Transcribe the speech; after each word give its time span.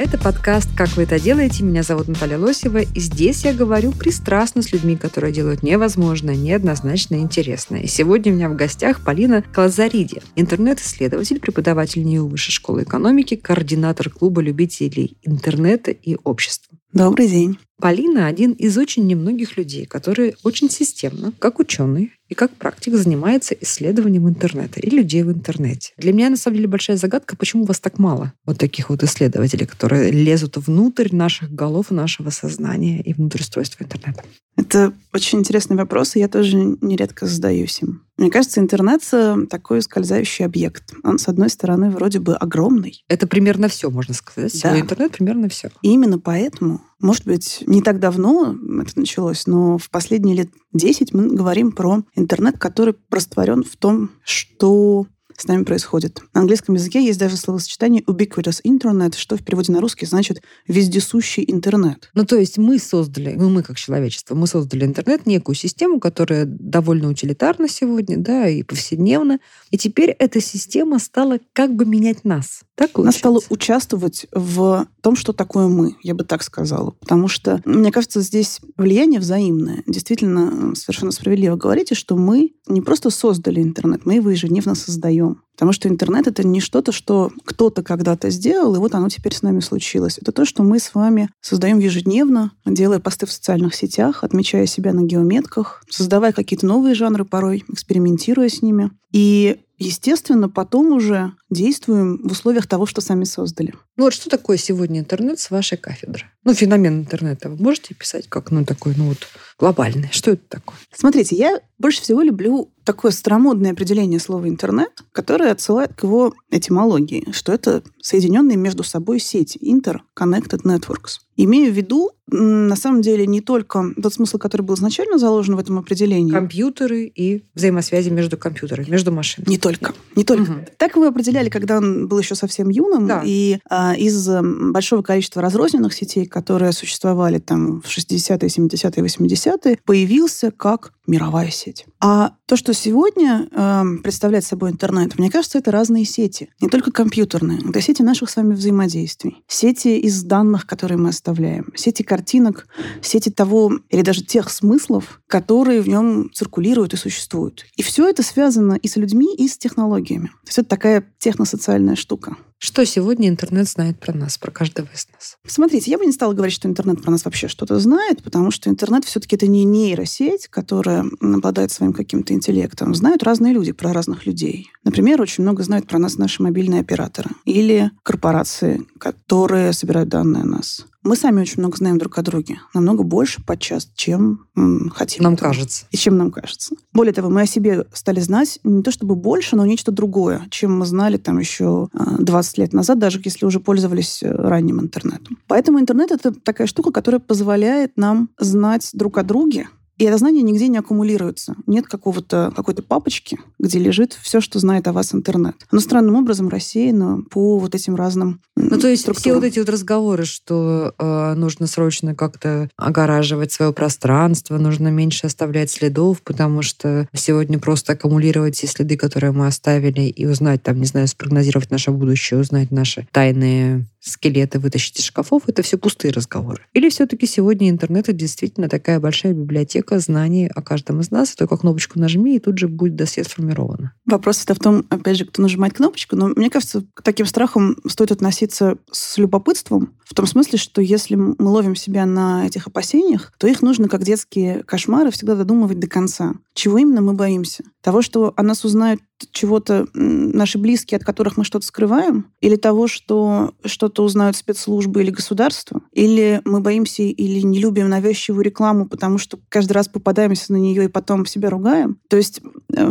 Это 0.00 0.16
подкаст 0.16 0.70
«Как 0.74 0.96
вы 0.96 1.02
это 1.02 1.20
делаете?». 1.20 1.62
Меня 1.62 1.82
зовут 1.82 2.08
Наталья 2.08 2.38
Лосева, 2.38 2.78
и 2.78 3.00
здесь 3.00 3.44
я 3.44 3.52
говорю 3.52 3.92
пристрастно 3.92 4.62
с 4.62 4.72
людьми, 4.72 4.96
которые 4.96 5.30
делают 5.30 5.62
невозможное, 5.62 6.36
неоднозначно 6.36 7.16
интересное. 7.16 7.82
И 7.82 7.86
сегодня 7.86 8.32
у 8.32 8.36
меня 8.36 8.48
в 8.48 8.56
гостях 8.56 9.04
Полина 9.04 9.42
Калазариди, 9.42 10.22
интернет-исследователь, 10.36 11.38
преподаватель 11.38 12.02
НИУ 12.02 12.28
Высшей 12.28 12.50
школы 12.50 12.84
экономики, 12.84 13.36
координатор 13.36 14.08
клуба 14.08 14.40
любителей 14.40 15.18
интернета 15.20 15.90
и 15.90 16.16
общества. 16.24 16.78
Добрый 16.94 17.28
день. 17.28 17.58
Полина 17.80 18.26
один 18.26 18.52
из 18.52 18.76
очень 18.78 19.06
немногих 19.06 19.56
людей, 19.56 19.86
которые 19.86 20.36
очень 20.42 20.70
системно, 20.70 21.32
как 21.38 21.58
ученый 21.58 22.12
и 22.28 22.34
как 22.34 22.52
практик, 22.52 22.94
занимается 22.94 23.56
исследованием 23.60 24.28
интернета 24.28 24.78
и 24.80 24.88
людей 24.88 25.22
в 25.22 25.32
интернете. 25.32 25.92
Для 25.96 26.12
меня, 26.12 26.30
на 26.30 26.36
самом 26.36 26.56
деле, 26.56 26.68
большая 26.68 26.96
загадка, 26.96 27.36
почему 27.36 27.64
вас 27.64 27.80
так 27.80 27.98
мало 27.98 28.32
вот 28.46 28.58
таких 28.58 28.90
вот 28.90 29.02
исследователей, 29.02 29.66
которые 29.66 30.12
лезут 30.12 30.56
внутрь 30.56 31.08
наших 31.14 31.52
голов, 31.52 31.90
нашего 31.90 32.30
сознания 32.30 33.00
и 33.00 33.12
внутрь 33.14 33.40
устройства 33.40 33.82
интернета. 33.82 34.22
Это 34.56 34.92
очень 35.12 35.38
интересный 35.38 35.76
вопрос, 35.76 36.16
и 36.16 36.20
я 36.20 36.28
тоже 36.28 36.56
нередко 36.56 37.26
задаюсь 37.26 37.80
им. 37.82 38.02
Мне 38.18 38.30
кажется, 38.30 38.60
интернет 38.60 39.02
такой 39.48 39.80
скользающий 39.80 40.44
объект. 40.44 40.92
Он, 41.02 41.18
с 41.18 41.26
одной 41.28 41.48
стороны, 41.48 41.90
вроде 41.90 42.20
бы 42.20 42.34
огромный. 42.34 43.02
Это 43.08 43.26
примерно 43.26 43.68
все, 43.68 43.90
можно 43.90 44.12
сказать. 44.12 44.52
Да. 44.52 44.58
Сегодня 44.58 44.82
интернет 44.82 45.12
примерно 45.12 45.48
все. 45.48 45.70
И 45.80 45.88
именно 45.88 46.18
поэтому, 46.18 46.82
может 47.00 47.24
быть, 47.24 47.64
не 47.66 47.82
так 47.82 47.98
давно 47.98 48.54
это 48.82 48.98
началось, 48.98 49.46
но 49.46 49.78
в 49.78 49.90
последние 49.90 50.36
лет 50.36 50.50
10 50.72 51.14
мы 51.14 51.28
говорим 51.28 51.72
про 51.72 52.02
интернет, 52.14 52.58
который 52.58 52.94
растворен 53.10 53.64
в 53.64 53.76
том, 53.76 54.10
что 54.22 55.06
с 55.40 55.46
нами 55.46 55.64
происходит. 55.64 56.22
На 56.34 56.42
английском 56.42 56.74
языке 56.74 57.04
есть 57.04 57.18
даже 57.18 57.36
словосочетание 57.36 58.02
ubiquitous 58.02 58.60
internet, 58.64 59.16
что 59.16 59.36
в 59.36 59.42
переводе 59.42 59.72
на 59.72 59.80
русский 59.80 60.06
значит 60.06 60.42
вездесущий 60.68 61.44
интернет. 61.46 62.10
Ну, 62.14 62.24
то 62.24 62.36
есть 62.36 62.58
мы 62.58 62.78
создали, 62.78 63.34
ну, 63.34 63.48
мы 63.50 63.62
как 63.62 63.76
человечество, 63.76 64.34
мы 64.34 64.46
создали 64.46 64.84
интернет, 64.84 65.26
некую 65.26 65.54
систему, 65.54 66.00
которая 66.00 66.44
довольно 66.46 67.08
утилитарна 67.08 67.68
сегодня, 67.68 68.18
да, 68.18 68.48
и 68.48 68.62
повседневно. 68.62 69.40
И 69.70 69.78
теперь 69.78 70.10
эта 70.10 70.40
система 70.40 70.98
стала 70.98 71.38
как 71.52 71.74
бы 71.74 71.84
менять 71.84 72.24
нас. 72.24 72.62
Так 72.74 72.98
Она 72.98 73.12
стала 73.12 73.34
получается? 73.34 73.52
участвовать 73.52 74.26
в 74.32 74.88
том, 75.02 75.14
что 75.14 75.32
такое 75.32 75.68
мы, 75.68 75.96
я 76.02 76.14
бы 76.14 76.24
так 76.24 76.42
сказала. 76.42 76.92
Потому 76.92 77.28
что, 77.28 77.60
мне 77.64 77.92
кажется, 77.92 78.20
здесь 78.20 78.60
влияние 78.76 79.20
взаимное. 79.20 79.82
Действительно, 79.86 80.74
совершенно 80.74 81.12
справедливо 81.12 81.56
говорите, 81.56 81.94
что 81.94 82.16
мы 82.16 82.54
не 82.66 82.80
просто 82.80 83.10
создали 83.10 83.60
интернет, 83.62 84.06
мы 84.06 84.14
его 84.14 84.30
ежедневно 84.30 84.74
создаем. 84.74 85.29
Потому 85.54 85.72
что 85.72 85.88
интернет— 85.88 86.26
это 86.28 86.46
не 86.46 86.60
что-то, 86.60 86.90
что 86.90 87.30
кто-то 87.44 87.82
когда-то 87.82 88.30
сделал, 88.30 88.74
и 88.74 88.78
вот 88.78 88.94
оно 88.94 89.10
теперь 89.10 89.34
с 89.34 89.42
нами 89.42 89.60
случилось. 89.60 90.18
Это 90.18 90.32
то, 90.32 90.46
что 90.46 90.62
мы 90.62 90.78
с 90.78 90.94
вами 90.94 91.28
создаем 91.42 91.78
ежедневно, 91.78 92.52
делая 92.64 92.98
посты 92.98 93.26
в 93.26 93.32
социальных 93.32 93.74
сетях, 93.74 94.24
отмечая 94.24 94.66
себя 94.66 94.94
на 94.94 95.02
геометках, 95.02 95.82
создавая 95.90 96.32
какие-то 96.32 96.66
новые 96.66 96.94
жанры 96.94 97.24
порой, 97.24 97.64
экспериментируя 97.68 98.48
с 98.48 98.62
ними. 98.62 98.90
И 99.12 99.60
естественно, 99.80 100.48
потом 100.48 100.92
уже 100.92 101.32
действуем 101.48 102.20
в 102.22 102.32
условиях 102.32 102.66
того, 102.66 102.86
что 102.86 103.00
сами 103.00 103.24
создали. 103.24 103.74
Ну 103.96 104.04
вот 104.04 104.14
что 104.14 104.30
такое 104.30 104.56
сегодня 104.56 105.00
интернет 105.00 105.40
с 105.40 105.50
вашей 105.50 105.76
кафедры? 105.76 106.26
Ну, 106.44 106.54
феномен 106.54 107.00
интернета 107.00 107.48
вы 107.48 107.56
можете 107.56 107.94
писать 107.94 108.28
как, 108.28 108.50
ну, 108.50 108.64
такой, 108.64 108.94
ну, 108.96 109.08
вот, 109.08 109.26
глобальный? 109.60 110.08
Что 110.10 110.32
это 110.32 110.42
такое? 110.48 110.76
Смотрите, 110.92 111.36
я 111.36 111.60
больше 111.78 112.02
всего 112.02 112.22
люблю 112.22 112.70
такое 112.84 113.12
старомодное 113.12 113.72
определение 113.72 114.18
слова 114.18 114.48
«интернет», 114.48 114.90
которое 115.12 115.52
отсылает 115.52 115.94
к 115.94 116.02
его 116.02 116.34
этимологии, 116.50 117.28
что 117.32 117.52
это 117.52 117.82
соединенные 118.02 118.56
между 118.56 118.82
собой 118.82 119.20
сети, 119.20 119.58
interconnected 119.62 120.62
networks. 120.64 121.20
Имею 121.36 121.72
в 121.72 121.76
виду, 121.76 122.10
на 122.26 122.76
самом 122.76 123.00
деле, 123.00 123.26
не 123.26 123.40
только 123.40 123.94
тот 124.02 124.12
смысл, 124.12 124.36
который 124.38 124.62
был 124.62 124.74
изначально 124.74 125.18
заложен 125.18 125.56
в 125.56 125.58
этом 125.58 125.78
определении, 125.78 126.32
Компьютеры 126.32 127.04
и 127.04 127.44
взаимосвязи 127.54 128.10
между 128.10 128.36
компьютерами, 128.36 128.90
между 128.90 129.10
машинами. 129.10 129.48
Не 129.48 129.58
только. 129.58 129.94
Не 130.16 130.24
только. 130.24 130.52
Мгм. 130.52 130.64
Так 130.76 130.96
его 130.96 131.06
определяли, 131.06 131.48
когда 131.48 131.78
он 131.78 132.08
был 132.08 132.18
еще 132.18 132.34
совсем 132.34 132.68
юным. 132.68 133.06
Да. 133.06 133.22
И 133.24 133.58
а, 133.70 133.94
из 133.96 134.28
большого 134.28 135.02
количества 135.02 135.40
разрозненных 135.40 135.94
сетей, 135.94 136.26
которые 136.26 136.72
существовали 136.72 137.38
там 137.38 137.80
в 137.80 137.86
60-е, 137.86 138.48
70-е, 138.48 139.04
80-е, 139.04 139.49
появился 139.84 140.50
как 140.50 140.92
мировая 141.06 141.50
сеть. 141.50 141.86
А 142.00 142.36
то, 142.50 142.56
что 142.56 142.74
сегодня 142.74 143.48
эм, 143.52 143.98
представляет 143.98 144.44
собой 144.44 144.72
интернет, 144.72 145.16
мне 145.16 145.30
кажется, 145.30 145.58
это 145.58 145.70
разные 145.70 146.04
сети. 146.04 146.50
Не 146.60 146.68
только 146.68 146.90
компьютерные. 146.90 147.60
Это 147.60 147.80
сети 147.80 148.02
наших 148.02 148.28
с 148.28 148.34
вами 148.34 148.54
взаимодействий. 148.54 149.44
Сети 149.46 150.00
из 150.00 150.24
данных, 150.24 150.66
которые 150.66 150.98
мы 150.98 151.10
оставляем. 151.10 151.72
Сети 151.76 152.02
картинок, 152.02 152.66
сети 153.02 153.30
того 153.30 153.74
или 153.88 154.02
даже 154.02 154.24
тех 154.24 154.50
смыслов, 154.50 155.20
которые 155.28 155.80
в 155.80 155.88
нем 155.88 156.28
циркулируют 156.34 156.92
и 156.92 156.96
существуют. 156.96 157.66
И 157.76 157.84
все 157.84 158.08
это 158.08 158.24
связано 158.24 158.72
и 158.72 158.88
с 158.88 158.96
людьми, 158.96 159.32
и 159.32 159.46
с 159.46 159.56
технологиями. 159.56 160.26
То 160.26 160.48
есть 160.48 160.58
это 160.58 160.68
такая 160.70 161.04
техносоциальная 161.20 161.94
штука. 161.94 162.36
Что 162.62 162.84
сегодня 162.84 163.30
интернет 163.30 163.66
знает 163.66 163.98
про 163.98 164.12
нас, 164.12 164.36
про 164.36 164.50
каждого 164.50 164.86
из 164.92 165.08
нас? 165.14 165.38
Смотрите, 165.46 165.90
я 165.90 165.96
бы 165.96 166.04
не 166.04 166.12
стала 166.12 166.34
говорить, 166.34 166.54
что 166.54 166.68
интернет 166.68 167.00
про 167.02 167.10
нас 167.10 167.24
вообще 167.24 167.48
что-то 167.48 167.78
знает, 167.78 168.22
потому 168.22 168.50
что 168.50 168.68
интернет 168.68 169.06
все-таки 169.06 169.36
это 169.36 169.46
не 169.46 169.64
нейросеть, 169.64 170.46
которая 170.48 171.06
обладает 171.22 171.72
своим 171.72 171.94
каким-то 171.94 172.34
интеллектом. 172.40 172.94
Знают 172.94 173.22
разные 173.22 173.52
люди 173.52 173.72
про 173.72 173.92
разных 173.92 174.26
людей. 174.26 174.70
Например, 174.82 175.20
очень 175.20 175.44
много 175.44 175.62
знают 175.62 175.86
про 175.86 175.98
нас 175.98 176.16
наши 176.16 176.42
мобильные 176.42 176.80
операторы 176.80 177.30
или 177.44 177.90
корпорации, 178.02 178.82
которые 178.98 179.74
собирают 179.74 180.08
данные 180.08 180.42
о 180.42 180.46
нас. 180.46 180.86
Мы 181.02 181.16
сами 181.16 181.40
очень 181.40 181.58
много 181.58 181.78
знаем 181.78 181.96
друг 181.96 182.18
о 182.18 182.22
друге. 182.22 182.60
Намного 182.74 183.04
больше 183.04 183.42
подчас, 183.42 183.90
чем 183.94 184.46
м, 184.54 184.90
хотим. 184.94 185.24
Нам 185.24 185.34
этого. 185.34 185.48
кажется. 185.48 185.86
И 185.90 185.96
чем 185.96 186.18
нам 186.18 186.30
кажется. 186.30 186.74
Более 186.92 187.14
того, 187.14 187.30
мы 187.30 187.42
о 187.42 187.46
себе 187.46 187.86
стали 187.94 188.20
знать 188.20 188.58
не 188.64 188.82
то 188.82 188.90
чтобы 188.90 189.14
больше, 189.14 189.56
но 189.56 189.64
нечто 189.64 189.92
другое, 189.92 190.42
чем 190.50 190.78
мы 190.78 190.84
знали 190.84 191.16
там 191.16 191.38
еще 191.38 191.88
а, 191.94 192.18
20 192.18 192.58
лет 192.58 192.72
назад, 192.74 192.98
даже 192.98 193.20
если 193.24 193.46
уже 193.46 193.60
пользовались 193.60 194.22
э, 194.22 194.30
ранним 194.30 194.80
интернетом. 194.80 195.38
Поэтому 195.46 195.80
интернет— 195.80 196.10
это 196.12 196.32
такая 196.32 196.66
штука, 196.66 196.92
которая 196.92 197.20
позволяет 197.20 197.96
нам 197.96 198.28
знать 198.38 198.90
друг 198.92 199.16
о 199.16 199.22
друге, 199.22 199.68
и 200.00 200.04
это 200.04 200.16
знание 200.16 200.42
нигде 200.42 200.68
не 200.68 200.78
аккумулируется. 200.78 201.56
Нет 201.66 201.86
какого-то, 201.86 202.54
какой-то 202.56 202.82
папочки, 202.82 203.38
где 203.58 203.78
лежит 203.78 204.18
все, 204.22 204.40
что 204.40 204.58
знает 204.58 204.88
о 204.88 204.94
вас 204.94 205.14
интернет. 205.14 205.56
Оно 205.70 205.82
странным 205.82 206.14
образом 206.14 206.48
рассеяно 206.48 207.22
по 207.30 207.58
вот 207.58 207.74
этим 207.74 207.96
разным 207.96 208.40
Ну, 208.56 208.80
то 208.80 208.88
есть 208.88 209.02
все 209.02 209.12
структурам. 209.12 209.40
вот 209.40 209.44
эти 209.44 209.58
вот 209.58 209.68
разговоры, 209.68 210.24
что 210.24 210.94
э, 210.98 211.34
нужно 211.34 211.66
срочно 211.66 212.14
как-то 212.14 212.70
огораживать 212.78 213.52
свое 213.52 213.74
пространство, 213.74 214.56
нужно 214.56 214.88
меньше 214.88 215.26
оставлять 215.26 215.70
следов, 215.70 216.22
потому 216.22 216.62
что 216.62 217.06
сегодня 217.12 217.58
просто 217.58 217.92
аккумулировать 217.92 218.58
те 218.58 218.68
следы, 218.68 218.96
которые 218.96 219.32
мы 219.32 219.48
оставили, 219.48 220.04
и 220.04 220.24
узнать, 220.24 220.62
там, 220.62 220.80
не 220.80 220.86
знаю, 220.86 221.08
спрогнозировать 221.08 221.70
наше 221.70 221.90
будущее, 221.90 222.40
узнать 222.40 222.70
наши 222.70 223.06
тайные 223.12 223.84
скелеты, 224.00 224.58
вытащить 224.58 224.98
из 224.98 225.04
шкафов, 225.04 225.44
это 225.46 225.62
все 225.62 225.78
пустые 225.78 226.12
разговоры. 226.12 226.66
Или 226.72 226.88
все-таки 226.88 227.26
сегодня 227.26 227.70
интернет 227.70 228.10
это 228.10 228.12
действительно 228.12 228.68
такая 228.68 228.98
большая 228.98 229.32
библиотека 229.32 229.98
знаний 230.00 230.50
о 230.52 230.62
каждом 230.62 231.00
из 231.00 231.10
нас, 231.10 231.34
только 231.34 231.56
кнопочку 231.56 231.98
нажми, 231.98 232.36
и 232.36 232.40
тут 232.40 232.58
же 232.58 232.66
будет 232.66 232.96
досье 232.96 233.24
сформировано. 233.24 233.92
Вопрос 234.06 234.42
это 234.42 234.54
в 234.54 234.58
том, 234.58 234.84
опять 234.88 235.18
же, 235.18 235.24
кто 235.24 235.42
нажимает 235.42 235.74
кнопочку. 235.74 236.16
Но 236.16 236.28
мне 236.28 236.50
кажется, 236.50 236.84
к 236.94 237.02
таким 237.02 237.26
страхам 237.26 237.76
стоит 237.86 238.10
относиться 238.10 238.78
с 238.90 239.18
любопытством. 239.18 239.94
В 240.04 240.14
том 240.14 240.26
смысле, 240.26 240.58
что 240.58 240.82
если 240.82 241.14
мы 241.14 241.36
ловим 241.38 241.76
себя 241.76 242.04
на 242.04 242.46
этих 242.46 242.66
опасениях, 242.66 243.32
то 243.38 243.46
их 243.46 243.62
нужно, 243.62 243.88
как 243.88 244.02
детские 244.02 244.64
кошмары, 244.64 245.12
всегда 245.12 245.36
додумывать 245.36 245.78
до 245.78 245.86
конца. 245.86 246.34
Чего 246.54 246.78
именно 246.78 247.00
мы 247.00 247.12
боимся? 247.12 247.62
Того, 247.82 248.02
что 248.02 248.34
о 248.36 248.42
нас 248.42 248.64
узнают 248.64 249.00
чего-то 249.32 249.86
наши 249.94 250.58
близкие, 250.58 250.96
от 250.96 251.04
которых 251.04 251.36
мы 251.36 251.44
что-то 251.44 251.64
скрываем? 251.64 252.32
Или 252.40 252.56
того, 252.56 252.88
что 252.88 253.54
что-то 253.64 254.02
узнают 254.04 254.36
спецслужбы 254.36 255.02
или 255.02 255.10
государство? 255.10 255.80
Или 255.92 256.42
мы 256.44 256.60
боимся 256.60 257.02
или 257.02 257.40
не 257.40 257.58
любим 257.58 257.88
навязчивую 257.88 258.44
рекламу, 258.44 258.86
потому 258.86 259.18
что 259.18 259.38
каждый 259.48 259.72
раз 259.72 259.88
попадаемся 259.88 260.52
на 260.52 260.56
нее 260.56 260.84
и 260.84 260.88
потом 260.88 261.24
себя 261.26 261.50
ругаем? 261.50 261.98
То 262.08 262.16
есть 262.16 262.40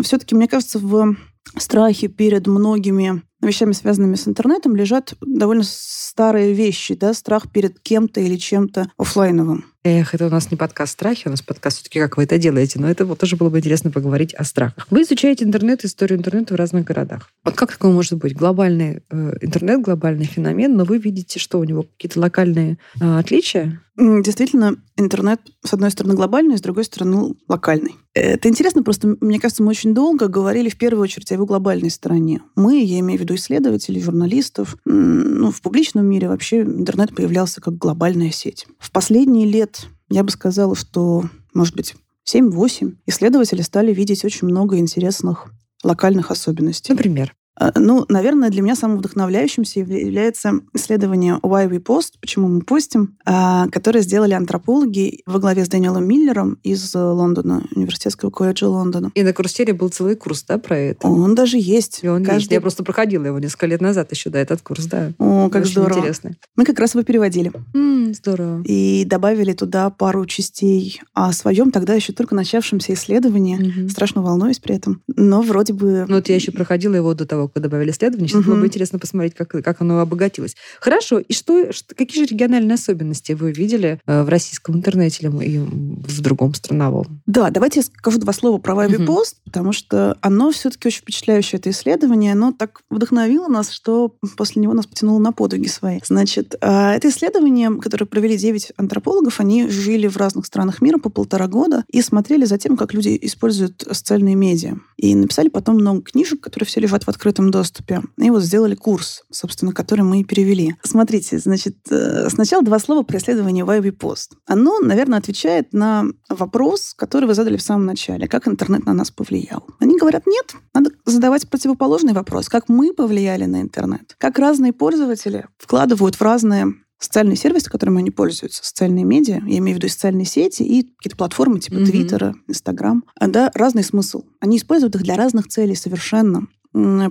все-таки, 0.04 0.36
мне 0.36 0.48
кажется, 0.48 0.80
в 0.80 1.16
страхе 1.58 2.08
перед 2.08 2.48
многими 2.48 3.24
вещами, 3.42 3.72
связанными 3.72 4.16
с 4.16 4.28
интернетом, 4.28 4.76
лежат 4.76 5.14
довольно 5.22 5.64
старые 5.66 6.54
вещи, 6.54 6.96
да, 6.96 7.14
страх 7.14 7.52
перед 7.52 7.80
кем-то 7.80 8.20
или 8.20 8.36
чем-то 8.36 8.92
офлайновым. 8.98 9.66
Эх, 9.86 10.14
это 10.14 10.26
у 10.26 10.30
нас 10.30 10.52
не 10.52 10.58
подкаст 10.58 10.92
страхи, 10.92 11.30
у 11.30 11.32
нас 11.32 11.42
подкаст 11.42 11.78
все-таки 11.78 12.02
как 12.02 12.18
вы 12.18 12.24
это 12.24 12.38
делаете, 12.38 12.80
но 12.80 12.90
это 12.90 13.06
вот 13.06 13.18
тоже 13.18 13.38
было 13.38 13.50
бы 13.50 13.60
интересно 13.60 13.92
поговорить 13.92 14.34
о 14.34 14.44
страхах. 14.44 14.86
Вы 14.90 15.04
изучаете 15.04 15.46
интернет, 15.46 15.86
историю 15.86 16.20
интернета 16.20 16.54
в 16.54 16.58
разных 16.58 16.84
городах. 16.84 17.30
Вот 17.46 17.56
как 17.56 17.72
такое 17.72 17.92
может 17.94 18.16
быть? 18.16 18.36
Глобальный 18.36 19.04
э, 19.10 19.34
интернет, 19.40 19.80
глобальный 19.80 20.26
феномен, 20.26 20.76
но 20.76 20.84
вы 20.84 20.98
видите, 20.98 21.40
что 21.40 21.60
у 21.60 21.64
него 21.64 21.84
какие-то 21.84 22.20
локальные 22.20 22.78
э, 23.00 23.20
отличия? 23.20 23.82
Действительно, 24.00 24.78
интернет, 24.96 25.42
с 25.66 25.74
одной 25.74 25.92
стороны, 25.92 26.16
глобальный, 26.16 26.58
с 26.58 26.62
другой 26.62 26.86
стороны, 26.86 27.36
локальный. 27.50 27.96
Это 28.14 28.48
интересно, 28.48 28.82
просто, 28.82 29.18
мне 29.20 29.42
кажется, 29.42 29.62
мы 29.62 29.70
очень 29.70 29.94
долго 29.94 30.30
говорили 30.30 30.70
в 30.70 30.78
первую 30.78 31.04
очередь 31.04 31.32
о 31.32 31.34
его 31.34 31.46
глобальной 31.46 31.90
стороне. 31.90 32.42
Мы, 32.56 32.82
я 32.82 33.00
имею 33.00 33.20
в 33.20 33.24
виду 33.24 33.36
исследователей, 33.36 34.02
журналистов, 34.02 34.78
ну, 34.86 35.52
в 35.52 35.62
публичном 35.62 36.06
мире 36.06 36.30
вообще 36.30 36.62
интернет 36.62 37.14
появлялся 37.14 37.60
как 37.60 37.78
глобальная 37.78 38.32
сеть. 38.32 38.68
В 38.80 38.92
последние 38.92 39.46
лет 39.46 39.69
я 40.10 40.24
бы 40.24 40.32
сказала, 40.32 40.76
что, 40.76 41.24
может 41.54 41.76
быть, 41.76 41.96
7-8 42.32 42.96
исследователи 43.08 43.62
стали 43.62 43.94
видеть 43.94 44.26
очень 44.26 44.48
много 44.48 44.78
интересных 44.78 45.52
локальных 45.84 46.32
особенностей. 46.32 46.94
Например? 46.94 47.34
А, 47.60 47.72
ну, 47.78 48.06
наверное, 48.08 48.50
для 48.50 48.62
меня 48.62 48.76
самым 48.76 48.98
вдохновляющимся 49.00 49.82
является 49.82 50.54
исследование 50.74 51.36
Why 51.44 51.70
We 51.70 51.84
Post, 51.84 52.14
почему 52.22 52.48
мы 52.48 52.62
постим, 52.62 53.18
а, 53.26 53.68
которое 53.68 54.02
сделали 54.02 54.34
антропологи 54.34 55.22
во 55.26 55.40
главе 55.40 55.66
с 55.66 55.68
Дэниелом 55.68 56.08
Миллером 56.08 56.58
из 56.64 56.96
Лондона, 56.96 57.64
Университетского 57.76 58.30
колледжа 58.30 58.66
Лондона. 58.68 59.12
И 59.14 59.24
на 59.24 59.34
Курсере 59.34 59.74
был 59.74 59.90
целый 59.90 60.16
курс, 60.16 60.44
да, 60.48 60.58
про 60.58 60.78
это? 60.78 61.08
Он 61.08 61.36
даже 61.36 61.58
есть. 61.58 62.00
И 62.02 62.08
он 62.08 62.24
Каждый... 62.24 62.40
есть. 62.40 62.52
Я 62.52 62.62
просто 62.62 62.84
проходила 62.84 63.26
его 63.26 63.40
несколько 63.40 63.66
лет 63.66 63.82
назад 63.82 64.12
еще, 64.12 64.30
да, 64.30 64.40
этот 64.40 64.62
курс, 64.62 64.86
да. 64.86 65.12
О, 65.20 65.50
как 65.50 65.64
Очень 65.64 65.72
здорово. 65.74 66.00
интересно. 66.00 66.32
Мы 66.56 66.64
как 66.64 66.80
раз 66.80 66.94
его 66.96 67.04
переводили. 67.04 67.52
М, 67.74 68.14
здорово. 68.14 68.62
И 68.64 69.04
добавили 69.06 69.52
туда 69.54 69.90
пару 69.90 70.26
частей 70.26 71.02
о 71.14 71.34
своем 71.34 71.72
тогда 71.72 71.94
еще 71.94 72.14
только 72.14 72.36
начавшемся 72.36 72.94
исследовании. 72.94 73.56
Мгм. 73.56 73.90
Страшно 73.90 74.22
волнуюсь 74.22 74.60
при 74.60 74.76
этом. 74.76 75.02
Но 75.08 75.42
вроде 75.42 75.74
бы... 75.74 76.06
Ну, 76.08 76.16
вот 76.16 76.30
я 76.30 76.36
еще 76.36 76.52
проходила 76.52 76.96
его 76.96 77.14
до 77.14 77.26
того, 77.26 77.49
как 77.54 77.64
добавили 77.64 77.92
исследования. 77.92 78.28
Сейчас 78.28 78.44
было 78.44 78.54
Мгм. 78.54 78.62
бы 78.62 78.68
интересно 78.68 79.00
посмотреть, 79.00 79.36
как, 79.36 79.50
как 79.50 79.82
оно 79.82 80.00
обогатилось. 80.00 80.56
Хорошо. 80.80 81.20
И 81.20 81.34
что, 81.34 81.72
что- 81.74 81.96
какие 81.96 82.24
же 82.26 82.32
региональные 82.32 82.76
особенности 82.76 83.34
вы 83.34 83.52
видели 83.52 84.00
э, 84.06 84.24
в 84.24 84.30
российском 84.30 84.76
интернете 84.76 85.28
или 85.28 85.58
в 85.60 86.22
другом 86.22 86.54
страновом? 86.54 87.22
Да, 87.26 87.50
давайте 87.50 87.80
я 87.80 87.84
скажу 87.84 88.20
два 88.20 88.34
слова 88.34 88.58
про 88.58 88.76
Вайби. 88.76 89.06
Пост, 89.06 89.38
потому 89.46 89.72
что 89.72 90.18
оно 90.22 90.52
все-таки 90.52 90.88
очень 90.88 91.02
впечатляющее, 91.02 91.60
это 91.60 91.70
исследование. 91.70 92.34
Оно 92.34 92.52
так 92.52 92.82
вдохновило 92.90 93.48
нас, 93.48 93.72
что 93.72 94.14
после 94.38 94.62
него 94.62 94.74
нас 94.74 94.86
потянуло 94.86 95.20
на 95.20 95.32
подвиги 95.32 95.68
свои. 95.68 96.00
Значит, 96.06 96.56
а, 96.62 96.94
это 96.96 97.10
исследование, 97.10 97.72
которое 97.80 98.06
провели 98.06 98.38
9 98.38 98.74
антропологов, 98.78 99.40
они 99.40 99.68
жили 99.70 100.08
в 100.08 100.18
разных 100.18 100.46
странах 100.46 100.82
мира 100.82 100.98
по 100.98 101.10
полтора 101.10 101.48
года 101.48 101.84
и 101.92 102.02
смотрели 102.02 102.46
за 102.46 102.58
тем, 102.58 102.78
как 102.78 102.94
люди 102.94 103.18
используют 103.22 103.86
социальные 103.92 104.36
медиа. 104.36 104.76
И 104.98 105.16
написали 105.16 105.50
потом 105.50 105.76
много 105.76 106.02
книжек, 106.02 106.42
которые 106.42 106.68
все 106.68 106.80
лежат 106.82 107.04
в 107.06 107.10
открытом 107.10 107.39
доступе. 107.48 108.02
И 108.18 108.30
вот 108.30 108.44
сделали 108.44 108.76
курс, 108.76 109.24
собственно, 109.32 109.74
который 109.74 110.02
мы 110.02 110.22
и 110.22 110.24
перевели. 110.24 110.76
Смотрите, 110.84 111.40
значит, 111.40 111.78
э, 111.90 112.30
сначала 112.30 112.64
два 112.64 112.80
слова 112.80 113.04
про 113.04 113.18
исследование 113.18 113.64
Вайби 113.64 113.92
Пост. 113.92 114.34
Оно, 114.46 114.80
наверное, 114.80 115.20
отвечает 115.20 115.74
на 115.74 116.06
вопрос, 116.28 116.94
который 116.96 117.26
вы 117.26 117.34
задали 117.34 117.58
в 117.58 117.62
самом 117.62 117.86
начале. 117.86 118.28
Как 118.28 118.48
интернет 118.48 118.86
на 118.86 118.94
нас 118.94 119.12
повлиял? 119.12 119.66
Они 119.80 119.98
говорят, 119.98 120.28
нет, 120.28 120.54
надо 120.74 120.92
задавать 121.06 121.50
противоположный 121.50 122.14
вопрос. 122.14 122.50
Как 122.50 122.68
мы 122.68 122.94
повлияли 122.94 123.46
на 123.46 123.62
интернет? 123.62 124.16
Как 124.18 124.38
разные 124.38 124.74
пользователи 124.74 125.46
вкладывают 125.58 126.16
в 126.16 126.22
разные 126.22 126.74
социальные 127.00 127.38
сервисы, 127.38 127.70
которыми 127.70 128.00
они 128.00 128.12
пользуются, 128.12 128.64
социальные 128.64 129.06
медиа, 129.06 129.42
я 129.46 129.58
имею 129.60 129.78
в 129.78 129.80
виду 129.80 129.88
социальные 129.90 130.26
сети 130.26 130.64
и 130.64 130.84
какие-то 130.84 131.18
платформы 131.18 131.60
типа. 131.60 131.78
Твиттера, 131.78 132.36
Инстаграм, 132.48 133.04
а, 133.16 133.28
да, 133.28 133.52
разный 133.56 133.84
смысл. 133.84 134.24
Они 134.42 134.58
используют 134.58 134.96
их 134.96 135.04
для 135.04 135.16
разных 135.16 135.48
целей 135.48 135.76
совершенно, 135.76 136.48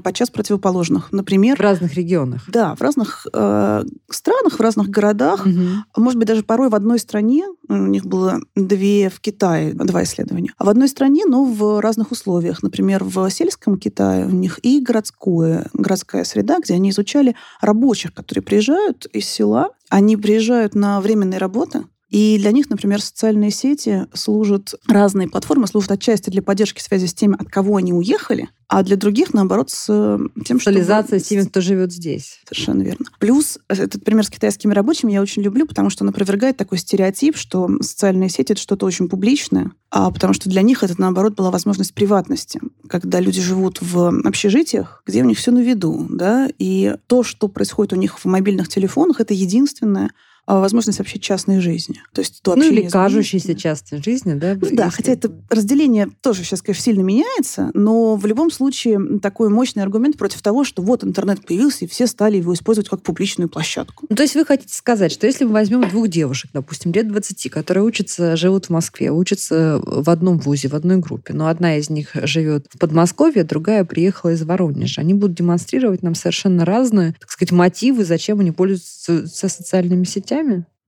подчас 0.03 0.31
противоположных. 0.31 1.13
Например, 1.13 1.57
В 1.57 1.61
разных 1.61 1.95
регионах. 1.95 2.45
да, 2.49 2.75
в 2.75 2.81
разных 2.81 3.27
э, 3.33 3.85
странах, 4.11 4.59
в 4.59 4.61
разных 4.61 4.89
городах, 4.89 5.47
а 5.47 6.01
может 6.01 6.19
быть, 6.19 6.29
даже 6.29 6.43
порой 6.43 6.69
в 6.69 6.75
одной 6.75 6.99
стране, 6.99 7.45
у 7.69 7.75
них 7.75 8.07
было 8.07 8.41
две 8.55 9.11
в 9.11 9.21
Китае, 9.21 9.75
два 9.75 10.05
исследования, 10.05 10.53
а 10.59 10.65
в 10.65 10.69
одной 10.69 10.89
стране, 10.89 11.25
но 11.27 11.45
в 11.45 11.81
разных 11.81 12.13
условиях. 12.13 12.63
Например, 12.63 13.03
в 13.05 13.29
сельском 13.31 13.79
Китае 13.79 14.27
у 14.27 14.31
них 14.31 14.61
и 14.63 14.81
городское, 14.81 15.67
городская 15.73 16.25
среда, 16.25 16.59
где 16.63 16.75
они 16.75 16.91
изучали 16.91 17.35
рабочих, 17.61 18.15
которые 18.15 18.43
приезжают 18.43 19.07
из 19.07 19.27
села, 19.27 19.71
они 19.89 20.17
приезжают 20.17 20.75
на 20.75 21.01
временные 21.01 21.39
работы, 21.39 21.85
и 22.09 22.39
для 22.39 22.53
них, 22.53 22.71
например, 22.71 23.03
социальные 23.03 23.51
сети 23.51 24.07
служат, 24.15 24.75
разные 24.87 25.29
платформы 25.29 25.67
служат 25.67 25.93
отчасти 25.93 26.31
для 26.31 26.41
поддержки 26.41 26.81
связи 26.81 27.07
с 27.07 27.13
теми, 27.13 27.37
от 27.39 27.49
кого 27.49 27.77
они 27.77 27.93
уехали, 27.93 28.49
а 28.67 28.83
для 28.83 28.97
других, 28.97 29.35
наоборот, 29.35 29.71
с 29.71 29.87
э, 29.89 30.19
тем, 30.45 30.59
что... 30.59 30.71
Социализация 30.71 31.19
с 31.19 31.25
теми, 31.25 31.43
кто 31.45 31.61
живет 31.61 31.93
здесь. 31.93 32.41
Совершенно 32.47 32.83
верно. 32.83 33.07
Плюс 33.19 33.59
э, 33.69 33.75
этот 33.75 34.05
пример 34.05 34.25
с 34.25 34.31
китайскими 34.31 34.73
рабочими 34.73 35.13
я 35.13 35.21
очень 35.21 35.43
люблю, 35.43 35.67
потому 35.67 35.91
что 35.91 36.05
он 36.05 36.09
опровергает 36.09 36.57
такой 36.57 36.79
стереотип, 36.79 37.37
что 37.37 37.69
социальные 37.83 38.31
сети— 38.31 38.53
это 38.55 38.61
что-то 38.61 38.87
очень 38.87 39.09
публичное, 39.09 39.73
а 39.91 40.11
потому 40.11 40.33
что 40.33 40.49
для 40.49 40.63
них 40.63 40.83
это, 40.83 40.95
наоборот, 40.99 41.35
была 41.35 41.51
возможность 41.51 41.93
приватности, 41.93 42.61
когда 42.89 43.21
люди 43.21 43.43
живут 43.43 43.79
в 43.83 44.21
общежитиях, 44.27 45.03
где 45.07 45.23
у 45.23 45.27
них 45.27 45.37
все 45.37 45.51
на 45.51 45.61
виду, 45.61 46.07
да, 46.09 46.49
и 46.59 46.95
то, 47.07 47.23
что 47.23 47.49
происходит 47.49 47.93
у 47.93 47.97
них 47.97 48.19
в 48.19 48.25
мобильных 48.25 48.69
телефонах, 48.69 49.21
это 49.21 49.35
единственное 49.35 50.11
возможность 50.49 50.99
вообще 50.99 51.19
частной 51.19 51.61
жизни. 51.61 52.01
То 52.15 52.21
есть 52.21 52.43
то 52.43 52.57
Ну, 52.57 52.65
или 52.65 52.89
кажущейся 52.89 53.55
частной 53.55 54.03
жизни, 54.03 54.35
да? 54.35 54.57
Ну 54.61 54.69
да, 54.73 54.91
хотя 54.91 55.13
это 55.13 55.31
разделение 55.51 56.09
тоже 56.23 56.43
сейчас, 56.43 56.63
конечно, 56.63 56.85
сильно 56.85 57.03
меняется, 57.03 57.71
но 57.75 58.17
в 58.17 58.25
любом 58.25 58.51
случае 58.51 59.19
такой 59.21 59.51
мощный 59.51 59.83
аргумент 59.83 60.17
против 60.17 60.41
того, 60.41 60.65
что 60.65 60.83
вот 60.83 61.05
интернет 61.05 61.45
появился, 61.45 61.85
и 61.85 61.89
все 61.89 62.07
стали 62.07 62.39
его 62.39 62.55
использовать 62.55 62.89
как 62.89 63.03
публичную 63.03 63.49
площадку. 63.49 64.07
Ну, 64.09 64.17
то 64.17 64.23
есть 64.23 64.35
вы 64.35 64.47
хотите 64.47 64.75
сказать, 64.75 65.13
что 65.13 65.27
если 65.27 65.45
мы 65.45 65.53
возьмем 65.53 65.87
двух 65.89 66.09
девушек, 66.09 66.51
допустим, 66.55 66.93
лет 66.93 67.09
20, 67.09 67.51
которые 67.51 67.85
учатся, 67.85 68.37
живут 68.37 68.67
в 68.67 68.71
Москве, 68.71 69.11
учатся 69.11 69.81
в 69.85 70.09
одном 70.09 70.39
вузе, 70.39 70.69
в 70.69 70.75
одной 70.75 70.97
группе, 70.97 71.35
но 71.35 71.49
одна 71.49 71.77
из 71.77 71.91
них 71.91 72.11
живет 72.15 72.67
в 72.71 72.79
Подмосковье, 72.79 73.45
другая 73.45 73.85
приехала 73.85 74.31
из 74.31 74.43
Воронежа, 74.43 75.03
они 75.03 75.13
будут 75.13 75.37
демонстрировать 75.37 76.03
нам 76.03 76.15
совершенно 76.15 76.65
разные, 76.65 77.15
так 77.21 77.31
сказать, 77.31 77.53
мотивы, 77.53 78.05
зачем 78.05 78.41
они 78.41 78.51
пользуются 78.51 79.27
со 79.27 79.49
социальными 79.49 80.05
сетями? 80.05 80.38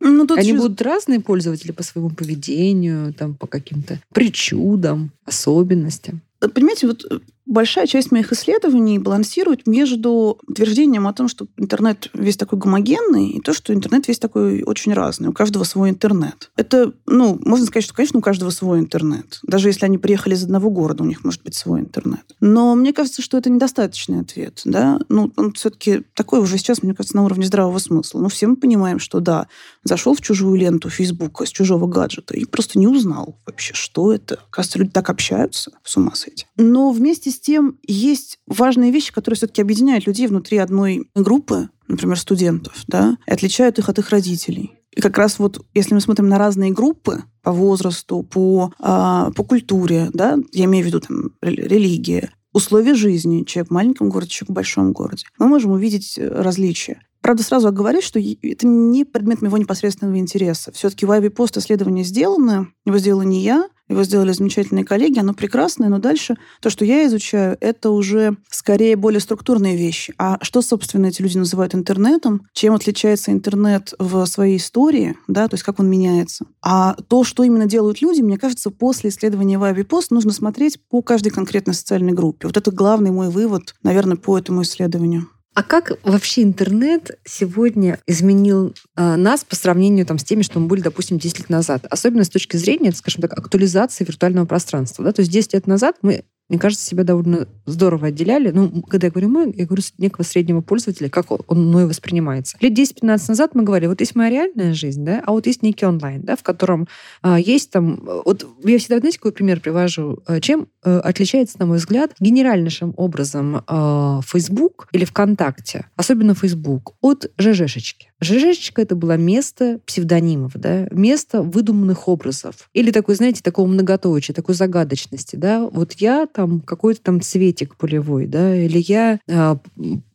Ну, 0.02 0.26
тут 0.26 0.38
Они 0.38 0.48
еще- 0.48 0.58
будут 0.58 0.80
разные 0.82 1.20
пользователи 1.20 1.72
по 1.72 1.82
своему 1.82 2.10
поведению, 2.10 3.12
там, 3.12 3.34
по 3.34 3.46
каким-то 3.46 4.00
причудам, 4.14 5.12
особенностям. 5.26 6.22
Понимаете, 6.54 6.86
вот 6.86 7.04
э, 7.10 7.18
большая 7.50 7.86
часть 7.86 8.12
моих 8.12 8.32
исследований 8.32 8.98
балансирует 8.98 9.66
между 9.66 10.38
утверждением 10.46 11.06
о 11.06 11.12
том, 11.12 11.28
что 11.28 11.48
интернет 11.56 12.08
весь 12.14 12.36
такой 12.36 12.58
гомогенный, 12.58 13.30
и 13.30 13.40
то, 13.40 13.52
что 13.52 13.74
интернет 13.74 14.08
весь 14.08 14.18
такой 14.18 14.62
очень 14.62 14.94
разный. 14.94 15.28
У 15.28 15.32
каждого 15.32 15.64
свой 15.64 15.90
интернет. 15.90 16.50
Это, 16.56 16.92
ну, 17.06 17.38
можно 17.44 17.66
сказать, 17.66 17.84
что, 17.84 17.94
конечно, 17.94 18.20
у 18.20 18.22
каждого 18.22 18.50
свой 18.50 18.78
интернет. 18.78 19.40
Даже 19.42 19.68
если 19.68 19.84
они 19.84 19.98
приехали 19.98 20.34
из 20.34 20.44
одного 20.44 20.70
города, 20.70 21.02
у 21.02 21.06
них 21.06 21.24
может 21.24 21.42
быть 21.42 21.54
свой 21.54 21.80
интернет. 21.80 22.22
Но 22.40 22.74
мне 22.76 22.92
кажется, 22.92 23.20
что 23.20 23.36
это 23.36 23.50
недостаточный 23.50 24.20
ответ. 24.20 24.62
Да? 24.64 25.00
Ну, 25.08 25.32
он 25.36 25.52
все-таки 25.52 26.04
такой 26.14 26.38
уже 26.40 26.56
сейчас, 26.56 26.82
мне 26.82 26.94
кажется, 26.94 27.16
на 27.16 27.24
уровне 27.24 27.46
здравого 27.46 27.78
смысла. 27.78 28.20
Ну, 28.20 28.28
все 28.28 28.46
мы 28.46 28.56
понимаем, 28.56 29.00
что 29.00 29.18
да, 29.18 29.48
зашел 29.84 30.14
в 30.14 30.20
чужую 30.20 30.56
ленту 30.56 30.88
Фейсбука 30.88 31.46
с 31.46 31.50
чужого 31.50 31.86
гаджета 31.86 32.36
и 32.36 32.44
просто 32.44 32.78
не 32.78 32.86
узнал 32.86 33.40
вообще, 33.46 33.74
что 33.74 34.12
это. 34.12 34.40
Кажется, 34.50 34.78
люди 34.78 34.90
так 34.90 35.10
общаются, 35.10 35.72
с 35.84 35.96
ума 35.96 36.14
сойти. 36.14 36.46
Но 36.56 36.90
вместе 36.90 37.30
с 37.30 37.40
тем 37.40 37.78
есть 37.86 38.38
важные 38.46 38.90
вещи, 38.92 39.12
которые 39.12 39.36
все-таки 39.36 39.62
объединяют 39.62 40.06
людей 40.06 40.26
внутри 40.26 40.58
одной 40.58 41.08
группы, 41.14 41.70
например, 41.88 42.18
студентов, 42.18 42.84
да, 42.86 43.16
и 43.26 43.32
отличают 43.32 43.78
их 43.78 43.88
от 43.88 43.98
их 43.98 44.10
родителей. 44.10 44.72
И 44.92 45.00
как 45.00 45.18
раз 45.18 45.38
вот, 45.38 45.64
если 45.72 45.94
мы 45.94 46.00
смотрим 46.00 46.28
на 46.28 46.38
разные 46.38 46.72
группы 46.72 47.22
по 47.42 47.52
возрасту, 47.52 48.22
по, 48.22 48.72
а, 48.80 49.30
по 49.32 49.44
культуре, 49.44 50.10
да, 50.12 50.36
я 50.52 50.64
имею 50.64 50.84
в 50.84 50.88
виду 50.88 51.00
там 51.00 51.30
рели- 51.42 51.66
религия, 51.66 52.32
условия 52.52 52.94
жизни, 52.94 53.44
человек 53.44 53.70
в 53.70 53.74
маленьком 53.74 54.08
городе, 54.08 54.30
человек 54.30 54.50
в 54.50 54.54
большом 54.54 54.92
городе, 54.92 55.24
мы 55.38 55.46
можем 55.46 55.70
увидеть 55.70 56.18
э, 56.18 56.28
различия. 56.28 57.02
Правда, 57.20 57.42
сразу 57.42 57.68
оговорюсь, 57.68 58.04
что 58.04 58.18
это 58.18 58.66
не 58.66 59.04
предмет 59.04 59.42
моего 59.42 59.58
непосредственного 59.58 60.18
интереса. 60.18 60.72
Все-таки 60.72 61.06
в 61.06 61.30
Пост 61.30 61.56
исследование 61.56 62.04
сделано, 62.04 62.68
его 62.84 62.98
сделала 62.98 63.22
не 63.22 63.40
я, 63.42 63.68
его 63.90 64.04
сделали 64.04 64.32
замечательные 64.32 64.84
коллеги, 64.84 65.18
оно 65.18 65.34
прекрасное, 65.34 65.88
но 65.88 65.98
дальше 65.98 66.36
то, 66.60 66.70
что 66.70 66.84
я 66.84 67.04
изучаю, 67.06 67.56
это 67.60 67.90
уже 67.90 68.36
скорее 68.48 68.94
более 68.96 69.20
структурные 69.20 69.76
вещи. 69.76 70.14
А 70.16 70.38
что, 70.42 70.62
собственно, 70.62 71.06
эти 71.06 71.20
люди 71.20 71.36
называют 71.36 71.74
интернетом? 71.74 72.42
Чем 72.52 72.74
отличается 72.74 73.32
интернет 73.32 73.92
в 73.98 74.24
своей 74.26 74.58
истории, 74.58 75.16
да, 75.26 75.48
то 75.48 75.54
есть 75.54 75.64
как 75.64 75.80
он 75.80 75.90
меняется? 75.90 76.46
А 76.62 76.94
то, 77.08 77.24
что 77.24 77.42
именно 77.42 77.66
делают 77.66 78.00
люди, 78.00 78.22
мне 78.22 78.38
кажется, 78.38 78.70
после 78.70 79.10
исследования 79.10 79.58
Вайби 79.58 79.82
Пост 79.82 80.12
нужно 80.12 80.30
смотреть 80.30 80.78
по 80.88 81.02
каждой 81.02 81.30
конкретной 81.30 81.74
социальной 81.74 82.12
группе. 82.12 82.46
Вот 82.46 82.56
это 82.56 82.70
главный 82.70 83.10
мой 83.10 83.28
вывод, 83.28 83.74
наверное, 83.82 84.16
по 84.16 84.38
этому 84.38 84.62
исследованию. 84.62 85.26
А 85.60 85.62
как 85.62 85.92
вообще 86.04 86.42
интернет 86.42 87.18
сегодня 87.26 88.00
изменил 88.06 88.74
э, 88.96 89.16
нас 89.16 89.44
по 89.44 89.54
сравнению 89.54 90.06
там, 90.06 90.16
с 90.16 90.24
теми, 90.24 90.40
что 90.40 90.58
мы 90.58 90.68
были, 90.68 90.80
допустим, 90.80 91.18
10 91.18 91.40
лет 91.40 91.50
назад? 91.50 91.84
Особенно 91.90 92.24
с 92.24 92.30
точки 92.30 92.56
зрения, 92.56 92.92
скажем 92.92 93.20
так, 93.20 93.38
актуализации 93.38 94.04
виртуального 94.04 94.46
пространства. 94.46 95.04
Да? 95.04 95.12
То 95.12 95.20
есть 95.20 95.30
10 95.30 95.52
лет 95.52 95.66
назад 95.66 95.96
мы 96.00 96.24
мне 96.50 96.58
кажется, 96.58 96.84
себя 96.84 97.04
довольно 97.04 97.46
здорово 97.64 98.08
отделяли. 98.08 98.50
Ну, 98.50 98.82
когда 98.82 99.06
я 99.06 99.10
говорю 99.10 99.28
мы, 99.28 99.52
я 99.56 99.66
говорю 99.66 99.82
с 99.82 99.94
некого 99.98 100.24
среднего 100.24 100.60
пользователя, 100.60 101.08
как 101.08 101.30
он 101.30 101.68
мной 101.68 101.86
воспринимается. 101.86 102.58
Лет 102.60 102.72
10-15 102.72 103.24
назад 103.28 103.54
мы 103.54 103.62
говорили, 103.62 103.86
вот 103.86 104.00
есть 104.00 104.16
моя 104.16 104.30
реальная 104.30 104.74
жизнь, 104.74 105.04
да, 105.04 105.22
а 105.24 105.30
вот 105.30 105.46
есть 105.46 105.62
некий 105.62 105.86
онлайн, 105.86 106.22
да, 106.22 106.34
в 106.36 106.42
котором 106.42 106.88
а, 107.22 107.38
есть 107.38 107.70
там... 107.70 108.00
Вот 108.24 108.44
я 108.64 108.78
всегда, 108.78 108.98
знаете, 108.98 109.18
какой 109.18 109.32
пример 109.32 109.60
привожу? 109.60 110.22
А, 110.26 110.40
чем 110.40 110.66
а, 110.82 111.00
отличается, 111.00 111.58
на 111.60 111.66
мой 111.66 111.78
взгляд, 111.78 112.12
генеральнейшим 112.18 112.94
образом 112.96 113.62
а, 113.66 114.20
Facebook 114.26 114.88
или 114.92 115.04
ВКонтакте, 115.04 115.86
особенно 115.94 116.34
Facebook, 116.34 116.94
от 117.00 117.30
ЖЖшечки? 117.38 118.09
ЖЖшечка— 118.20 118.82
это 118.82 118.96
было 118.96 119.16
место 119.16 119.80
псевдонимов, 119.86 120.52
да, 120.54 120.86
место 120.90 121.42
выдуманных 121.42 122.08
образов. 122.08 122.68
Или 122.72 122.90
такой, 122.90 123.14
знаете, 123.14 123.42
такого 123.42 123.66
многоточия, 123.66 124.34
такой 124.34 124.54
загадочности, 124.54 125.36
да. 125.36 125.68
Вот 125.70 125.92
я 125.94 126.26
там 126.26 126.60
какой-то 126.60 127.00
там 127.02 127.20
цветик 127.20 127.76
полевой, 127.76 128.26
да, 128.26 128.54
или 128.54 128.78
я 128.78 129.18
а, 129.28 129.58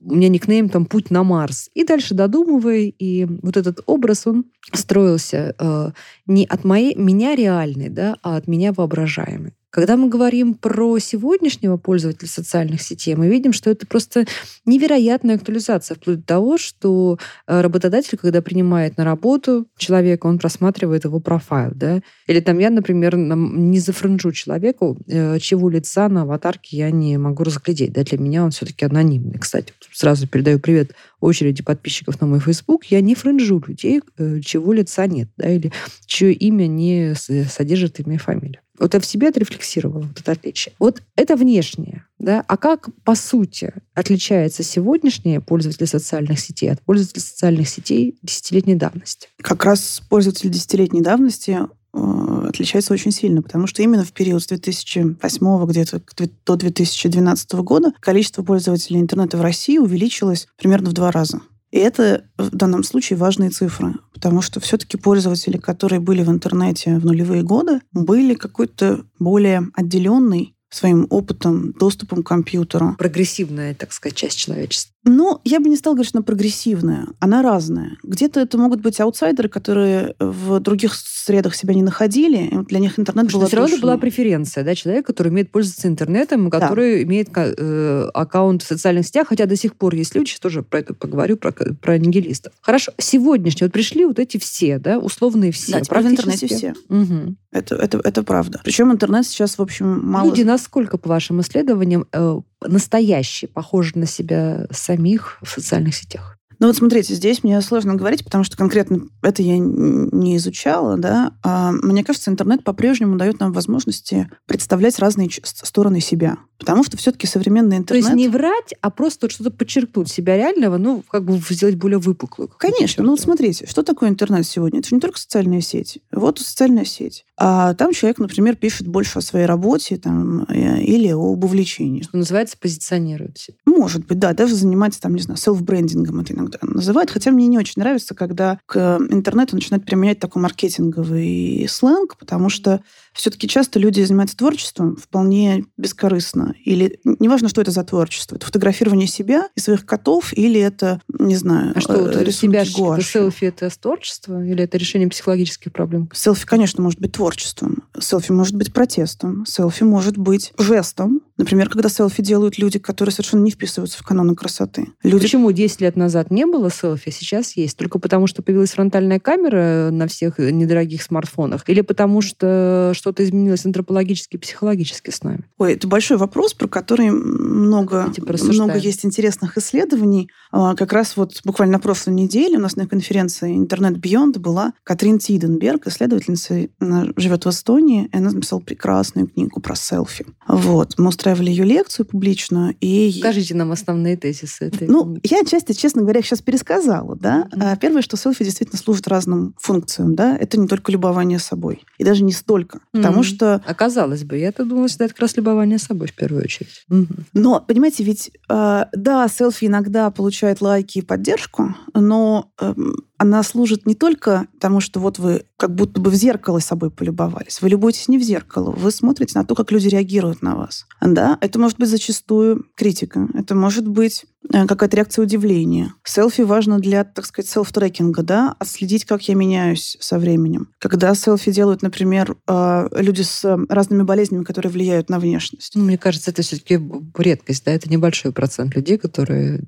у 0.05 0.15
меня 0.15 0.29
никнейм 0.29 0.69
там 0.69 0.85
«Путь 0.85 1.09
на 1.09 1.23
Марс». 1.23 1.69
И 1.73 1.83
дальше 1.83 2.13
додумывай, 2.13 2.93
и 2.97 3.25
вот 3.25 3.57
этот 3.57 3.81
образ, 3.87 4.27
он 4.27 4.45
строился 4.71 5.55
э, 5.57 5.91
не 6.27 6.45
от 6.45 6.63
моей, 6.63 6.95
меня 6.95 7.35
реальный, 7.35 7.89
да, 7.89 8.17
а 8.21 8.37
от 8.37 8.47
меня 8.47 8.71
воображаемый. 8.71 9.53
Когда 9.75 9.97
мы 9.97 10.07
говорим 10.07 10.53
про 10.53 10.99
сегодняшнего 10.99 11.75
пользователя 11.75 12.29
социальных 12.29 12.81
сетей, 12.81 13.13
мы 13.15 13.27
видим, 13.27 13.51
что 13.51 13.69
это 13.69 13.85
просто 13.85 14.25
невероятная 14.65 15.35
актуализация, 15.35 15.95
вплоть 15.95 16.19
до 16.19 16.25
того, 16.25 16.57
что 16.57 17.19
э, 17.45 17.59
работодатель, 17.59 18.17
когда 18.17 18.41
принимает 18.41 18.97
на 18.97 19.03
работу 19.03 19.67
человека, 19.75 20.27
он 20.27 20.39
просматривает 20.39 21.03
его 21.03 21.19
профайл. 21.19 21.71
Да? 21.75 21.99
Или 22.25 22.39
там 22.39 22.57
я, 22.59 22.69
например, 22.69 23.17
не 23.17 23.79
зафренжу 23.79 24.31
человеку, 24.31 24.97
э, 25.07 25.39
чего 25.39 25.69
лица 25.69 26.07
на 26.07 26.21
аватарке 26.21 26.77
я 26.77 26.89
не 26.89 27.17
могу 27.17 27.43
разглядеть. 27.43 27.91
Да? 27.91 28.03
Для 28.03 28.17
меня 28.17 28.45
он 28.45 28.51
все-таки 28.51 28.85
анонимный. 28.85 29.39
Кстати, 29.39 29.73
сразу 29.91 30.25
передаю 30.25 30.59
привет 30.59 30.91
очереди 31.25 31.63
подписчиков 31.63 32.21
на 32.21 32.27
мой 32.27 32.39
Facebook. 32.39 32.85
Я 32.85 33.01
не 33.01 33.15
френжу 33.15 33.61
людей, 33.67 34.01
э, 34.17 34.39
чего 34.41 34.73
лица 34.73 35.07
нет, 35.07 35.29
да, 35.37 35.49
или 35.49 35.71
чье 36.05 36.31
имя 36.33 36.67
не 36.67 37.13
содержит 37.15 37.99
имя 37.99 38.15
и 38.15 38.19
фамилию. 38.19 38.61
Вот 38.77 38.93
я 38.93 38.99
в 38.99 39.05
себе 39.05 39.29
отрефлексировала 39.29 40.01
вот 40.03 40.19
это 40.19 40.33
отличие. 40.33 40.73
Вот 40.79 41.01
это 41.15 41.35
внешнее. 41.35 42.05
Да? 42.19 42.43
А 42.47 42.57
как, 42.57 42.89
по 43.03 43.15
сути, 43.15 43.73
отличается 43.93 44.63
сегодняшние 44.63 45.39
пользователи 45.39 45.85
социальных 45.85 46.39
сетей 46.39 46.71
от 46.71 46.81
пользователей 46.81 47.21
социальных 47.21 47.69
сетей 47.69 48.17
десятилетней 48.21 48.75
давности? 48.75 49.29
Как 49.41 49.63
раз 49.63 50.01
пользователи 50.09 50.49
десятилетней 50.49 51.01
давности 51.01 51.59
отличается 51.95 52.93
очень 52.93 53.11
сильно, 53.11 53.41
потому 53.41 53.67
что 53.67 53.81
именно 53.81 54.03
в 54.03 54.13
период 54.13 54.41
с 54.41 54.47
2008 54.47 55.65
где-то 55.65 56.01
до 56.45 56.55
2012 56.55 57.53
года 57.53 57.93
количество 57.99 58.43
пользователей 58.43 58.99
интернета 58.99 59.37
в 59.37 59.41
России 59.41 59.77
увеличилось 59.77 60.47
примерно 60.57 60.89
в 60.89 60.93
два 60.93 61.11
раза. 61.11 61.41
И 61.71 61.77
это 61.77 62.23
в 62.37 62.55
данном 62.55 62.83
случае 62.83 63.17
важные 63.17 63.49
цифры, 63.49 63.95
потому 64.13 64.41
что 64.41 64.61
все-таки 64.61 64.95
пользователи, 64.95 65.57
которые 65.57 65.99
были 65.99 66.23
в 66.23 66.29
интернете 66.29 66.97
в 66.99 67.05
нулевые 67.05 67.43
годы, 67.43 67.81
были 67.91 68.33
какой-то 68.33 69.03
более 69.19 69.67
отделенный 69.73 70.54
своим 70.69 71.07
опытом, 71.09 71.71
доступом 71.73 72.23
к 72.23 72.27
компьютеру. 72.27 72.95
Прогрессивная, 72.97 73.73
так 73.75 73.93
сказать, 73.93 74.15
часть 74.15 74.37
человечества. 74.37 74.91
Ну, 75.07 75.39
я 75.43 75.59
бы 75.59 75.69
не 75.69 75.77
стала 75.77 75.93
говорить, 75.93 76.09
что 76.09 76.17
она 76.17 76.25
прогрессивная. 76.25 77.07
Она 77.19 77.43
разная. 77.43 77.97
Где-то 78.01 78.39
это 78.39 78.57
могут 78.57 78.81
быть 78.81 78.99
аутсайдеры, 78.99 79.49
которые 79.49 80.15
в 80.19 80.59
других 80.59 80.95
средах 80.95 81.55
себя 81.55 81.75
не 81.75 81.83
находили. 81.83 82.47
И 82.47 82.65
для 82.65 82.79
них 82.79 82.97
интернет 82.97 83.31
был 83.31 83.45
все 83.45 83.57
равно 83.57 83.77
была 83.77 83.97
преференция, 83.97 84.63
да, 84.63 84.73
человек, 84.73 85.05
который 85.05 85.27
умеет 85.27 85.51
пользоваться 85.51 85.87
интернетом, 85.87 86.49
который 86.49 86.97
да. 86.97 87.03
имеет 87.03 87.29
э, 87.35 88.09
аккаунт 88.15 88.63
в 88.63 88.67
социальных 88.67 89.05
сетях, 89.05 89.27
хотя 89.27 89.45
до 89.45 89.55
сих 89.55 89.75
пор 89.75 89.93
есть 89.93 90.15
люди, 90.15 90.29
сейчас 90.29 90.39
тоже 90.39 90.63
про 90.63 90.79
это 90.79 90.95
поговорю, 90.95 91.37
про, 91.37 91.51
про 91.51 91.99
нигилистов. 91.99 92.53
Хорошо, 92.61 92.91
сегодняшние, 92.97 93.67
вот 93.67 93.73
пришли 93.73 94.05
вот 94.05 94.17
эти 94.17 94.37
все, 94.37 94.79
да, 94.79 94.97
условные 94.97 95.51
все. 95.51 95.73
Да, 95.73 95.81
теперь 95.81 96.01
в 96.01 96.07
интернете 96.07 96.47
все. 96.47 96.73
Угу. 96.89 97.35
Это, 97.51 97.75
это, 97.75 98.01
это 98.03 98.23
правда. 98.23 98.59
Причем 98.63 98.91
интернет 98.91 99.25
сейчас, 99.25 99.57
в 99.57 99.61
общем, 99.61 100.01
мало... 100.03 100.29
Люди 100.29 100.43
насколько, 100.55 100.97
по 100.97 101.09
вашим 101.09 101.41
исследованиям, 101.41 102.05
э, 102.13 102.39
настоящие, 102.65 103.49
похожи 103.49 103.91
на 103.95 104.05
себя 104.05 104.67
самих 104.71 105.37
в 105.41 105.49
социальных 105.49 105.95
сетях? 105.95 106.37
Ну 106.59 106.67
вот 106.67 106.77
смотрите, 106.77 107.13
здесь 107.13 107.43
мне 107.43 107.59
сложно 107.59 107.95
говорить, 107.95 108.23
потому 108.23 108.45
что 108.45 108.55
конкретно 108.55 109.01
это 109.21 109.41
я 109.41 109.57
не 109.57 110.37
изучала, 110.37 110.95
да. 110.97 111.33
А 111.43 111.73
мне 111.73 112.05
кажется, 112.05 112.31
интернет 112.31 112.63
по-прежнему 112.63 113.17
дает 113.17 113.41
нам 113.41 113.51
возможности 113.51 114.29
представлять 114.47 114.97
разные 114.99 115.29
стороны 115.43 115.99
себя. 115.99 116.37
Потому 116.57 116.83
что 116.83 116.97
все-таки 116.97 117.27
современный 117.27 117.77
интернет... 117.77 118.05
То 118.05 118.09
есть 118.09 118.17
не 118.17 118.29
врать, 118.29 118.73
а 118.81 118.89
просто 118.89 119.29
что-то 119.29 119.51
подчеркнуть 119.51 120.09
себя 120.09 120.37
реального, 120.37 120.77
ну, 120.77 121.03
как 121.09 121.25
бы 121.25 121.37
сделать 121.49 121.75
более 121.75 121.99
выпуклую. 121.99 122.49
Конечно. 122.57 123.03
Ну 123.03 123.11
вот 123.11 123.19
смотрите, 123.19 123.67
что 123.67 123.83
такое 123.83 124.09
интернет 124.09 124.45
сегодня? 124.45 124.79
Это 124.79 124.89
же 124.89 124.95
не 124.95 125.01
только 125.01 125.19
социальная 125.19 125.61
сеть. 125.61 125.99
Вот 126.11 126.39
социальная 126.39 126.85
сеть. 126.85 127.25
А 127.37 127.73
там 127.73 127.91
человек, 127.91 128.19
например, 128.19 128.55
пишет 128.55 128.87
больше 128.87 129.19
о 129.19 129.21
своей 129.21 129.45
работе 129.45 129.97
там, 129.97 130.43
э, 130.43 130.81
или 130.81 131.09
об 131.09 131.43
увлечении. 131.43 132.03
Что 132.03 132.17
называется, 132.17 132.57
позиционирует 132.57 133.37
себя. 133.37 133.57
Может 133.65 134.05
быть, 134.05 134.19
да. 134.19 134.33
Даже 134.33 134.55
занимается, 134.55 135.01
там, 135.01 135.13
не 135.15 135.21
знаю, 135.21 135.37
селф-брендингом 135.37 136.21
это 136.21 136.33
иногда 136.33 136.59
называют. 136.61 137.11
Хотя 137.11 137.31
мне 137.31 137.47
не 137.47 137.57
очень 137.57 137.81
нравится, 137.81 138.15
когда 138.15 138.59
к 138.65 138.99
интернету 139.09 139.55
начинают 139.55 139.85
применять 139.85 140.19
такой 140.19 140.41
маркетинговый 140.41 141.67
сленг, 141.69 142.17
потому 142.17 142.47
что 142.47 142.81
все-таки 143.15 143.47
часто 143.47 143.79
люди 143.79 144.01
занимаются 144.01 144.37
творчеством 144.37 144.97
вполне 144.97 145.65
бескорыстно. 145.77 146.53
Или 146.63 146.99
неважно, 147.03 147.49
что 147.49 147.61
это 147.61 147.71
за 147.71 147.83
творчество. 147.83 148.35
Это 148.35 148.45
фотографирование 148.45 149.07
себя 149.07 149.49
и 149.55 149.59
своих 149.59 149.85
котов, 149.85 150.33
или 150.33 150.59
это, 150.59 151.01
не 151.07 151.35
знаю, 151.35 151.73
А 151.75 151.81
что, 151.81 152.09
э, 152.09 152.31
себя 152.31 152.63
это 152.63 153.01
селфи 153.01 153.45
это 153.45 153.69
творчество? 153.79 154.43
Или 154.43 154.63
это 154.63 154.77
решение 154.77 155.07
психологических 155.07 155.71
проблем? 155.71 156.09
Селфи, 156.13 156.45
конечно, 156.45 156.83
может 156.83 156.99
быть 156.99 157.13
творчеством. 157.13 157.83
Селфи 157.97 158.31
может 158.31 158.55
быть 158.55 158.73
протестом. 158.73 159.45
Селфи 159.45 159.83
может 159.83 160.17
быть 160.17 160.53
жестом. 160.57 161.21
Например, 161.37 161.69
когда 161.69 161.89
селфи 161.89 162.23
делают 162.23 162.57
люди, 162.57 162.79
которые 162.79 163.11
совершенно 163.11 163.41
не 163.41 163.51
вписываются 163.51 163.97
в 163.97 164.03
каноны 164.03 164.35
красоты. 164.35 164.87
Люди... 165.03 165.23
Почему 165.23 165.51
10 165.51 165.81
лет 165.81 165.95
назад 165.95 166.31
не 166.31 166.45
было 166.45 166.69
селфи, 166.71 167.09
а 167.09 167.11
сейчас 167.11 167.57
есть? 167.57 167.77
Только 167.77 167.99
потому, 167.99 168.27
что 168.27 168.41
появилась 168.41 168.71
фронтальная 168.71 169.19
камера 169.19 169.89
на 169.91 170.07
всех 170.07 170.39
недорогих 170.39 171.01
смартфонах? 171.01 171.63
Или 171.67 171.81
потому, 171.81 172.21
что 172.21 172.93
что-то 173.05 173.23
изменилось 173.23 173.63
антропологически, 173.67 174.37
психологически 174.37 175.11
с 175.11 175.21
нами? 175.21 175.43
Ой, 175.59 175.73
это 175.73 175.87
большой 175.87 176.17
вопрос, 176.17 176.55
про 176.55 176.67
который 176.67 177.11
много, 177.11 178.11
много 178.17 178.77
есть 178.77 179.05
интересных 179.05 179.59
исследований. 179.59 180.31
А, 180.57 180.73
как 180.73 180.93
раз 180.93 181.17
вот 181.17 181.41
буквально 181.43 181.73
на 181.73 181.79
прошлой 181.79 182.13
неделе 182.13 182.57
у 182.57 182.61
нас 182.61 182.77
на 182.77 182.87
конференции 182.87 183.57
«Интернет 183.57 183.97
Beyond» 183.97 184.39
была 184.39 184.71
Катрин 184.85 185.19
Тиденберг, 185.19 185.85
исследовательница, 185.87 186.69
она 186.79 187.07
живет 187.17 187.43
в 187.43 187.49
Эстонии, 187.49 188.09
и 188.13 188.15
она 188.15 188.31
написала 188.31 188.61
прекрасную 188.61 189.27
книгу 189.27 189.59
про 189.59 189.75
селфи. 189.75 190.25
Вот. 190.47 190.93
Мы 190.97 191.09
устраивали 191.09 191.49
ее 191.49 191.65
лекцию 191.65 192.05
публичную. 192.05 192.73
И... 192.79 193.13
Скажите 193.19 193.53
нам 193.53 193.73
основные 193.73 194.15
тезисы 194.15 194.67
этой 194.67 194.87
Ну, 194.87 195.03
книги. 195.03 195.19
я 195.23 195.43
часто, 195.43 195.73
честно 195.73 196.03
говоря, 196.03 196.21
сейчас 196.21 196.41
пересказала. 196.41 197.17
Да? 197.17 197.49
Mm-hmm. 197.51 197.77
Первое, 197.81 198.01
что 198.01 198.15
селфи 198.15 198.45
действительно 198.45 198.79
служит 198.79 199.09
разным 199.09 199.55
функциям. 199.59 200.15
Да? 200.15 200.37
Это 200.37 200.57
не 200.57 200.67
только 200.67 200.89
любование 200.89 201.39
собой. 201.39 201.83
И 201.97 202.05
даже 202.05 202.23
не 202.23 202.31
столько. 202.31 202.77
Mm-hmm. 202.77 202.81
Потому 202.93 203.23
что... 203.23 203.61
Оказалось 203.67 204.23
бы, 204.23 204.37
я-то 204.37 204.63
думала, 204.63 204.87
что 204.87 205.03
это 205.03 205.13
как 205.13 205.21
раз 205.23 205.35
любование 205.35 205.79
собой 205.79 206.07
в 206.07 206.15
первую 206.15 206.43
очередь. 206.43 206.85
Mm-hmm. 206.89 207.23
Но, 207.33 207.59
понимаете, 207.59 208.05
ведь, 208.05 208.31
э, 208.49 208.85
да, 208.93 209.27
селфи 209.27 209.65
иногда 209.65 210.09
получает 210.45 210.61
лайки 210.61 210.99
и 210.99 211.01
поддержку, 211.01 211.75
но 211.93 212.51
эм, 212.59 212.95
она 213.17 213.43
служит 213.43 213.85
не 213.85 213.95
только 213.95 214.47
тому, 214.59 214.81
что 214.81 214.99
вот 214.99 215.19
вы 215.19 215.45
как 215.57 215.73
будто 215.73 216.01
бы 216.01 216.09
в 216.09 216.15
зеркало 216.15 216.59
собой 216.59 216.91
полюбовались. 216.91 217.61
Вы 217.61 217.69
любуетесь 217.69 218.07
не 218.07 218.17
в 218.17 218.21
зеркало, 218.21 218.71
вы 218.71 218.91
смотрите 218.91 219.37
на 219.37 219.45
то, 219.45 219.55
как 219.55 219.71
люди 219.71 219.87
реагируют 219.87 220.41
на 220.41 220.55
вас. 220.55 220.85
Да, 221.01 221.37
это 221.41 221.59
может 221.59 221.77
быть 221.77 221.89
зачастую 221.89 222.65
критика, 222.75 223.27
это 223.33 223.55
может 223.55 223.87
быть 223.87 224.25
э, 224.51 224.65
какая-то 224.65 224.97
реакция 224.97 225.23
удивления. 225.23 225.93
Селфи 226.03 226.41
важно 226.41 226.79
для, 226.79 227.03
так 227.03 227.25
сказать, 227.25 227.49
селф-трекинга, 227.49 228.21
да, 228.21 228.55
отследить, 228.59 229.05
как 229.05 229.27
я 229.29 229.35
меняюсь 229.35 229.97
со 229.99 230.19
временем. 230.19 230.69
Когда 230.79 231.15
селфи 231.15 231.51
делают, 231.51 231.81
например, 231.81 232.35
э, 232.47 232.87
люди 232.91 233.21
с 233.21 233.57
разными 233.69 234.03
болезнями, 234.03 234.43
которые 234.43 234.71
влияют 234.71 235.09
на 235.09 235.19
внешность. 235.19 235.71
Ну, 235.75 235.83
мне 235.85 235.97
кажется, 235.97 236.31
это 236.31 236.41
все-таки 236.41 236.79
редкость, 237.17 237.63
да, 237.65 237.71
это 237.71 237.89
небольшой 237.89 238.33
процент 238.33 238.75
людей, 238.75 238.97
которые 238.97 239.63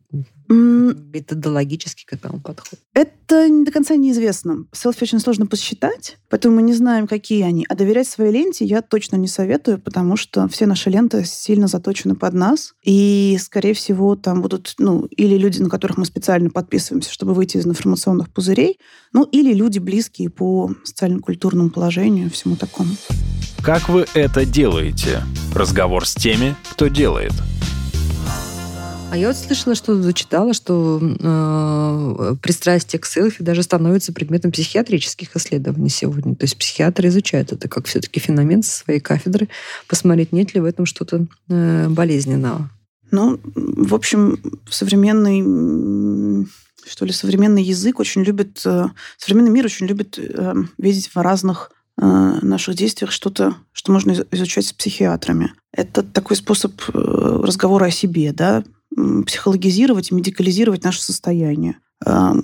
Методологически 0.49 2.05
к 2.05 2.13
этому 2.13 2.39
подход. 2.39 2.79
Это 2.93 3.36
до 3.63 3.71
конца 3.71 3.95
неизвестно. 3.95 4.65
Селфи 4.71 5.03
очень 5.03 5.19
сложно 5.19 5.45
посчитать, 5.45 6.17
поэтому 6.29 6.55
мы 6.55 6.61
не 6.61 6.73
знаем, 6.73 7.07
какие 7.07 7.43
они. 7.43 7.65
А 7.69 7.75
доверять 7.75 8.07
своей 8.07 8.31
ленте 8.31 8.65
я 8.65 8.81
точно 8.81 9.15
не 9.15 9.27
советую, 9.27 9.79
потому 9.79 10.17
что 10.17 10.47
все 10.47 10.65
наши 10.65 10.89
ленты 10.89 11.25
сильно 11.25 11.67
заточены 11.67 12.15
под 12.15 12.33
нас. 12.33 12.73
И, 12.83 13.37
скорее 13.41 13.73
всего, 13.73 14.15
там 14.15 14.41
будут, 14.41 14.75
ну, 14.77 15.05
или 15.05 15.37
люди, 15.37 15.61
на 15.61 15.69
которых 15.69 15.97
мы 15.97 16.05
специально 16.05 16.49
подписываемся, 16.49 17.11
чтобы 17.11 17.33
выйти 17.33 17.57
из 17.57 17.65
информационных 17.65 18.31
пузырей, 18.31 18.79
ну, 19.13 19.23
или 19.23 19.53
люди 19.53 19.79
близкие 19.79 20.29
по 20.29 20.71
социально-культурному 20.83 21.69
положению, 21.69 22.29
всему 22.29 22.55
такому. 22.55 22.91
Как 23.63 23.89
вы 23.89 24.05
это 24.13 24.45
делаете? 24.45 25.23
Разговор 25.53 26.07
с 26.07 26.13
теми, 26.13 26.55
кто 26.71 26.87
делает. 26.87 27.33
А 29.09 29.17
я 29.17 29.27
вот 29.27 29.37
слышала, 29.37 29.73
что 29.73 30.01
зачитала, 30.01 30.53
что 30.53 30.99
э, 31.01 32.35
пристрастие 32.41 32.99
к 32.99 33.05
селфи 33.05 33.41
даже 33.41 33.63
становится 33.63 34.11
предметом 34.11 34.51
психиатрических 34.51 35.35
исследований 35.35 35.89
сегодня. 35.89 36.35
То 36.35 36.43
есть 36.43 36.57
психиатры 36.57 37.07
изучают 37.07 37.53
это 37.53 37.69
как 37.69 37.85
все-таки 37.85 38.19
феномен 38.19 38.63
со 38.63 38.83
своей 38.83 38.99
кафедры, 38.99 39.47
посмотреть, 39.87 40.33
нет 40.33 40.53
ли 40.53 40.59
в 40.59 40.65
этом 40.65 40.85
что-то 40.85 41.25
э, 41.49 41.87
болезненного. 41.89 42.69
Ну, 43.11 43.39
в 43.55 43.95
общем, 43.95 44.39
современный 44.69 46.45
что 46.87 47.05
ли, 47.05 47.11
современный 47.11 47.63
язык 47.63 47.99
очень 47.99 48.23
любит, 48.23 48.61
э, 48.65 48.87
современный 49.17 49.51
мир 49.51 49.65
очень 49.65 49.87
любит 49.87 50.17
э, 50.17 50.53
видеть 50.77 51.09
в 51.13 51.17
разных 51.17 51.71
э, 51.97 52.05
наших 52.05 52.75
действиях 52.75 53.11
что-то, 53.11 53.55
что 53.73 53.91
можно 53.91 54.13
изучать 54.31 54.65
с 54.65 54.73
психиатрами. 54.73 55.53
Это 55.71 56.01
такой 56.01 56.37
способ 56.37 56.73
разговора 56.93 57.85
о 57.85 57.91
себе, 57.91 58.31
да, 58.31 58.63
психологизировать, 59.25 60.11
медикализировать 60.11 60.83
наше 60.83 61.01
состояние. 61.01 61.77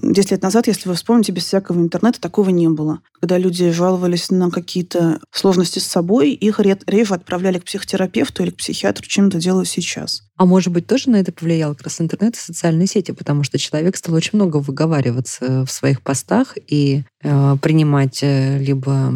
Десять 0.01 0.31
лет 0.31 0.41
назад, 0.41 0.65
если 0.67 0.89
вы 0.89 0.95
вспомните, 0.95 1.31
без 1.31 1.43
всякого 1.43 1.79
интернета 1.79 2.19
такого 2.19 2.49
не 2.49 2.67
было. 2.69 3.01
Когда 3.19 3.37
люди 3.37 3.69
жаловались 3.69 4.31
на 4.31 4.49
какие-то 4.49 5.19
сложности 5.31 5.77
с 5.79 5.85
собой, 5.85 6.31
их 6.31 6.59
реже 6.59 7.13
отправляли 7.13 7.59
к 7.59 7.65
психотерапевту 7.65 8.43
или 8.43 8.49
к 8.49 8.57
психиатру, 8.57 9.05
чем 9.05 9.27
это 9.27 9.37
делают 9.37 9.69
сейчас. 9.69 10.23
А 10.35 10.45
может 10.45 10.73
быть, 10.73 10.87
тоже 10.87 11.09
на 11.11 11.17
это 11.17 11.31
повлиял 11.31 11.75
как 11.75 11.83
раз 11.83 12.01
интернет 12.01 12.35
и 12.35 12.39
социальные 12.39 12.87
сети, 12.87 13.11
потому 13.11 13.43
что 13.43 13.59
человек 13.59 13.95
стал 13.95 14.15
очень 14.15 14.31
много 14.33 14.57
выговариваться 14.57 15.63
в 15.65 15.71
своих 15.71 16.01
постах 16.01 16.57
и 16.67 17.03
э, 17.21 17.57
принимать 17.61 18.23
э, 18.23 18.57
либо 18.57 19.13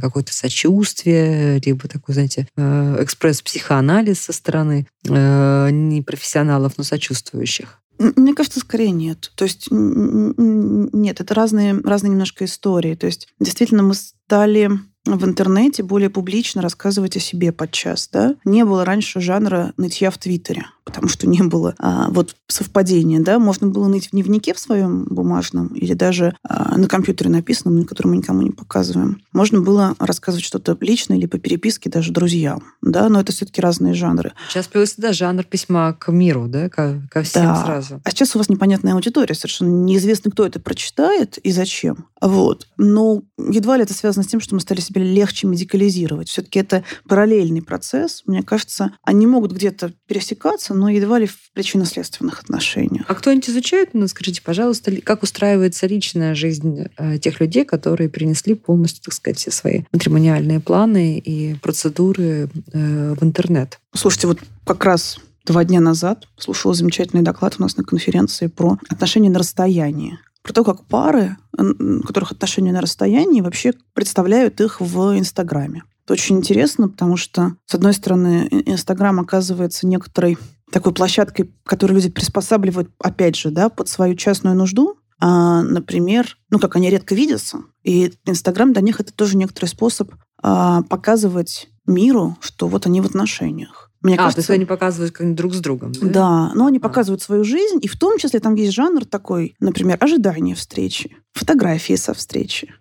какое-то 0.00 0.32
сочувствие, 0.32 1.60
либо 1.64 1.86
такой, 1.88 2.14
знаете, 2.14 2.48
э, 2.56 3.02
экспресс-психоанализ 3.02 4.20
со 4.20 4.32
стороны 4.32 4.88
э, 5.08 5.68
не 5.70 6.02
профессионалов, 6.02 6.72
но 6.76 6.82
сочувствующих. 6.82 7.80
Мне 7.98 8.34
кажется, 8.34 8.60
скорее 8.60 8.92
нет. 8.92 9.32
То 9.34 9.44
есть 9.44 9.68
нет, 9.70 11.20
это 11.20 11.34
разные, 11.34 11.80
разные 11.80 12.10
немножко 12.10 12.44
истории. 12.44 12.94
То 12.94 13.06
есть 13.06 13.28
действительно 13.40 13.82
мы 13.82 13.94
стали 13.94 14.70
в 15.16 15.24
интернете 15.24 15.82
более 15.82 16.10
публично 16.10 16.62
рассказывать 16.62 17.16
о 17.16 17.20
себе 17.20 17.52
подчас. 17.52 18.08
Да? 18.12 18.36
Не 18.44 18.64
было 18.64 18.84
раньше 18.84 19.20
жанра 19.20 19.72
нытья 19.76 20.10
в 20.10 20.18
Твиттере 20.18 20.66
потому 20.88 21.08
что 21.08 21.28
не 21.28 21.42
было 21.42 21.74
а, 21.78 22.08
вот 22.08 22.34
совпадения, 22.46 23.20
да, 23.20 23.38
можно 23.38 23.66
было 23.66 23.88
ныть 23.88 24.08
в 24.08 24.10
дневнике 24.12 24.54
в 24.54 24.58
своем 24.58 25.04
бумажном 25.04 25.68
или 25.74 25.92
даже 25.92 26.34
а, 26.42 26.78
на 26.78 26.88
компьютере 26.88 27.28
написанном, 27.28 27.80
на 27.80 27.84
котором 27.84 28.12
мы 28.12 28.16
никому 28.16 28.40
не 28.40 28.52
показываем. 28.52 29.20
Можно 29.34 29.60
было 29.60 29.94
рассказывать 29.98 30.46
что-то 30.46 30.78
личное 30.80 31.18
или 31.18 31.26
по 31.26 31.38
переписке 31.38 31.90
даже 31.90 32.10
друзьям, 32.10 32.62
да, 32.80 33.10
но 33.10 33.20
это 33.20 33.32
все-таки 33.32 33.60
разные 33.60 33.92
жанры. 33.92 34.32
Сейчас 34.48 34.66
появился, 34.66 34.94
да, 34.96 35.12
жанр 35.12 35.44
письма 35.44 35.92
к 35.92 36.10
миру, 36.10 36.48
да, 36.48 36.70
ко, 36.70 37.02
ко 37.10 37.22
всем 37.22 37.44
да. 37.44 37.62
сразу. 37.62 38.00
А 38.02 38.10
сейчас 38.10 38.34
у 38.34 38.38
вас 38.38 38.48
непонятная 38.48 38.94
аудитория, 38.94 39.34
совершенно 39.34 39.68
неизвестно, 39.68 40.30
кто 40.30 40.46
это 40.46 40.58
прочитает 40.58 41.36
и 41.36 41.52
зачем. 41.52 42.06
Вот. 42.22 42.66
Но 42.78 43.22
едва 43.36 43.76
ли 43.76 43.82
это 43.82 43.92
связано 43.92 44.24
с 44.24 44.28
тем, 44.28 44.40
что 44.40 44.54
мы 44.54 44.62
стали 44.62 44.80
себя 44.80 45.02
легче 45.02 45.46
медикализировать. 45.46 46.28
Все-таки 46.28 46.58
это 46.58 46.82
параллельный 47.06 47.62
процесс. 47.62 48.22
Мне 48.26 48.42
кажется, 48.42 48.92
они 49.02 49.26
могут 49.26 49.52
где-то 49.52 49.92
пересекаться, 50.06 50.74
но 50.78 50.88
едва 50.88 51.18
ли 51.18 51.26
в 51.26 51.36
причинно-следственных 51.52 52.40
отношениях. 52.40 53.04
А 53.08 53.14
кто-нибудь 53.14 53.48
изучает, 53.50 53.90
ну, 53.92 54.06
скажите, 54.08 54.40
пожалуйста, 54.42 54.92
как 55.02 55.22
устраивается 55.22 55.86
личная 55.86 56.34
жизнь 56.34 56.86
э, 56.96 57.18
тех 57.18 57.40
людей, 57.40 57.64
которые 57.64 58.08
принесли 58.08 58.54
полностью, 58.54 59.02
так 59.04 59.14
сказать, 59.14 59.38
все 59.38 59.50
свои 59.50 59.82
матримониальные 59.92 60.60
планы 60.60 61.18
и 61.18 61.54
процедуры 61.54 62.48
э, 62.72 63.14
в 63.18 63.24
интернет? 63.24 63.80
Слушайте, 63.94 64.28
вот 64.28 64.38
как 64.64 64.84
раз 64.84 65.18
два 65.44 65.64
дня 65.64 65.80
назад 65.80 66.28
слушала 66.36 66.74
замечательный 66.74 67.22
доклад 67.22 67.56
у 67.58 67.62
нас 67.62 67.76
на 67.76 67.84
конференции 67.84 68.46
про 68.46 68.78
отношения 68.88 69.30
на 69.30 69.38
расстоянии 69.38 70.18
про 70.42 70.52
то, 70.54 70.64
как 70.64 70.84
пары, 70.84 71.36
у 71.58 72.00
которых 72.06 72.32
отношения 72.32 72.72
на 72.72 72.80
расстоянии, 72.80 73.42
вообще 73.42 73.74
представляют 73.92 74.62
их 74.62 74.80
в 74.80 75.18
Инстаграме. 75.18 75.82
Это 76.08 76.14
очень 76.14 76.38
интересно, 76.38 76.88
потому 76.88 77.18
что, 77.18 77.56
с 77.66 77.74
одной 77.74 77.92
стороны, 77.92 78.48
Инстаграм 78.64 79.20
оказывается 79.20 79.86
некоторой 79.86 80.38
такой 80.70 80.92
площадкой, 80.92 81.52
которую 81.64 81.96
люди 81.96 82.10
приспосабливают, 82.10 82.90
опять 82.98 83.36
же, 83.36 83.50
да, 83.50 83.68
под 83.68 83.88
свою 83.88 84.14
частную 84.14 84.56
нужду. 84.56 84.96
А, 85.20 85.62
например, 85.62 86.38
ну, 86.50 86.58
как 86.58 86.76
они 86.76 86.90
редко 86.90 87.14
видятся. 87.14 87.58
И 87.82 88.12
Инстаграм 88.24 88.72
для 88.72 88.82
них 88.82 89.00
это 89.00 89.12
тоже 89.12 89.36
некоторый 89.36 89.66
способ 89.66 90.12
а, 90.42 90.82
показывать 90.82 91.68
миру, 91.86 92.36
что 92.40 92.68
вот 92.68 92.86
они 92.86 93.00
в 93.00 93.06
отношениях. 93.06 93.90
Мне 94.00 94.14
а, 94.14 94.18
кажется, 94.18 94.36
то 94.36 94.40
есть 94.40 94.50
они 94.50 94.64
показывают 94.64 95.12
как 95.12 95.34
друг 95.34 95.54
с 95.54 95.58
другом, 95.58 95.92
да? 95.92 96.06
Да, 96.06 96.52
но 96.54 96.66
они 96.66 96.78
а. 96.78 96.80
показывают 96.80 97.20
свою 97.20 97.42
жизнь, 97.42 97.78
и 97.82 97.88
в 97.88 97.98
том 97.98 98.18
числе 98.18 98.38
там 98.38 98.54
есть 98.54 98.72
жанр 98.72 99.04
такой, 99.04 99.56
например, 99.58 99.96
ожидание 100.00 100.54
встречи, 100.54 101.16
фотографии 101.32 101.96
со 101.96 102.14
встречи 102.14 102.72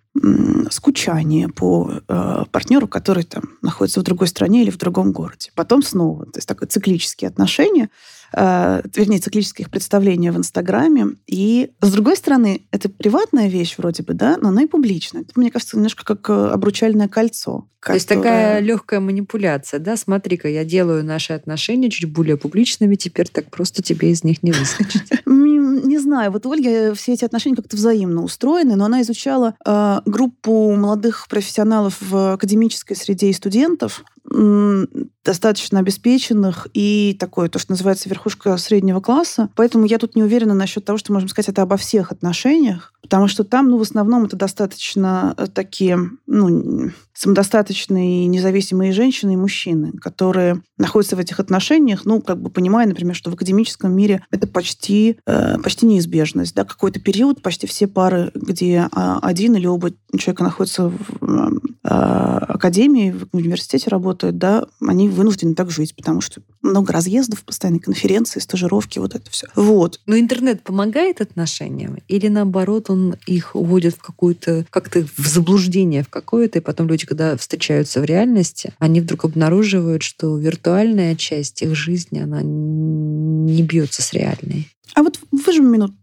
скучание 0.71 1.47
по 1.49 2.01
э, 2.07 2.43
партнеру, 2.51 2.87
который 2.87 3.23
там 3.23 3.43
находится 3.61 3.99
в 3.99 4.03
другой 4.03 4.27
стране 4.27 4.63
или 4.63 4.69
в 4.69 4.77
другом 4.77 5.11
городе. 5.11 5.51
Потом 5.55 5.81
снова, 5.81 6.25
то 6.25 6.37
есть 6.37 6.47
такое 6.47 6.67
циклические 6.67 7.29
отношения, 7.29 7.89
э, 8.33 8.81
вернее, 8.95 9.19
циклические 9.19 9.65
их 9.65 9.71
представления 9.71 10.31
в 10.31 10.37
Инстаграме. 10.37 11.15
И, 11.27 11.71
с 11.81 11.91
другой 11.91 12.15
стороны, 12.17 12.61
это 12.71 12.89
приватная 12.89 13.47
вещь 13.47 13.75
вроде 13.77 14.03
бы, 14.03 14.13
да, 14.13 14.37
но 14.41 14.49
она 14.49 14.63
и 14.63 14.67
публичная. 14.67 15.21
Это, 15.21 15.31
мне 15.35 15.51
кажется, 15.51 15.77
немножко 15.77 16.05
как 16.05 16.29
э, 16.29 16.33
обручальное 16.33 17.07
кольцо. 17.07 17.67
То 17.85 17.93
есть 17.93 18.09
такая 18.09 18.59
легкая 18.59 18.99
манипуляция, 18.99 19.79
да? 19.79 19.95
Смотри-ка, 19.95 20.49
я 20.49 20.65
делаю 20.65 21.05
наши 21.05 21.33
отношения 21.33 21.89
чуть 21.89 22.11
более 22.11 22.35
публичными, 22.37 22.95
теперь 22.95 23.29
так 23.29 23.49
просто 23.49 23.81
тебе 23.81 24.11
из 24.11 24.23
них 24.23 24.43
не 24.43 24.51
выскочить. 24.51 25.03
Не 25.25 25.99
знаю, 25.99 26.31
вот 26.31 26.45
у 26.45 26.51
Ольги 26.51 26.93
все 26.95 27.13
эти 27.13 27.23
отношения 27.23 27.55
как-то 27.55 27.77
взаимно 27.77 28.23
устроены, 28.23 28.75
но 28.75 28.85
она 28.85 29.01
изучала 29.03 29.55
э, 29.65 30.01
группу 30.05 30.75
молодых 30.75 31.27
профессионалов 31.29 31.97
в 32.01 32.33
академической 32.33 32.95
среде 32.95 33.29
и 33.29 33.33
студентов, 33.33 34.03
достаточно 34.29 35.79
обеспеченных 35.79 36.67
и 36.73 37.15
такое, 37.19 37.49
то, 37.49 37.59
что 37.59 37.71
называется 37.71 38.09
верхушка 38.09 38.57
среднего 38.57 38.99
класса. 38.99 39.49
Поэтому 39.55 39.85
я 39.85 39.97
тут 39.99 40.15
не 40.15 40.23
уверена 40.23 40.53
насчет 40.53 40.85
того, 40.85 40.97
что 40.97 41.13
можем 41.13 41.29
сказать 41.29 41.49
это 41.49 41.61
обо 41.61 41.77
всех 41.77 42.11
отношениях, 42.11 42.93
потому 43.01 43.27
что 43.27 43.43
там, 43.43 43.69
ну, 43.69 43.77
в 43.77 43.81
основном 43.81 44.25
это 44.25 44.35
достаточно 44.35 45.33
э, 45.37 45.47
такие, 45.47 45.97
ну, 46.27 46.91
самодостаточные 47.17 48.27
независимые 48.27 48.93
женщины 48.93 49.33
и 49.33 49.37
мужчины, 49.37 49.91
которые 49.93 50.61
находятся 50.77 51.15
в 51.15 51.19
этих 51.19 51.39
отношениях, 51.39 52.05
ну, 52.05 52.21
как 52.21 52.39
бы 52.39 52.51
понимая, 52.51 52.85
например, 52.85 53.15
что 53.15 53.31
в 53.31 53.33
академическом 53.33 53.91
мире 53.91 54.23
это 54.29 54.45
почти, 54.45 55.17
э, 55.25 55.57
почти 55.57 55.87
неизбежность, 55.87 56.53
да, 56.53 56.63
какой-то 56.63 56.99
период 56.99 57.41
почти 57.41 57.65
все 57.65 57.87
пары, 57.87 58.31
где 58.35 58.87
а, 58.91 59.17
один 59.23 59.55
или 59.55 59.65
оба 59.65 59.91
человека 60.15 60.43
находятся 60.43 60.89
в 60.89 61.59
э, 61.83 61.87
академии, 61.87 63.11
в 63.11 63.35
университете 63.35 63.89
работают, 63.89 64.37
да, 64.37 64.65
они 64.85 65.09
вынуждены 65.09 65.55
так 65.55 65.71
жить, 65.71 65.95
потому 65.95 66.21
что 66.21 66.41
много 66.67 66.93
разъездов, 66.93 67.43
постоянные 67.43 67.81
конференции, 67.81 68.39
стажировки, 68.39 68.99
вот 68.99 69.15
это 69.15 69.29
все. 69.31 69.47
Вот. 69.55 69.99
Но 70.05 70.17
интернет 70.17 70.63
помогает 70.63 71.21
отношениям? 71.21 71.97
Или 72.07 72.27
наоборот, 72.27 72.89
он 72.89 73.15
их 73.25 73.55
уводит 73.55 73.95
в 73.95 74.01
какую-то, 74.01 74.65
как-то 74.69 75.05
в 75.17 75.27
заблуждение 75.27 76.03
в 76.03 76.09
какое-то, 76.09 76.59
и 76.59 76.61
потом 76.61 76.87
люди, 76.87 77.05
когда 77.05 77.35
встречаются 77.37 78.01
в 78.01 78.05
реальности, 78.05 78.73
они 78.79 79.01
вдруг 79.01 79.25
обнаруживают, 79.25 80.03
что 80.03 80.37
виртуальная 80.37 81.15
часть 81.15 81.61
их 81.61 81.75
жизни, 81.75 82.19
она 82.19 82.41
не 82.43 83.63
бьется 83.63 84.01
с 84.01 84.13
реальной. 84.13 84.69
А 84.93 85.03
вот 85.03 85.19
вы 85.31 85.53
же 85.53 85.61
минут 85.61 85.93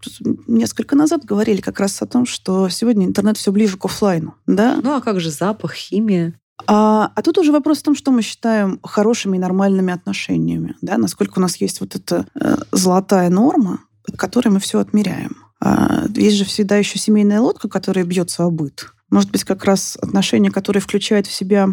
несколько 0.46 0.94
назад 0.94 1.24
говорили 1.24 1.60
как 1.60 1.80
раз 1.80 2.00
о 2.02 2.06
том, 2.06 2.26
что 2.26 2.68
сегодня 2.68 3.06
интернет 3.06 3.36
все 3.36 3.50
ближе 3.50 3.76
к 3.76 3.84
офлайну, 3.84 4.34
да? 4.46 4.78
Ну 4.82 4.94
а 4.94 5.00
как 5.00 5.20
же 5.20 5.30
запах, 5.30 5.74
химия? 5.74 6.38
А, 6.66 7.10
а 7.14 7.22
тут 7.22 7.38
уже 7.38 7.52
вопрос 7.52 7.80
в 7.80 7.82
том, 7.82 7.94
что 7.94 8.10
мы 8.10 8.22
считаем 8.22 8.78
хорошими 8.82 9.36
и 9.36 9.40
нормальными 9.40 9.92
отношениями, 9.92 10.76
да? 10.82 10.98
Насколько 10.98 11.38
у 11.38 11.42
нас 11.42 11.56
есть 11.56 11.80
вот 11.80 11.96
эта 11.96 12.26
э, 12.34 12.56
золотая 12.72 13.28
норма, 13.28 13.80
под 14.04 14.16
которой 14.16 14.48
мы 14.48 14.60
все 14.60 14.78
отмеряем. 14.78 15.36
А, 15.60 16.04
есть 16.14 16.36
же 16.36 16.44
всегда 16.44 16.76
еще 16.76 16.98
семейная 16.98 17.40
лодка, 17.40 17.68
которая 17.68 18.04
бьется 18.04 18.44
о 18.44 18.50
быт. 18.50 18.92
Может 19.10 19.30
быть, 19.30 19.44
как 19.44 19.64
раз 19.64 19.96
отношения, 20.00 20.50
которые 20.50 20.80
включают 20.80 21.26
в 21.26 21.32
себя 21.32 21.68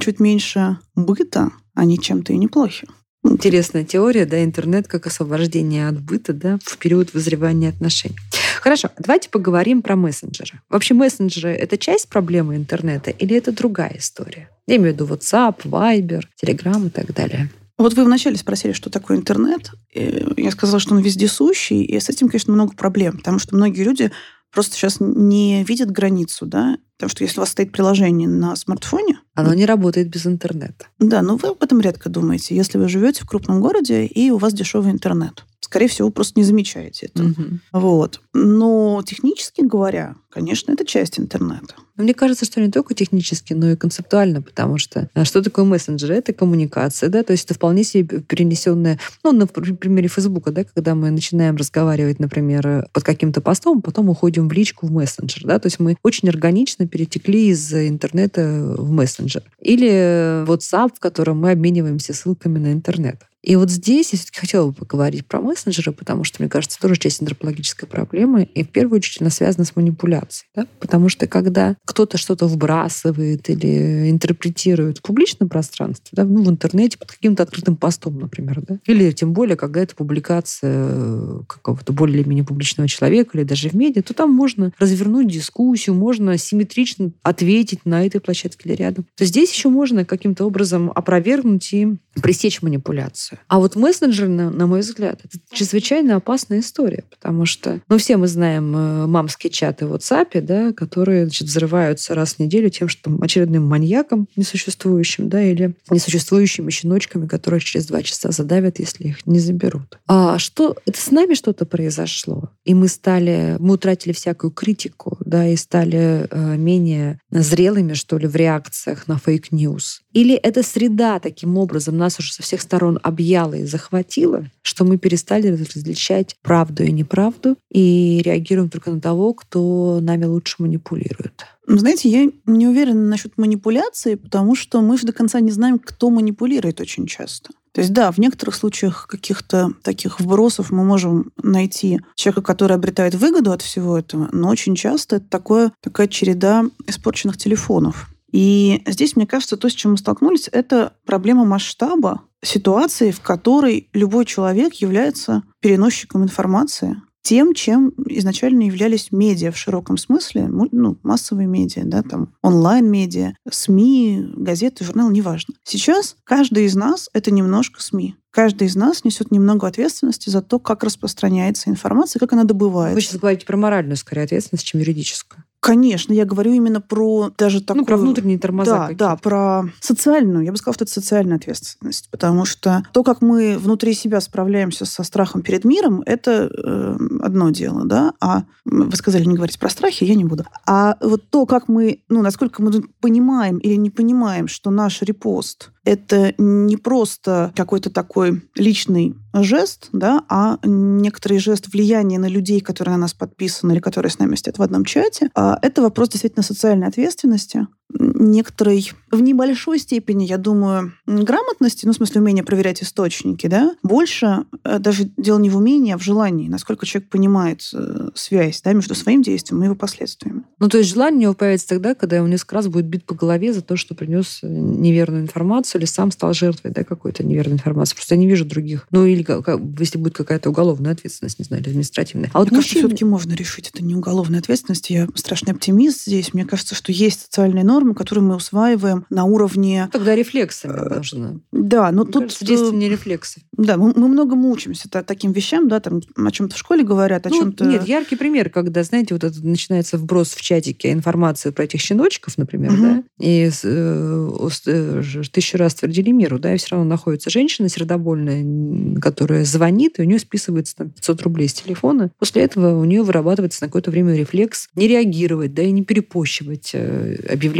чуть 0.00 0.20
меньше 0.20 0.78
быта, 0.94 1.50
они 1.74 1.98
чем-то 1.98 2.32
и 2.32 2.38
неплохи. 2.38 2.88
Интересная 3.28 3.84
теория, 3.84 4.24
да, 4.24 4.42
интернет 4.42 4.88
как 4.88 5.06
освобождение 5.06 5.88
от 5.88 6.00
быта, 6.00 6.32
да, 6.32 6.58
в 6.64 6.78
период 6.78 7.12
вызревания 7.12 7.68
отношений. 7.68 8.16
Хорошо, 8.60 8.88
давайте 8.98 9.28
поговорим 9.28 9.82
про 9.82 9.96
мессенджеры. 9.96 10.60
Вообще 10.68 10.94
мессенджеры— 10.94 11.50
это 11.52 11.76
часть 11.76 12.08
проблемы 12.08 12.56
интернета 12.56 13.10
или 13.10 13.36
это 13.36 13.52
другая 13.52 13.96
история? 13.98 14.50
Я 14.66 14.76
имею 14.76 14.92
в 14.92 14.94
виду 14.94 15.06
WhatsApp, 15.06 15.62
Viber, 15.64 16.22
Telegram 16.42 16.86
и 16.86 16.90
так 16.90 17.14
далее. 17.14 17.50
Вот 17.76 17.94
вы 17.94 18.04
вначале 18.04 18.36
спросили, 18.36 18.72
что 18.72 18.90
такое 18.90 19.16
интернет. 19.16 19.70
И 19.92 20.24
я 20.36 20.50
сказала, 20.50 20.80
что 20.80 20.94
он 20.94 21.00
вездесущий, 21.00 21.82
и 21.82 22.00
с 22.00 22.08
этим, 22.08 22.28
конечно, 22.28 22.52
много 22.52 22.74
проблем, 22.74 23.18
потому 23.18 23.38
что 23.38 23.54
многие 23.54 23.84
люди 23.84 24.10
просто 24.52 24.74
сейчас 24.74 24.96
не 25.00 25.64
видят 25.64 25.90
границу, 25.90 26.46
да, 26.46 26.78
потому 26.96 27.10
что 27.10 27.24
если 27.24 27.38
у 27.38 27.42
вас 27.42 27.50
стоит 27.50 27.72
приложение 27.72 28.28
на 28.28 28.56
смартфоне... 28.56 29.20
Оно 29.34 29.54
не 29.54 29.66
работает 29.66 30.08
без 30.08 30.26
интернета. 30.26 30.86
Да, 30.98 31.22
но 31.22 31.36
вы 31.36 31.48
об 31.50 31.62
этом 31.62 31.80
редко 31.80 32.08
думаете, 32.08 32.56
если 32.56 32.78
вы 32.78 32.88
живете 32.88 33.22
в 33.22 33.26
крупном 33.26 33.60
городе 33.60 34.04
и 34.04 34.30
у 34.30 34.38
вас 34.38 34.52
дешевый 34.52 34.92
интернет 34.92 35.44
скорее 35.68 35.88
всего, 35.88 36.08
просто 36.08 36.40
не 36.40 36.44
замечаете 36.44 37.06
это. 37.06 37.24
Угу. 37.24 37.42
Вот. 37.72 38.22
Но 38.32 39.02
технически 39.04 39.60
говоря, 39.60 40.14
конечно, 40.30 40.72
это 40.72 40.86
часть 40.86 41.20
интернета. 41.20 41.74
мне 41.96 42.14
кажется, 42.14 42.46
что 42.46 42.60
не 42.62 42.70
только 42.70 42.94
технически, 42.94 43.52
но 43.52 43.70
и 43.70 43.76
концептуально, 43.76 44.40
потому 44.40 44.78
что 44.78 45.10
а, 45.12 45.26
что 45.26 45.42
такое 45.42 45.66
мессенджер? 45.66 46.12
Это 46.12 46.32
коммуникация, 46.32 47.10
да, 47.10 47.22
то 47.22 47.32
есть 47.32 47.44
это 47.44 47.52
вполне 47.52 47.84
себе 47.84 48.20
перенесенная, 48.20 48.98
ну, 49.22 49.32
на 49.32 49.46
примере 49.46 50.08
Фейсбука, 50.08 50.52
да, 50.52 50.64
когда 50.64 50.94
мы 50.94 51.10
начинаем 51.10 51.56
разговаривать, 51.56 52.18
например, 52.18 52.86
под 52.92 53.04
каким-то 53.04 53.42
постом, 53.42 53.82
потом 53.82 54.08
уходим 54.08 54.48
в 54.48 54.52
личку 54.52 54.86
в 54.86 54.90
мессенджер, 54.90 55.44
да, 55.44 55.58
то 55.58 55.66
есть 55.66 55.80
мы 55.80 55.96
очень 56.02 56.30
органично 56.30 56.88
перетекли 56.88 57.48
из 57.48 57.74
интернета 57.74 58.74
в 58.78 58.90
мессенджер. 58.90 59.42
Или 59.60 60.46
WhatsApp, 60.46 60.92
в 60.96 61.00
котором 61.00 61.40
мы 61.40 61.50
обмениваемся 61.50 62.14
ссылками 62.14 62.58
на 62.58 62.72
интернет. 62.72 63.27
И 63.42 63.56
вот 63.56 63.70
здесь 63.70 64.12
я 64.12 64.18
все-таки 64.18 64.40
хотела 64.40 64.68
бы 64.68 64.72
поговорить 64.72 65.26
про 65.26 65.40
мессенджеры, 65.40 65.92
потому 65.92 66.24
что, 66.24 66.42
мне 66.42 66.50
кажется, 66.50 66.80
тоже 66.80 66.96
часть 66.96 67.20
антропологической 67.20 67.88
проблемы, 67.88 68.44
и 68.44 68.64
в 68.64 68.68
первую 68.68 68.98
очередь 68.98 69.20
она 69.20 69.30
связана 69.30 69.64
с 69.64 69.76
манипуляцией. 69.76 70.48
Да? 70.54 70.66
Потому 70.80 71.08
что 71.08 71.26
когда 71.26 71.76
кто-то 71.84 72.18
что-то 72.18 72.46
вбрасывает 72.46 73.48
или 73.48 74.10
интерпретирует 74.10 74.98
в 74.98 75.02
публичном 75.02 75.48
пространстве, 75.48 76.10
да, 76.12 76.24
ну, 76.24 76.42
в 76.42 76.50
интернете, 76.50 76.98
под 76.98 77.12
каким-то 77.12 77.44
открытым 77.44 77.76
постом, 77.76 78.18
например, 78.18 78.60
да? 78.66 78.78
или 78.86 79.12
тем 79.12 79.32
более, 79.32 79.56
когда 79.56 79.80
это 79.80 79.94
публикация 79.94 81.42
какого-то 81.46 81.92
более-менее 81.92 82.44
публичного 82.44 82.88
человека 82.88 83.38
или 83.38 83.44
даже 83.44 83.68
в 83.68 83.74
медиа, 83.74 84.02
то 84.02 84.14
там 84.14 84.32
можно 84.32 84.72
развернуть 84.78 85.28
дискуссию, 85.28 85.94
можно 85.94 86.36
симметрично 86.38 87.12
ответить 87.22 87.84
на 87.84 88.04
этой 88.04 88.20
площадке 88.20 88.68
или 88.68 88.76
рядом. 88.76 89.06
То 89.16 89.24
здесь 89.24 89.52
еще 89.52 89.68
можно 89.68 90.04
каким-то 90.04 90.44
образом 90.44 90.90
опровергнуть 90.94 91.72
и 91.72 91.88
пресечь 92.20 92.62
манипуляцию. 92.62 93.27
А 93.48 93.58
вот 93.58 93.76
мессенджер, 93.76 94.28
на, 94.28 94.50
на 94.50 94.66
мой 94.66 94.80
взгляд, 94.80 95.20
это 95.24 95.38
чрезвычайно 95.52 96.16
опасная 96.16 96.60
история, 96.60 97.04
потому 97.10 97.46
что, 97.46 97.80
ну, 97.88 97.98
все 97.98 98.16
мы 98.16 98.28
знаем 98.28 98.74
э, 98.76 99.06
мамские 99.06 99.50
чаты 99.50 99.86
в 99.86 99.94
WhatsApp, 99.94 100.40
да, 100.40 100.72
которые 100.72 101.24
значит, 101.24 101.48
взрываются 101.48 102.14
раз 102.14 102.34
в 102.34 102.38
неделю 102.38 102.70
тем, 102.70 102.88
что 102.88 103.10
очередным 103.20 103.66
маньяком 103.66 104.28
несуществующим, 104.36 105.28
да, 105.28 105.42
или 105.42 105.74
несуществующими 105.90 106.70
щеночками, 106.70 107.26
которые 107.26 107.60
через 107.60 107.86
два 107.86 108.02
часа 108.02 108.30
задавят, 108.30 108.78
если 108.78 109.08
их 109.08 109.26
не 109.26 109.38
заберут. 109.38 109.98
А 110.06 110.38
что, 110.38 110.76
это 110.86 111.00
с 111.00 111.10
нами 111.10 111.34
что-то 111.34 111.66
произошло, 111.66 112.50
и 112.64 112.74
мы 112.74 112.88
стали, 112.88 113.56
мы 113.58 113.74
утратили 113.74 114.12
всякую 114.12 114.50
критику, 114.50 115.18
да, 115.20 115.46
и 115.46 115.56
стали 115.56 116.26
э, 116.30 116.56
менее 116.56 117.20
зрелыми, 117.30 117.94
что 117.94 118.18
ли, 118.18 118.26
в 118.26 118.36
реакциях 118.36 119.08
на 119.08 119.18
fake 119.18 119.55
news. 119.55 120.02
Или 120.12 120.34
эта 120.34 120.62
среда 120.62 121.20
таким 121.20 121.58
образом 121.58 121.96
нас 121.96 122.18
уже 122.18 122.32
со 122.32 122.42
всех 122.42 122.60
сторон 122.60 122.98
объяла 123.18 123.54
и 123.54 123.64
захватила, 123.64 124.44
что 124.62 124.84
мы 124.84 124.96
перестали 124.96 125.48
различать 125.48 126.36
правду 126.42 126.84
и 126.84 126.92
неправду 126.92 127.56
и 127.70 128.22
реагируем 128.24 128.70
только 128.70 128.92
на 128.92 129.00
того, 129.00 129.34
кто 129.34 129.98
нами 130.00 130.24
лучше 130.24 130.56
манипулирует. 130.60 131.44
Знаете, 131.66 132.08
я 132.08 132.30
не 132.46 132.68
уверена 132.68 133.08
насчет 133.08 133.36
манипуляции, 133.36 134.14
потому 134.14 134.54
что 134.54 134.80
мы 134.80 134.96
же 134.96 135.06
до 135.06 135.12
конца 135.12 135.40
не 135.40 135.50
знаем, 135.50 135.80
кто 135.80 136.10
манипулирует 136.10 136.80
очень 136.80 137.06
часто. 137.06 137.50
То 137.72 137.80
есть, 137.80 137.92
да, 137.92 138.10
в 138.10 138.18
некоторых 138.18 138.54
случаях 138.54 139.06
каких-то 139.08 139.72
таких 139.82 140.20
вбросов 140.20 140.70
мы 140.70 140.84
можем 140.84 141.32
найти 141.42 142.00
человека, 142.14 142.42
который 142.42 142.76
обретает 142.76 143.14
выгоду 143.16 143.50
от 143.52 143.62
всего 143.62 143.98
этого, 143.98 144.28
но 144.32 144.48
очень 144.48 144.76
часто 144.76 145.16
это 145.16 145.26
такое, 145.28 145.72
такая 145.82 146.06
череда 146.06 146.64
испорченных 146.86 147.36
телефонов. 147.36 148.08
И 148.32 148.82
здесь, 148.86 149.16
мне 149.16 149.26
кажется, 149.26 149.56
то, 149.56 149.68
с 149.68 149.72
чем 149.72 149.92
мы 149.92 149.98
столкнулись, 149.98 150.48
это 150.52 150.92
проблема 151.04 151.44
масштаба 151.44 152.22
ситуации, 152.42 153.10
в 153.10 153.20
которой 153.20 153.88
любой 153.92 154.24
человек 154.24 154.74
является 154.74 155.42
переносчиком 155.60 156.22
информации, 156.22 157.00
тем, 157.22 157.52
чем 157.52 157.92
изначально 158.06 158.62
являлись 158.62 159.12
медиа 159.12 159.50
в 159.50 159.58
широком 159.58 159.98
смысле, 159.98 160.46
ну, 160.48 160.98
массовые 161.02 161.46
медиа, 161.46 161.82
да, 161.84 162.02
там, 162.02 162.32
онлайн-медиа, 162.42 163.34
СМИ, 163.50 164.32
газеты, 164.34 164.84
журналы, 164.84 165.12
неважно. 165.12 165.54
Сейчас 165.62 166.16
каждый 166.24 166.64
из 166.64 166.74
нас— 166.74 167.10
это 167.12 167.30
немножко 167.30 167.82
СМИ. 167.82 168.16
Каждый 168.30 168.68
из 168.68 168.76
нас 168.76 169.04
несет 169.04 169.30
немного 169.30 169.66
ответственности 169.66 170.30
за 170.30 170.40
то, 170.40 170.58
как 170.58 170.84
распространяется 170.84 171.70
информация, 171.70 172.20
как 172.20 172.32
она 172.32 172.44
добывается. 172.44 172.94
Вы 172.94 173.00
сейчас 173.02 173.20
говорите 173.20 173.44
про 173.44 173.56
моральную, 173.56 173.96
скорее, 173.96 174.22
ответственность, 174.22 174.64
чем 174.64 174.80
юридическую. 174.80 175.44
Конечно, 175.60 176.12
я 176.12 176.24
говорю 176.24 176.52
именно 176.52 176.80
про 176.80 177.30
даже 177.36 177.60
такую... 177.60 177.80
Ну, 177.80 177.86
про 177.86 177.96
внутренние 177.96 178.38
тормоза 178.38 178.88
Да, 178.90 178.94
да, 178.94 179.16
про 179.16 179.64
социальную, 179.80 180.44
я 180.44 180.52
бы 180.52 180.56
сказала, 180.56 180.74
что 180.74 180.84
это 180.84 180.92
социальная 180.92 181.36
ответственность, 181.36 182.08
потому 182.10 182.44
что 182.44 182.84
то, 182.92 183.02
как 183.02 183.22
мы 183.22 183.58
внутри 183.58 183.94
себя 183.94 184.20
справляемся 184.20 184.84
со 184.84 185.02
страхом 185.02 185.42
перед 185.42 185.64
миром, 185.64 186.02
это 186.06 186.48
э, 186.48 186.96
одно 187.20 187.50
дело, 187.50 187.84
да, 187.84 188.12
а 188.20 188.44
вы 188.64 188.94
сказали 188.94 189.24
не 189.24 189.34
говорить 189.34 189.58
про 189.58 189.68
страхи, 189.68 190.04
я 190.04 190.14
не 190.14 190.24
буду. 190.24 190.44
А 190.64 190.96
вот 191.00 191.28
то, 191.28 191.44
как 191.44 191.68
мы, 191.68 192.02
ну, 192.08 192.22
насколько 192.22 192.62
мы 192.62 192.70
понимаем 193.00 193.58
или 193.58 193.74
не 193.74 193.90
понимаем, 193.90 194.46
что 194.46 194.70
наш 194.70 195.02
репост 195.02 195.72
это 195.88 196.34
не 196.36 196.76
просто 196.76 197.50
какой-то 197.56 197.88
такой 197.88 198.42
личный 198.54 199.14
жест, 199.32 199.88
да, 199.92 200.22
а 200.28 200.58
некоторый 200.62 201.38
жест 201.38 201.68
влияния 201.72 202.18
на 202.18 202.28
людей, 202.28 202.60
которые 202.60 202.92
на 202.96 203.00
нас 203.00 203.14
подписаны 203.14 203.72
или 203.72 203.80
которые 203.80 204.10
с 204.10 204.18
нами 204.18 204.36
сидят 204.36 204.58
в 204.58 204.62
одном 204.62 204.84
чате. 204.84 205.30
А 205.34 205.58
это 205.62 205.80
вопрос 205.80 206.10
действительно 206.10 206.42
социальной 206.42 206.88
ответственности 206.88 207.66
некоторой, 207.90 208.92
в 209.10 209.20
небольшой 209.20 209.78
степени, 209.78 210.24
я 210.24 210.36
думаю, 210.36 210.92
грамотности, 211.06 211.86
ну, 211.86 211.92
в 211.92 211.96
смысле, 211.96 212.20
умения 212.20 212.44
проверять 212.44 212.82
источники, 212.82 213.46
да, 213.46 213.74
больше 213.82 214.44
э, 214.64 214.78
даже 214.78 215.10
дело 215.16 215.38
не 215.38 215.50
в 215.50 215.56
умении, 215.56 215.92
а 215.92 215.98
в 215.98 216.02
желании, 216.02 216.48
насколько 216.48 216.86
человек 216.86 217.08
понимает 217.08 217.62
э, 217.72 218.10
связь, 218.14 218.60
да, 218.62 218.72
между 218.72 218.94
своим 218.94 219.22
действием 219.22 219.62
и 219.62 219.66
его 219.66 219.74
последствиями. 219.74 220.44
Ну, 220.58 220.68
то 220.68 220.78
есть 220.78 220.90
желание 220.90 221.18
у 221.18 221.22
него 221.22 221.34
появится 221.34 221.68
тогда, 221.68 221.94
когда 221.94 222.16
его 222.16 222.28
несколько 222.28 222.56
раз 222.56 222.68
будет 222.68 222.86
бит 222.86 223.04
по 223.04 223.14
голове 223.14 223.52
за 223.52 223.62
то, 223.62 223.76
что 223.76 223.94
принес 223.94 224.40
э, 224.42 224.48
неверную 224.48 225.22
информацию 225.22 225.80
или 225.80 225.86
сам 225.86 226.10
стал 226.10 226.34
жертвой, 226.34 226.72
да, 226.72 226.84
какой-то 226.84 227.24
неверной 227.24 227.54
информации. 227.54 227.94
Просто 227.94 228.14
я 228.14 228.20
не 228.20 228.26
вижу 228.26 228.44
других. 228.44 228.86
Ну, 228.90 229.06
или 229.06 229.22
как, 229.22 229.48
если 229.78 229.98
будет 229.98 230.14
какая-то 230.14 230.50
уголовная 230.50 230.92
ответственность, 230.92 231.38
не 231.38 231.44
знаю, 231.44 231.62
или 231.62 231.70
административная. 231.70 232.30
А 232.34 232.38
вот 232.38 232.50
Мне 232.50 232.58
мужчины... 232.58 232.82
кажется, 232.82 232.88
все-таки 232.88 233.04
можно 233.04 233.32
решить. 233.32 233.70
Это 233.72 233.82
не 233.82 233.94
уголовная 233.94 234.40
ответственность. 234.40 234.90
Я 234.90 235.08
страшный 235.14 235.52
оптимист 235.52 236.02
здесь. 236.02 236.34
Мне 236.34 236.44
кажется, 236.44 236.74
что 236.74 236.92
есть 236.92 237.22
социальные 237.22 237.64
нормы, 237.64 237.77
которые 237.94 238.24
мы 238.24 238.36
усваиваем 238.36 239.06
на 239.10 239.24
уровне... 239.24 239.88
Тогда 239.92 240.14
рефлексами 240.14 240.72
э, 240.72 240.88
должно. 240.88 241.40
Да, 241.52 241.90
но 241.90 242.04
Мне 242.04 242.12
тут... 242.12 242.22
Кажется, 242.24 242.44
действие 242.44 242.72
не 242.72 242.88
рефлексы. 242.88 243.42
Да, 243.56 243.76
мы, 243.76 243.92
мы 243.94 244.08
много 244.08 244.34
учимся 244.34 244.88
таким 244.88 245.32
вещам, 245.32 245.68
да, 245.68 245.80
там 245.80 246.00
о 246.16 246.30
чем-то 246.30 246.54
в 246.54 246.58
школе 246.58 246.84
говорят, 246.84 247.26
о 247.26 247.30
ну, 247.30 247.38
чем-то... 247.38 247.64
Нет, 247.64 247.86
яркий 247.86 248.16
пример, 248.16 248.50
когда, 248.50 248.82
знаете, 248.82 249.14
вот 249.14 249.24
это 249.24 249.44
начинается 249.46 249.98
вброс 249.98 250.34
в 250.34 250.40
чатике 250.40 250.92
информации 250.92 251.50
про 251.50 251.64
этих 251.64 251.80
щеночков, 251.80 252.38
например, 252.38 252.72
угу. 252.72 252.82
да, 252.82 253.02
и 253.18 253.50
э, 253.62 254.30
э, 254.66 255.02
тысячу 255.32 255.58
раз 255.58 255.74
твердили 255.74 256.10
миру, 256.10 256.38
да, 256.38 256.54
и 256.54 256.58
все 256.58 256.76
равно 256.76 256.88
находится 256.88 257.30
женщина 257.30 257.68
сердобольная, 257.68 259.00
которая 259.00 259.44
звонит, 259.44 259.98
и 259.98 260.02
у 260.02 260.04
нее 260.04 260.18
списывается 260.18 260.76
там 260.76 260.90
500 260.90 261.22
рублей 261.22 261.48
с 261.48 261.54
телефона. 261.54 262.10
После 262.18 262.42
этого 262.42 262.78
у 262.78 262.84
нее 262.84 263.02
вырабатывается 263.02 263.64
на 263.64 263.68
какое-то 263.68 263.90
время 263.90 264.14
рефлекс 264.14 264.68
не 264.74 264.88
реагировать, 264.88 265.54
да, 265.54 265.62
и 265.62 265.70
не 265.70 265.84
перепощивать 265.84 266.72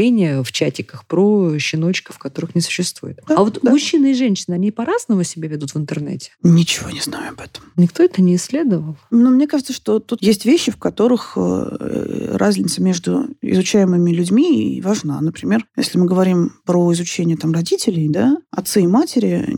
объявления 0.08 0.42
в 0.42 0.52
чатиках 0.52 1.06
про 1.06 1.58
щеночков, 1.58 2.18
которых 2.18 2.54
не 2.54 2.60
существует. 2.60 3.20
Да, 3.28 3.36
а 3.36 3.44
вот 3.44 3.58
да. 3.62 3.70
мужчины 3.70 4.12
и 4.12 4.14
женщины, 4.14 4.54
они 4.54 4.70
по-разному 4.70 5.22
себя 5.24 5.48
ведут 5.48 5.74
в 5.74 5.78
интернете? 5.78 6.30
Ничего 6.42 6.90
не 6.90 7.00
знаю 7.00 7.30
об 7.30 7.40
этом. 7.40 7.64
Никто 7.76 8.02
это 8.02 8.22
не 8.22 8.36
исследовал? 8.36 8.96
Ну, 9.10 9.30
мне 9.30 9.46
кажется, 9.46 9.72
что 9.72 9.98
тут 9.98 10.22
есть 10.22 10.44
вещи, 10.44 10.70
в 10.70 10.76
которых 10.76 11.32
э, 11.36 12.34
разница 12.34 12.82
между 12.82 13.28
изучаемыми 13.42 14.10
людьми 14.10 14.80
важна. 14.84 15.20
Например, 15.20 15.64
если 15.76 15.98
мы 15.98 16.06
говорим 16.06 16.52
про 16.64 16.92
изучение 16.92 17.36
там 17.36 17.52
родителей, 17.52 18.08
да, 18.08 18.38
отцы 18.50 18.82
и 18.82 18.86
матери 18.86 19.54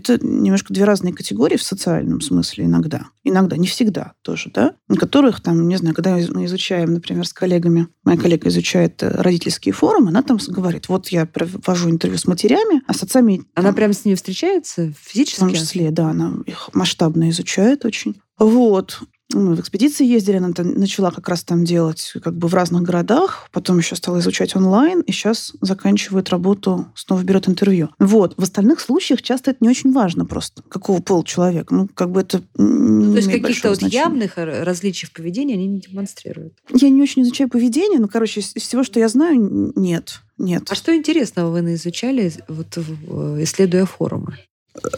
это 0.00 0.18
немножко 0.24 0.72
две 0.72 0.84
разные 0.84 1.14
категории 1.14 1.56
в 1.56 1.62
социальном 1.62 2.20
смысле 2.20 2.64
иногда. 2.64 3.06
Иногда, 3.24 3.56
не 3.56 3.66
всегда 3.66 4.14
тоже, 4.22 4.50
да? 4.52 4.74
На 4.88 4.96
которых, 4.96 5.40
там, 5.40 5.68
не 5.68 5.76
знаю, 5.76 5.94
когда 5.94 6.16
мы 6.16 6.44
изучаем, 6.46 6.92
например, 6.92 7.26
с 7.26 7.32
коллегами, 7.32 7.88
моя 8.04 8.18
коллега 8.18 8.48
изучает 8.48 9.02
э, 9.02 9.08
родительские 9.08 9.72
форумы, 9.72 10.08
она 10.08 10.22
там 10.22 10.38
говорит, 10.48 10.88
вот 10.88 11.08
я 11.08 11.26
провожу 11.26 11.90
интервью 11.90 12.18
с 12.18 12.26
матерями, 12.26 12.82
а 12.86 12.94
с 12.94 13.02
отцами... 13.02 13.42
Она 13.54 13.68
там, 13.68 13.74
прям 13.76 13.92
с 13.92 14.04
ними 14.04 14.16
встречается 14.16 14.92
физически? 15.00 15.36
В 15.36 15.40
том 15.40 15.54
числе, 15.54 15.90
да, 15.90 16.10
она 16.10 16.34
их 16.46 16.70
масштабно 16.72 17.30
изучает 17.30 17.84
очень. 17.84 18.20
Вот 18.38 19.00
мы 19.32 19.54
в 19.54 19.60
экспедиции 19.60 20.06
ездили, 20.06 20.36
она 20.36 20.50
начала 20.56 21.10
как 21.10 21.28
раз 21.28 21.44
там 21.44 21.64
делать 21.64 22.12
как 22.22 22.36
бы 22.36 22.48
в 22.48 22.54
разных 22.54 22.82
городах, 22.82 23.48
потом 23.52 23.78
еще 23.78 23.96
стала 23.96 24.18
изучать 24.18 24.56
онлайн, 24.56 25.00
и 25.00 25.12
сейчас 25.12 25.52
заканчивает 25.60 26.30
работу, 26.30 26.86
снова 26.94 27.22
берет 27.22 27.48
интервью. 27.48 27.90
Вот. 27.98 28.34
В 28.36 28.42
остальных 28.42 28.80
случаях 28.80 29.22
часто 29.22 29.52
это 29.52 29.58
не 29.60 29.68
очень 29.68 29.92
важно 29.92 30.24
просто, 30.26 30.62
какого 30.68 31.00
пола 31.00 31.24
человек. 31.24 31.70
Ну, 31.70 31.88
как 31.92 32.10
бы 32.10 32.20
это 32.20 32.42
ну, 32.56 33.12
То 33.12 33.18
есть 33.18 33.30
каких-то 33.30 33.70
вот 33.70 33.82
явных 33.82 34.32
различий 34.36 35.08
в 35.08 35.12
поведении 35.12 35.54
они 35.54 35.66
не 35.66 35.80
демонстрируют? 35.80 36.54
Я 36.72 36.88
не 36.90 37.02
очень 37.02 37.22
изучаю 37.22 37.48
поведение, 37.48 37.98
но, 37.98 38.08
короче, 38.08 38.40
из 38.40 38.54
всего, 38.54 38.82
что 38.82 39.00
я 39.00 39.08
знаю, 39.08 39.72
нет. 39.76 40.20
Нет. 40.38 40.64
А 40.70 40.74
что 40.74 40.96
интересного 40.96 41.50
вы 41.50 41.74
изучали, 41.74 42.32
вот, 42.48 42.78
э, 42.78 43.42
исследуя 43.42 43.84
форумы? 43.84 44.38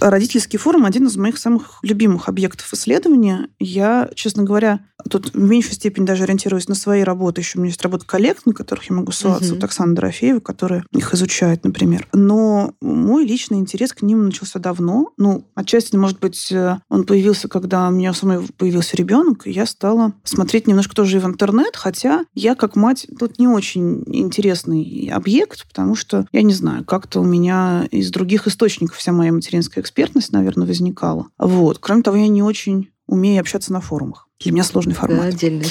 Родительский 0.00 0.58
форум– 0.58 0.84
один 0.86 1.06
из 1.06 1.16
моих 1.16 1.38
самых 1.38 1.78
любимых 1.82 2.28
объектов 2.28 2.72
исследования. 2.72 3.48
Я, 3.58 4.10
честно 4.14 4.42
говоря, 4.42 4.80
тут 5.08 5.34
в 5.34 5.38
меньшей 5.38 5.74
степени 5.74 6.04
даже 6.04 6.24
ориентируюсь 6.24 6.68
на 6.68 6.74
свои 6.74 7.02
работы. 7.02 7.40
Еще 7.40 7.58
у 7.58 7.60
меня 7.60 7.70
есть 7.70 7.82
работа 7.82 8.06
коллег, 8.06 8.44
на 8.46 8.52
которых 8.52 8.88
я 8.90 8.96
могу 8.96 9.12
ссылаться. 9.12 9.52
Угу. 9.52 9.54
Вот 9.56 9.64
Оксана 9.64 9.94
Дорофеева, 9.94 10.40
которая 10.40 10.84
их 10.92 11.12
изучает, 11.14 11.64
например. 11.64 12.06
Но 12.12 12.74
мой 12.80 13.24
личный 13.24 13.58
интерес 13.58 13.92
к 13.92 14.02
ним 14.02 14.24
начался 14.24 14.58
давно. 14.58 15.12
Ну, 15.16 15.46
отчасти, 15.54 15.96
может 15.96 16.20
быть, 16.20 16.52
э, 16.52 16.78
он 16.88 17.04
появился, 17.04 17.48
когда 17.48 17.88
у 17.88 17.90
меня 17.90 18.12
самой 18.14 18.40
появился 18.56 18.96
ребенок, 18.96 19.46
и 19.46 19.50
я 19.50 19.66
стала 19.66 20.12
смотреть 20.24 20.66
немножко 20.66 20.94
тоже 20.94 21.16
и 21.16 21.20
в 21.20 21.26
интернет, 21.26 21.76
хотя 21.76 22.24
я, 22.34 22.54
как 22.54 22.76
мать, 22.76 23.06
тут 23.18 23.38
не 23.38 23.48
очень 23.48 24.04
интересный 24.06 25.10
объект, 25.12 25.66
потому 25.66 25.94
что, 25.94 26.26
я 26.32 26.42
не 26.42 26.52
знаю, 26.52 26.84
как-то 26.84 27.20
у 27.20 27.24
меня 27.24 27.86
из 27.90 28.10
других 28.10 28.46
источников 28.46 28.96
вся 28.96 29.12
моя 29.12 29.32
материнская 29.32 29.61
медицинская 29.62 29.82
экспертность, 29.82 30.32
наверное, 30.32 30.66
возникала. 30.66 31.28
Вот. 31.38 31.78
Кроме 31.78 32.02
того, 32.02 32.16
я 32.16 32.28
не 32.28 32.42
очень 32.42 32.88
умею 33.06 33.40
общаться 33.40 33.72
на 33.72 33.80
форумах. 33.80 34.28
Для 34.40 34.52
меня 34.52 34.64
сложный 34.64 34.94
формат. 34.94 35.20
Да, 35.20 35.26
отдельно. 35.26 35.64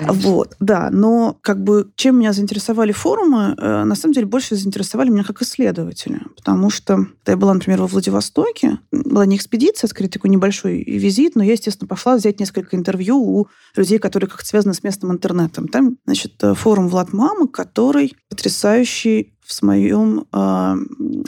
Вот, 0.00 0.54
да. 0.60 0.90
Но 0.90 1.38
как 1.40 1.62
бы 1.62 1.90
чем 1.96 2.18
меня 2.18 2.32
заинтересовали 2.32 2.92
форумы, 2.92 3.54
э, 3.56 3.84
на 3.84 3.94
самом 3.94 4.14
деле 4.14 4.26
больше 4.26 4.56
заинтересовали 4.56 5.08
меня 5.08 5.24
как 5.24 5.42
исследователя. 5.42 6.20
Потому 6.36 6.70
что 6.70 6.96
когда 6.96 7.32
я 7.32 7.36
была, 7.36 7.54
например, 7.54 7.80
во 7.80 7.86
Владивостоке, 7.86 8.78
была 8.92 9.26
не 9.26 9.36
экспедиция, 9.36 9.88
а 9.88 9.90
скорее 9.90 10.08
такой 10.08 10.30
небольшой 10.30 10.84
визит, 10.84 11.34
но 11.34 11.42
я, 11.42 11.52
естественно, 11.52 11.88
пошла 11.88 12.16
взять 12.16 12.38
несколько 12.38 12.76
интервью 12.76 13.16
у 13.18 13.48
людей, 13.74 13.98
которые 13.98 14.28
как-то 14.28 14.46
связаны 14.46 14.74
с 14.74 14.82
местным 14.82 15.12
интернетом. 15.12 15.66
Там, 15.66 15.96
значит, 16.04 16.34
э, 16.42 16.54
форум 16.54 16.88
Влад 16.88 17.12
Мамы, 17.12 17.48
который 17.48 18.14
потрясающий 18.28 19.34
в 19.52 19.54
своем 19.54 20.24
э, 20.32 20.76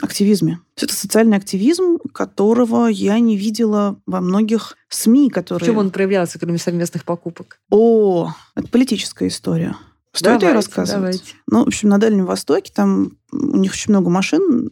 активизме. 0.01 0.59
Это 0.75 0.93
социальный 0.93 1.37
активизм, 1.37 1.99
которого 2.11 2.87
я 2.87 3.19
не 3.19 3.37
видела 3.37 3.99
во 4.07 4.19
многих 4.19 4.75
СМИ, 4.89 5.29
которые... 5.29 5.63
В 5.63 5.65
чем 5.67 5.77
он 5.77 5.91
проявлялся, 5.91 6.39
кроме 6.39 6.57
совместных 6.57 7.05
покупок? 7.05 7.59
О, 7.69 8.33
это 8.55 8.67
политическая 8.67 9.27
история. 9.27 9.75
Стоит 10.11 10.39
давайте, 10.39 10.47
ее 10.47 10.53
рассказывать? 10.53 10.99
Давайте. 10.99 11.23
Ну, 11.47 11.63
в 11.65 11.67
общем, 11.67 11.89
на 11.89 11.99
Дальнем 11.99 12.25
Востоке 12.25 12.71
там 12.73 13.11
у 13.39 13.57
них 13.57 13.73
очень 13.73 13.91
много 13.91 14.09
машин, 14.09 14.69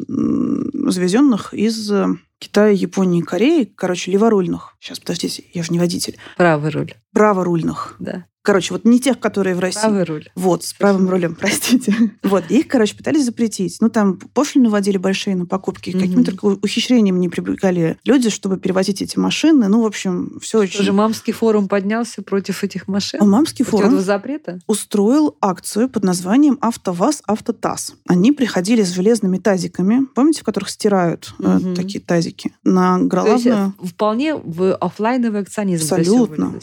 завезенных 0.90 1.54
из 1.54 1.92
э, 1.92 2.08
Китая, 2.40 2.72
Японии, 2.72 3.22
Кореи, 3.22 3.64
короче, 3.64 4.12
леворульных. 4.12 4.76
Сейчас, 4.80 5.00
подождите, 5.00 5.44
я 5.54 5.64
же 5.64 5.72
не 5.72 5.80
водитель. 5.80 6.18
Правый 6.36 6.72
руль. 6.72 6.94
Праворульных. 7.14 7.96
Да. 8.00 8.26
Короче, 8.44 8.74
вот 8.74 8.84
не 8.84 9.00
тех, 9.00 9.22
которые 9.22 9.56
в 9.56 9.60
России. 9.60 9.80
Правый 9.80 10.04
руль. 10.04 10.26
Вот, 10.36 10.66
с 10.66 10.74
правым 10.74 11.10
рулем, 11.10 11.34
простите. 11.40 11.96
Вот, 12.24 12.44
их, 12.50 12.68
короче, 12.68 12.94
пытались 12.94 13.24
запретить. 13.24 13.78
Ну, 13.80 13.90
там 13.90 14.20
пошлины 14.20 14.70
вводили 14.70 14.98
большие 14.98 15.38
на 15.38 15.46
покупки. 15.46 15.92
Mm-hmm. 15.92 16.00
Каким 16.02 16.24
только 16.26 16.46
ухищрением 16.46 17.22
не 17.22 17.30
привлекали 17.30 17.98
люди, 18.04 18.30
чтобы 18.30 18.58
перевозить 18.58 19.02
эти 19.02 19.18
машины. 19.18 19.70
Ну, 19.70 19.82
в 19.82 19.86
общем, 19.86 20.40
все 20.42 20.60
очень... 20.60 20.80
Тоже 20.80 20.92
мамский 20.92 21.32
форум 21.32 21.70
поднялся 21.70 22.22
против 22.22 22.66
этих 22.66 22.90
машин? 22.90 23.22
А 23.22 23.26
мамский 23.26 23.64
форум 23.64 24.02
запрета? 24.02 24.60
устроил 24.68 25.38
акцию 25.40 25.88
под 25.88 26.04
названием 26.04 26.58
«АвтоВАЗ, 26.60 27.24
Автотаз». 27.26 27.94
Они 28.10 28.34
приходили 28.54 28.84
с 28.84 28.92
железными 28.92 29.40
тазиками, 29.40 30.06
помните, 30.14 30.42
в 30.42 30.44
которых 30.44 30.70
стирают 30.70 31.34
mm-hmm. 31.40 31.72
э, 31.72 31.76
такие 31.76 32.00
тазики, 32.00 32.52
на 32.64 33.00
главную... 33.00 33.40
То 33.40 33.50
есть 33.50 33.94
вполне 33.94 34.36
в 34.36 34.76
офлайновый 34.76 35.42
акционизм 35.42 35.84
Абсолютно. 35.84 36.54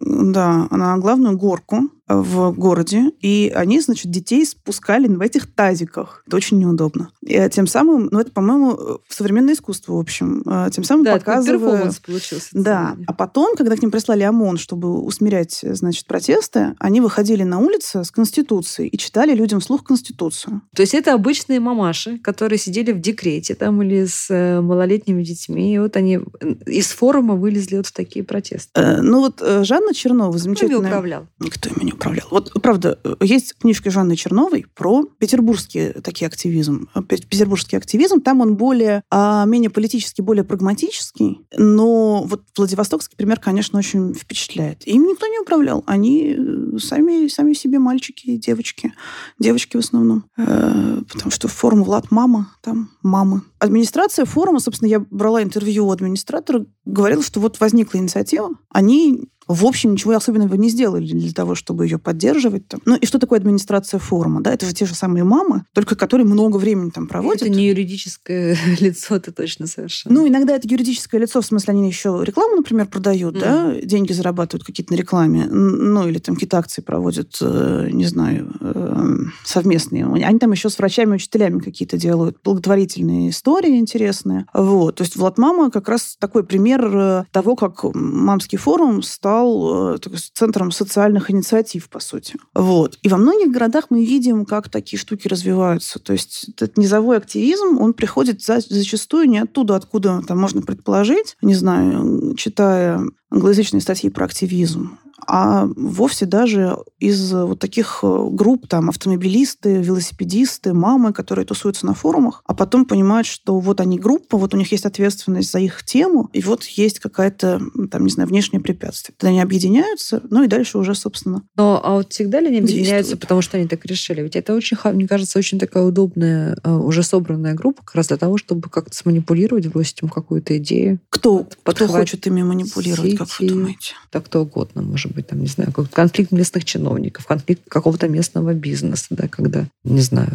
Да, 0.00 0.66
на 0.70 0.98
главную 0.98 1.38
горку 1.38 1.88
в 2.08 2.52
городе, 2.52 3.10
и 3.20 3.52
они, 3.54 3.80
значит, 3.80 4.10
детей 4.10 4.46
спускали 4.46 5.08
в 5.08 5.20
этих 5.20 5.52
тазиках. 5.52 6.22
Это 6.26 6.36
очень 6.36 6.58
неудобно. 6.58 7.10
И 7.22 7.48
тем 7.50 7.66
самым, 7.66 8.08
ну, 8.12 8.20
это, 8.20 8.30
по-моему, 8.30 9.00
современное 9.08 9.54
искусство, 9.54 9.94
в 9.94 9.98
общем, 9.98 10.42
э, 10.46 10.68
тем 10.72 10.84
самым 10.84 11.04
да, 11.04 11.14
показывая... 11.14 11.92
получился. 12.04 12.48
Да. 12.52 12.96
А 13.06 13.12
потом, 13.12 13.56
когда 13.56 13.76
к 13.76 13.82
ним 13.82 13.90
прислали 13.90 14.22
ОМОН, 14.22 14.58
чтобы 14.58 15.00
усмирять, 15.00 15.60
значит, 15.62 16.06
протесты, 16.06 16.74
они 16.78 17.00
выходили 17.00 17.42
на 17.42 17.58
улицы 17.58 18.04
с 18.04 18.10
Конституцией 18.10 18.88
и 18.88 18.96
читали 18.98 19.34
людям 19.34 19.58
вслух 19.58 19.82
Конституцию. 19.82 20.62
То 20.74 20.82
есть 20.82 20.94
это 20.94 21.12
обычные 21.12 21.58
мамаши, 21.58 22.18
которые 22.18 22.58
сидели 22.58 22.92
в 22.92 23.00
декрете 23.00 23.56
там 23.56 23.82
или 23.82 24.04
с 24.04 24.28
э, 24.30 24.60
малолетними 24.60 25.24
детьми, 25.24 25.74
и 25.74 25.78
вот 25.78 25.96
они 25.96 26.20
из 26.66 26.88
форума 26.90 27.34
вылезли 27.34 27.78
вот 27.78 27.86
в 27.86 27.92
такие 27.92 28.24
протесты. 28.24 28.70
Э, 28.74 29.00
ну 29.02 29.20
вот 29.20 29.40
Жанна 29.40 29.92
Чернова, 29.92 30.38
замечательная... 30.38 30.78
Кто 30.78 30.88
управлял? 30.88 31.26
Никто 31.40 31.68
ими 31.70 31.84
не 31.84 31.95
управлял. 31.96 32.26
Вот, 32.30 32.52
правда, 32.62 32.98
есть 33.20 33.54
книжка 33.58 33.90
Жанны 33.90 34.16
Черновой 34.16 34.66
про 34.74 35.04
петербургский 35.18 35.92
такие 36.02 36.26
активизм. 36.26 36.88
Петербургский 37.08 37.76
активизм, 37.76 38.20
там 38.20 38.40
он 38.40 38.56
более, 38.56 39.02
а, 39.10 39.44
менее 39.46 39.70
политический, 39.70 40.22
более 40.22 40.44
прагматический, 40.44 41.40
но 41.56 42.22
вот 42.22 42.42
Владивостокский 42.56 43.16
пример, 43.16 43.40
конечно, 43.40 43.78
очень 43.78 44.14
впечатляет. 44.14 44.86
Им 44.86 45.06
никто 45.06 45.26
не 45.26 45.38
управлял. 45.38 45.82
Они 45.86 46.36
э, 46.36 46.78
сами, 46.78 47.28
сами 47.28 47.52
себе 47.52 47.78
мальчики 47.78 48.30
и 48.30 48.38
девочки. 48.38 48.92
Девочки 49.38 49.76
в 49.76 49.80
основном. 49.80 50.24
Э, 50.36 51.02
потому 51.12 51.30
что 51.30 51.48
форум 51.48 51.84
Влад 51.84 52.10
мама, 52.10 52.52
там 52.62 52.90
мамы. 53.02 53.42
Администрация 53.58 54.24
форума, 54.24 54.60
собственно, 54.60 54.88
я 54.88 55.00
брала 55.00 55.42
интервью 55.42 55.86
у 55.86 55.90
администратора, 55.90 56.66
говорила, 56.84 57.22
что 57.22 57.40
вот 57.40 57.60
возникла 57.60 57.98
инициатива, 57.98 58.50
они 58.70 59.28
в 59.48 59.64
общем, 59.64 59.92
ничего 59.92 60.14
особенного 60.14 60.54
не 60.54 60.68
сделали 60.70 61.06
для 61.06 61.32
того, 61.32 61.54
чтобы 61.54 61.86
ее 61.86 61.98
поддерживать. 61.98 62.66
Там. 62.68 62.80
Ну 62.84 62.96
и 62.96 63.06
что 63.06 63.18
такое 63.18 63.38
администрация 63.38 64.00
форума? 64.00 64.40
Да, 64.40 64.52
это 64.52 64.66
же 64.66 64.74
те 64.74 64.86
же 64.86 64.94
самые 64.94 65.24
мамы, 65.24 65.64
только 65.72 65.94
которые 65.94 66.26
много 66.26 66.56
времени 66.56 66.90
там 66.90 67.06
проводят. 67.06 67.42
Это 67.42 67.50
не 67.50 67.68
юридическое 67.68 68.56
лицо, 68.80 69.16
это 69.16 69.32
точно 69.32 69.66
совершенно. 69.66 70.14
Ну, 70.14 70.28
иногда 70.28 70.54
это 70.56 70.68
юридическое 70.68 71.20
лицо, 71.20 71.40
в 71.40 71.46
смысле, 71.46 71.74
они 71.74 71.88
еще 71.88 72.20
рекламу, 72.22 72.56
например, 72.56 72.86
продают, 72.86 73.36
mm. 73.36 73.40
да, 73.40 73.74
деньги 73.80 74.12
зарабатывают 74.12 74.64
какие-то 74.64 74.92
на 74.92 74.96
рекламе, 74.96 75.46
ну, 75.46 76.08
или 76.08 76.18
там 76.18 76.34
какие-то 76.34 76.58
акции 76.58 76.82
проводят, 76.82 77.36
э, 77.40 77.88
не 77.92 78.06
знаю, 78.06 78.52
э, 78.60 79.16
совместные. 79.44 80.06
Они 80.06 80.38
там 80.38 80.52
еще 80.52 80.70
с 80.70 80.78
врачами, 80.78 81.14
учителями 81.14 81.60
какие-то 81.60 81.96
делают 81.96 82.38
благотворительные 82.42 83.30
истории 83.30 83.78
интересные. 83.78 84.46
Вот. 84.52 84.96
То 84.96 85.04
есть 85.04 85.16
Влад 85.16 85.38
Мама 85.38 85.70
как 85.70 85.88
раз 85.88 86.16
такой 86.18 86.44
пример 86.44 86.90
э, 86.92 87.24
того, 87.30 87.56
как 87.56 87.84
мамский 87.94 88.58
форум 88.58 89.02
стал 89.02 89.35
стал 89.36 89.94
э, 89.94 89.98
центром 90.32 90.70
социальных 90.70 91.30
инициатив, 91.30 91.88
по 91.88 92.00
сути. 92.00 92.36
Вот. 92.54 92.98
И 93.02 93.08
во 93.08 93.16
многих 93.16 93.52
городах 93.52 93.86
мы 93.90 94.04
видим, 94.04 94.44
как 94.44 94.68
такие 94.68 94.98
штуки 94.98 95.28
развиваются. 95.28 95.98
То 95.98 96.12
есть 96.12 96.48
этот 96.50 96.78
низовой 96.78 97.18
активизм, 97.18 97.78
он 97.80 97.92
приходит 97.92 98.42
за, 98.42 98.60
зачастую 98.60 99.28
не 99.28 99.38
оттуда, 99.38 99.76
откуда 99.76 100.22
там 100.26 100.38
можно 100.38 100.62
предположить, 100.62 101.36
не 101.42 101.54
знаю, 101.54 102.34
читая 102.36 103.00
англоязычные 103.30 103.80
статьи 103.80 104.08
про 104.10 104.24
активизм, 104.24 104.98
а 105.26 105.66
вовсе 105.76 106.26
даже 106.26 106.76
из 106.98 107.32
вот 107.32 107.58
таких 107.58 108.00
э, 108.02 108.28
групп, 108.30 108.66
там, 108.68 108.88
автомобилисты, 108.88 109.76
велосипедисты, 109.76 110.72
мамы, 110.72 111.12
которые 111.12 111.44
тусуются 111.44 111.86
на 111.86 111.94
форумах, 111.94 112.42
а 112.46 112.54
потом 112.54 112.84
понимают, 112.84 113.26
что 113.26 113.58
вот 113.60 113.80
они 113.80 113.98
группа, 113.98 114.38
вот 114.38 114.54
у 114.54 114.56
них 114.56 114.70
есть 114.72 114.86
ответственность 114.86 115.50
за 115.50 115.58
их 115.58 115.84
тему, 115.84 116.28
и 116.32 116.42
вот 116.42 116.64
есть 116.64 117.00
какая-то, 117.00 117.60
там, 117.90 118.04
не 118.04 118.10
знаю, 118.10 118.28
внешнее 118.28 118.60
препятствие. 118.60 119.14
Тогда 119.18 119.30
они 119.30 119.40
объединяются, 119.40 120.22
ну 120.30 120.42
и 120.42 120.48
дальше 120.48 120.78
уже, 120.78 120.94
собственно, 120.94 121.42
Но, 121.56 121.80
а 121.82 121.94
вот 121.94 122.12
всегда 122.12 122.40
ли 122.40 122.48
они 122.48 122.58
объединяются, 122.58 122.94
действуют. 122.94 123.20
потому 123.20 123.42
что 123.42 123.56
они 123.56 123.66
так 123.66 123.84
решили? 123.86 124.22
Ведь 124.22 124.36
это 124.36 124.54
очень, 124.54 124.76
мне 124.84 125.08
кажется, 125.08 125.38
очень 125.38 125.58
такая 125.58 125.84
удобная, 125.84 126.58
э, 126.62 126.72
уже 126.72 127.02
собранная 127.02 127.54
группа, 127.54 127.82
как 127.84 127.94
раз 127.94 128.08
для 128.08 128.16
того, 128.16 128.36
чтобы 128.38 128.68
как-то 128.68 128.94
сманипулировать, 128.96 129.66
бросить 129.68 130.02
им 130.02 130.08
какую-то 130.08 130.56
идею. 130.58 131.00
Кто 131.18 131.46
кто 131.62 131.88
хочет 131.88 132.26
ими 132.26 132.42
манипулировать, 132.42 133.16
как 133.16 133.28
вы 133.40 133.48
думаете? 133.48 133.94
Да 134.12 134.20
кто 134.20 134.42
угодно, 134.42 134.82
может 134.82 135.12
быть, 135.12 135.26
там, 135.26 135.40
не 135.40 135.46
знаю, 135.46 135.72
конфликт 135.72 136.32
местных 136.32 136.64
чиновников, 136.64 137.26
конфликт 137.26 137.62
какого-то 137.68 138.08
местного 138.08 138.54
бизнеса, 138.54 139.06
да, 139.10 139.28
когда, 139.28 139.66
не 139.84 140.00
знаю, 140.00 140.30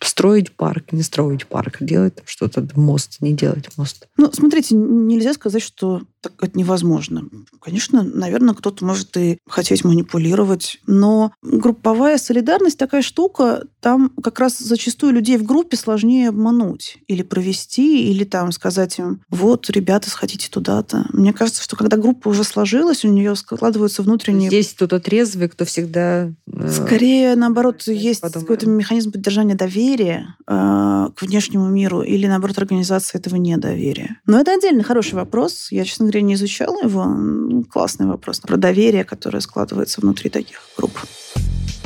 строить 0.00 0.52
парк, 0.52 0.92
не 0.92 1.02
строить 1.02 1.46
парк, 1.46 1.78
делать 1.80 2.14
что-то, 2.24 2.66
мост, 2.74 3.18
не 3.20 3.32
делать 3.32 3.68
мост. 3.76 4.06
Ну, 4.16 4.30
смотрите, 4.32 4.74
нельзя 4.74 5.34
сказать, 5.34 5.62
что 5.62 6.02
так 6.20 6.32
это 6.42 6.58
невозможно. 6.58 7.28
Конечно, 7.60 8.02
наверное, 8.02 8.54
кто-то 8.54 8.84
может 8.84 9.16
и 9.16 9.38
хотеть 9.48 9.84
манипулировать, 9.84 10.80
но 10.86 11.32
групповая 11.42 12.18
солидарность 12.18 12.78
такая 12.78 13.02
штука, 13.02 13.64
там 13.80 14.10
как 14.22 14.38
раз 14.40 14.58
зачастую 14.58 15.12
людей 15.12 15.36
в 15.36 15.44
группе 15.44 15.76
сложнее 15.76 16.30
обмануть 16.30 16.98
или 17.06 17.22
провести, 17.22 18.10
или 18.10 18.24
там 18.24 18.52
сказать 18.52 18.98
им, 18.98 19.22
вот, 19.30 19.70
ребята, 19.70 20.10
сходите 20.10 20.48
туда-то. 20.50 21.06
Мне 21.12 21.32
кажется, 21.32 21.62
что 21.62 21.76
когда 21.76 21.96
группа 21.96 22.28
уже 22.28 22.44
сложилась, 22.44 23.04
у 23.04 23.08
нее 23.08 23.36
складываются 23.36 24.02
внутренние... 24.02 24.48
Здесь 24.48 24.72
кто-то 24.74 25.00
трезвый, 25.00 25.48
кто 25.48 25.64
всегда... 25.64 26.32
Э, 26.52 26.70
Скорее, 26.70 27.36
наоборот, 27.36 27.82
есть 27.86 28.20
какой-то 28.20 28.68
механизм 28.68 29.12
поддержания 29.12 29.54
доверия 29.54 30.36
э, 30.46 31.08
к 31.14 31.22
внешнему 31.22 31.68
миру 31.68 32.02
или, 32.02 32.26
наоборот, 32.26 32.58
организация 32.58 33.18
этого 33.18 33.36
недоверия. 33.36 34.20
Но 34.26 34.40
это 34.40 34.52
отдельный 34.54 34.84
хороший 34.84 35.14
вопрос. 35.14 35.68
Я, 35.70 35.84
честно 35.84 36.07
говоря, 36.10 36.22
не 36.22 36.34
изучала 36.34 36.82
его. 36.82 37.64
Классный 37.70 38.06
вопрос 38.06 38.40
про 38.40 38.56
доверие, 38.56 39.04
которое 39.04 39.40
складывается 39.40 40.00
внутри 40.00 40.30
таких 40.30 40.60
групп. 40.76 40.92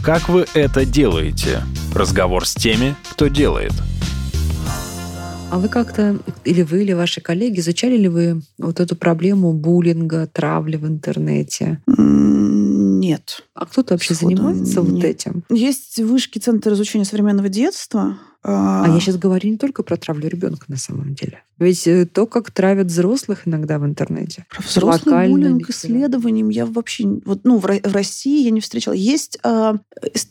Как 0.03 0.29
вы 0.29 0.47
это 0.55 0.85
делаете? 0.85 1.63
Разговор 1.95 2.47
с 2.47 2.55
теми, 2.55 2.97
кто 3.11 3.29
делает. 3.29 3.73
А 5.51 5.59
вы 5.59 5.69
как-то, 5.69 6.19
или 6.45 6.63
вы, 6.63 6.83
или 6.83 6.95
ваши 6.95 7.21
коллеги, 7.21 7.61
изучали 7.61 7.99
ли 7.99 8.09
вы 8.09 8.41
вот 8.59 8.81
эту 8.81 8.97
проблему 8.97 9.53
буллинга, 9.53 10.27
травли 10.27 10.77
в 10.77 10.87
интернете? 10.87 11.83
Нет. 11.87 13.45
А 13.55 13.67
кто-то 13.67 13.95
вообще 13.95 14.15
Сходу 14.15 14.37
занимается 14.37 14.81
нет. 14.81 14.91
вот 14.91 15.05
этим? 15.05 15.45
Есть 15.51 15.99
вышки 16.01 16.39
Центра 16.39 16.73
изучения 16.73 17.05
современного 17.05 17.51
детства, 17.51 18.17
а 18.44 18.88
я 18.88 18.98
сейчас 18.98 19.16
говорю 19.16 19.50
не 19.50 19.57
только 19.57 19.85
про 19.85 19.96
травлю 19.96 20.28
ребенка 20.28 20.64
на 20.66 20.76
самом 20.76 21.14
деле. 21.14 21.42
Ведь 21.59 21.87
э, 21.87 22.07
то, 22.07 22.26
как 22.26 22.50
травят 22.50 22.88
взрослых 22.88 23.46
иногда 23.46 23.78
в 23.78 23.85
интернете. 23.85 24.46
Про 24.50 24.62
взрослый 24.62 25.28
буллинг 25.28 25.70
исследованием 25.70 26.48
я 26.48 26.66
вообще... 26.66 27.07
Вот, 27.24 27.44
ну, 27.44 27.59
в, 27.59 27.62
в 27.62 27.92
России 27.94 28.42
я 28.42 28.50
не 28.50 28.61
встречала. 28.61 28.94
Есть 28.94 29.38
а, 29.44 29.76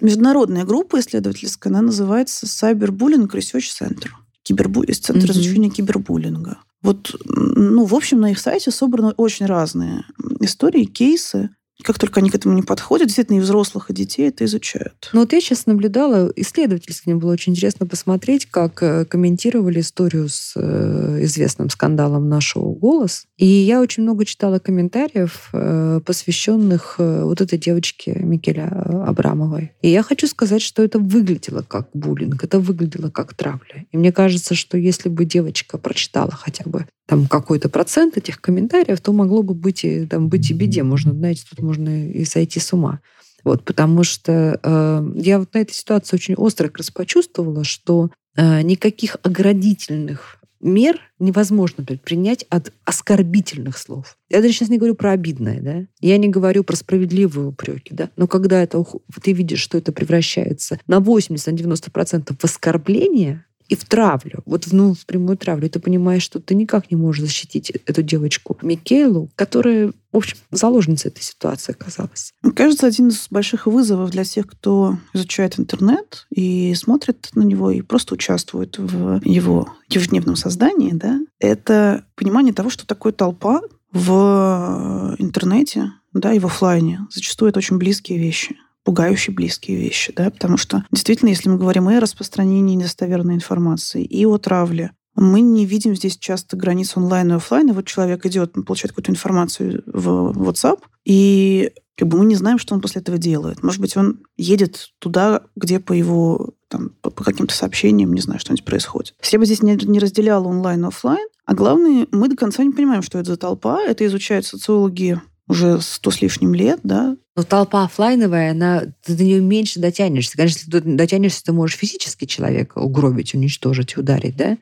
международная 0.02 0.66
группа 0.66 1.00
исследовательская, 1.00 1.72
она 1.72 1.82
называется 1.82 2.48
Cyberbullying 2.48 3.30
Research 3.32 3.70
Center. 3.82 4.10
Кибербу... 4.44 4.84
Центр 4.86 5.28
mm-hmm. 5.28 5.32
изучения 5.32 5.70
кибербуллинга. 5.70 6.58
Вот, 6.82 7.16
ну, 7.26 7.86
в 7.86 7.96
общем, 7.96 8.20
на 8.20 8.32
их 8.32 8.40
сайте 8.40 8.72
собраны 8.72 9.12
очень 9.12 9.46
разные 9.46 10.04
истории, 10.40 10.84
кейсы. 10.84 11.52
Как 11.84 12.00
только 12.00 12.20
они 12.20 12.30
к 12.30 12.36
этому 12.36 12.56
не 12.56 12.62
подходят, 12.62 13.08
действительно, 13.08 13.38
и 13.38 13.40
взрослых, 13.40 13.90
и 13.90 13.94
детей 13.94 14.30
это 14.30 14.46
изучают. 14.46 15.10
Ну 15.14 15.22
вот 15.22 15.34
я 15.34 15.42
сейчас 15.42 15.66
наблюдала, 15.66 16.32
исследовательски 16.36 17.10
мне 17.10 17.16
было 17.16 17.32
очень 17.32 17.54
интересно 17.54 17.86
посмотреть, 17.86 18.46
как 18.46 18.82
э, 18.84 19.06
комментировали 19.06 19.82
историю 19.82 20.30
с 20.30 20.54
э, 20.56 21.20
известным 21.24 21.70
скандалом 21.70 22.30
нашего 22.30 22.74
«Голос». 22.74 23.26
И 23.38 23.46
я 23.46 23.82
очень 23.82 24.04
много 24.04 24.26
читала 24.26 24.60
комментариев, 24.60 25.50
э, 25.54 26.02
посвященных 26.06 26.96
вот 26.98 27.42
этой 27.42 27.58
девочке 27.58 28.14
Микеля 28.14 28.68
Абрамовой. 29.08 29.72
И 29.82 29.90
я 29.90 30.04
хочу 30.04 30.28
сказать, 30.28 30.62
что 30.62 30.84
это 30.84 31.00
выглядело 31.00 31.64
как 31.68 31.90
буллинг, 31.94 32.44
это 32.44 32.60
выглядело 32.60 33.10
как 33.10 33.34
травля. 33.34 33.86
И 33.92 33.98
мне 33.98 34.12
кажется, 34.12 34.56
что 34.56 34.78
если 34.78 35.10
бы 35.10 35.26
девочка 35.26 35.78
прочитала 35.78 36.32
хотя 36.32 36.64
бы 36.66 36.86
там 37.12 37.28
какой-то 37.28 37.68
процент 37.68 38.16
этих 38.16 38.40
комментариев, 38.40 39.02
то 39.02 39.12
могло 39.12 39.44
бы 39.44 39.54
быть 39.54 39.84
и, 39.84 40.06
там, 40.06 40.30
быть 40.30 40.50
и 40.50 40.54
беде. 40.54 40.82
Можно, 40.82 41.12
знаете, 41.12 41.44
тут 41.50 41.60
можно 41.60 42.08
и 42.08 42.24
сойти 42.24 42.62
с 42.62 42.72
ума. 42.72 43.02
Вот, 43.44 43.66
потому 43.66 44.06
что 44.06 44.58
э, 44.64 45.12
я 45.16 45.40
вот 45.40 45.54
на 45.54 45.58
этой 45.60 45.74
ситуации 45.74 46.16
очень 46.16 46.36
остро 46.36 46.68
как 46.68 46.78
раз 46.78 46.90
почувствовала, 46.90 47.66
что 47.66 48.12
э, 48.38 48.62
никаких 48.62 49.18
оградительных 49.24 50.38
мер 50.62 51.02
невозможно 51.20 51.84
предпринять 51.84 52.46
от 52.50 52.72
оскорбительных 52.86 53.78
слов. 53.78 54.18
Я 54.30 54.42
даже 54.42 54.54
сейчас 54.54 54.70
не 54.70 54.78
говорю 54.78 54.96
про 54.96 55.12
обидное, 55.12 55.60
да? 55.60 55.86
Я 56.00 56.18
не 56.18 56.30
говорю 56.30 56.64
про 56.64 56.78
справедливые 56.78 57.48
упреки, 57.48 57.94
да? 57.94 58.10
Но 58.16 58.26
когда 58.28 58.64
это, 58.64 58.86
ты 59.22 59.34
видишь, 59.34 59.60
что 59.60 59.78
это 59.78 59.92
превращается 59.92 60.80
на 60.88 61.00
80-90% 61.00 62.38
в 62.40 62.46
оскорбление, 62.46 63.44
и 63.72 63.76
в 63.76 63.86
травлю, 63.86 64.44
вот 64.46 64.66
в, 64.66 64.74
ну, 64.74 64.94
в 64.94 65.06
прямую 65.06 65.38
травлю, 65.38 65.70
ты 65.70 65.80
понимаешь, 65.80 66.24
что 66.24 66.42
ты 66.42 66.56
никак 66.56 66.92
не 66.92 66.98
можешь 66.98 67.22
защитить 67.22 67.70
эту 67.70 68.04
девочку 68.04 68.58
Микелу, 68.62 69.30
которая, 69.36 69.94
в 70.12 70.18
общем, 70.18 70.36
заложницей 70.52 71.10
этой 71.10 71.22
ситуации 71.22 71.72
оказалась. 71.72 72.34
Мне 72.42 72.52
кажется, 72.52 72.86
один 72.86 73.08
из 73.08 73.28
больших 73.30 73.68
вызовов 73.68 74.10
для 74.10 74.26
тех, 74.26 74.46
кто 74.46 74.98
изучает 75.14 75.58
интернет 75.58 76.28
и 76.30 76.74
смотрит 76.76 77.30
на 77.34 77.44
него, 77.44 77.72
и 77.72 77.80
просто 77.80 78.16
участвует 78.16 78.78
в 78.78 79.22
его 79.24 79.74
ежедневном 79.88 80.36
создании, 80.36 80.92
да, 80.92 81.22
это 81.40 82.04
понимание 82.16 82.54
того, 82.54 82.70
что 82.70 82.86
такое 82.86 83.14
толпа 83.14 83.62
в 83.94 85.16
интернете, 85.18 85.94
да, 86.12 86.34
и 86.34 86.40
в 86.40 86.46
офлайне. 86.46 87.08
Зачастую 87.10 87.52
это 87.52 87.60
очень 87.60 87.78
близкие 87.78 88.20
вещи 88.20 88.58
пугающие 88.84 89.36
близкие 89.36 89.78
вещи, 89.78 90.14
да, 90.16 90.30
потому 90.30 90.58
что 90.58 90.86
действительно, 90.92 91.30
если 91.30 91.50
мы 91.50 91.58
говорим 91.58 91.90
и 91.90 91.96
о 91.96 92.00
распространении 92.00 92.76
недостоверной 92.76 93.36
информации, 93.36 94.04
и 94.04 94.26
о 94.26 94.38
травле, 94.38 94.92
мы 95.16 95.42
не 95.42 95.66
видим 95.66 95.96
здесь 95.96 96.18
часто 96.18 96.56
границ 96.56 96.96
онлайн 96.96 97.32
и 97.32 97.36
офлайн. 97.36 97.70
И 97.70 97.74
вот 97.74 97.86
человек 97.86 98.26
идет, 98.26 98.54
получает 98.66 98.92
какую-то 98.92 99.12
информацию 99.12 99.84
в 99.86 100.32
WhatsApp, 100.32 100.80
и 101.06 101.72
как 101.98 102.08
бы 102.08 102.18
мы 102.18 102.26
не 102.26 102.36
знаем, 102.36 102.58
что 102.58 102.74
он 102.74 102.82
после 102.82 103.02
этого 103.02 103.18
делает. 103.18 103.62
Может 103.62 103.82
быть, 103.82 103.96
он 103.96 104.22
едет 104.38 104.92
туда, 105.00 105.44
где 105.56 105.80
по 105.80 105.94
его 105.94 106.56
там, 106.68 106.96
по, 107.02 107.12
каким-то 107.12 107.54
сообщениям, 107.54 108.14
не 108.14 108.22
знаю, 108.22 108.40
что-нибудь 108.40 108.66
происходит. 108.66 109.14
Я 109.32 109.38
бы 109.38 109.46
здесь 109.46 109.62
не, 109.62 109.76
не 109.76 110.00
разделяла 110.00 110.48
онлайн 110.48 110.86
и 110.86 110.88
офлайн, 110.88 111.28
а 111.46 111.54
главное, 111.54 112.08
мы 112.12 112.30
до 112.30 112.36
конца 112.36 112.64
не 112.64 112.72
понимаем, 112.72 113.02
что 113.02 113.20
это 113.20 113.32
за 113.32 113.38
толпа. 113.38 113.82
Это 113.84 114.06
изучают 114.06 114.46
социологи 114.46 115.20
уже 115.52 115.82
сто 115.82 116.10
с 116.12 116.22
лишним 116.22 116.54
лет, 116.54 116.80
да. 116.84 117.16
Но 117.36 117.44
толпа 117.44 117.84
офлайновая, 117.84 118.52
она, 118.52 118.86
ты 119.04 119.16
до 119.16 119.24
нее 119.24 119.42
меньше 119.42 119.80
дотянешься. 119.80 120.38
Конечно, 120.38 120.60
если 120.60 120.72
ты 120.72 120.82
дотянешься, 120.82 121.44
ты 121.44 121.52
можешь 121.52 121.78
физически 121.78 122.26
человека 122.26 122.80
угробить, 122.80 123.36
уничтожить, 123.36 123.98
ударить, 123.98 124.36
да? 124.36 124.58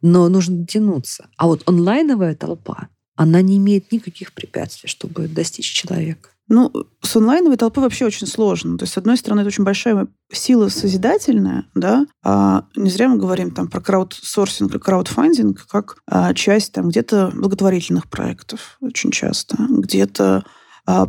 Но 0.00 0.28
нужно 0.28 0.58
дотянуться. 0.58 1.28
А 1.36 1.46
вот 1.46 1.62
онлайновая 1.66 2.34
толпа, 2.34 2.88
она 3.16 3.42
не 3.42 3.58
имеет 3.58 3.90
никаких 3.92 4.32
препятствий, 4.32 4.88
чтобы 4.88 5.26
достичь 5.26 5.72
человека. 5.72 6.30
Ну, 6.48 6.72
с 7.02 7.14
онлайновой 7.14 7.56
толпой 7.56 7.82
вообще 7.82 8.06
очень 8.06 8.26
сложно. 8.26 8.78
То 8.78 8.84
есть, 8.84 8.94
с 8.94 8.98
одной 8.98 9.16
стороны, 9.18 9.40
это 9.40 9.48
очень 9.48 9.64
большая 9.64 10.08
сила 10.32 10.68
созидательная, 10.68 11.66
да, 11.74 12.06
а 12.24 12.64
не 12.74 12.90
зря 12.90 13.08
мы 13.08 13.18
говорим 13.18 13.50
там 13.50 13.68
про 13.68 13.80
краудсорсинг 13.80 14.74
и 14.74 14.78
краудфандинг 14.78 15.66
как 15.68 15.98
а, 16.06 16.32
часть 16.34 16.72
там 16.72 16.88
где-то 16.88 17.32
благотворительных 17.34 18.08
проектов 18.08 18.78
очень 18.80 19.10
часто, 19.10 19.56
где-то 19.68 20.44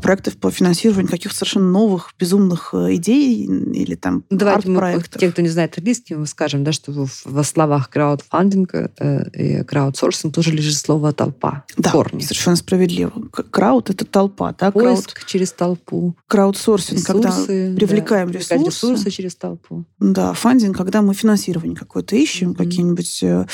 проектов 0.01 0.37
по 0.37 0.51
финансированию 0.51 1.09
каких-то 1.09 1.37
совершенно 1.37 1.71
новых, 1.71 2.13
безумных 2.19 2.71
э, 2.73 2.95
идей 2.95 3.45
или 3.45 3.95
там 3.95 4.25
Давайте 4.29 4.69
мы, 4.69 5.01
те, 5.17 5.31
кто 5.31 5.41
не 5.41 5.47
знает 5.47 5.77
английский, 5.77 6.15
мы 6.15 6.27
скажем, 6.27 6.65
да, 6.65 6.73
что 6.73 7.07
во 7.23 7.43
словах 7.43 7.89
краудфандинг 7.89 8.73
э, 8.73 9.29
и 9.31 9.63
краудсорсинг 9.63 10.35
тоже 10.35 10.51
лежит 10.51 10.75
слово 10.75 11.13
«толпа» 11.13 11.63
да, 11.77 11.91
корни. 11.91 12.21
совершенно 12.21 12.57
справедливо. 12.57 13.13
Crowd — 13.31 13.91
это 13.91 14.03
толпа, 14.03 14.53
да? 14.59 14.71
Поиск 14.71 15.13
crowd, 15.13 15.27
через 15.27 15.53
толпу. 15.53 16.13
Краудсорсинг, 16.27 17.05
когда 17.05 17.31
привлекаем 17.45 18.31
да, 18.31 18.39
ресурсы. 18.39 18.65
ресурсы 18.65 19.11
через 19.11 19.35
толпу. 19.35 19.85
Да, 19.99 20.33
funding, 20.33 20.75
когда 20.75 21.01
мы 21.01 21.13
финансирование 21.13 21.77
какое-то 21.77 22.17
ищем, 22.17 22.51
mm-hmm. 22.51 22.55
какие-нибудь 22.55 23.23
э, 23.23 23.45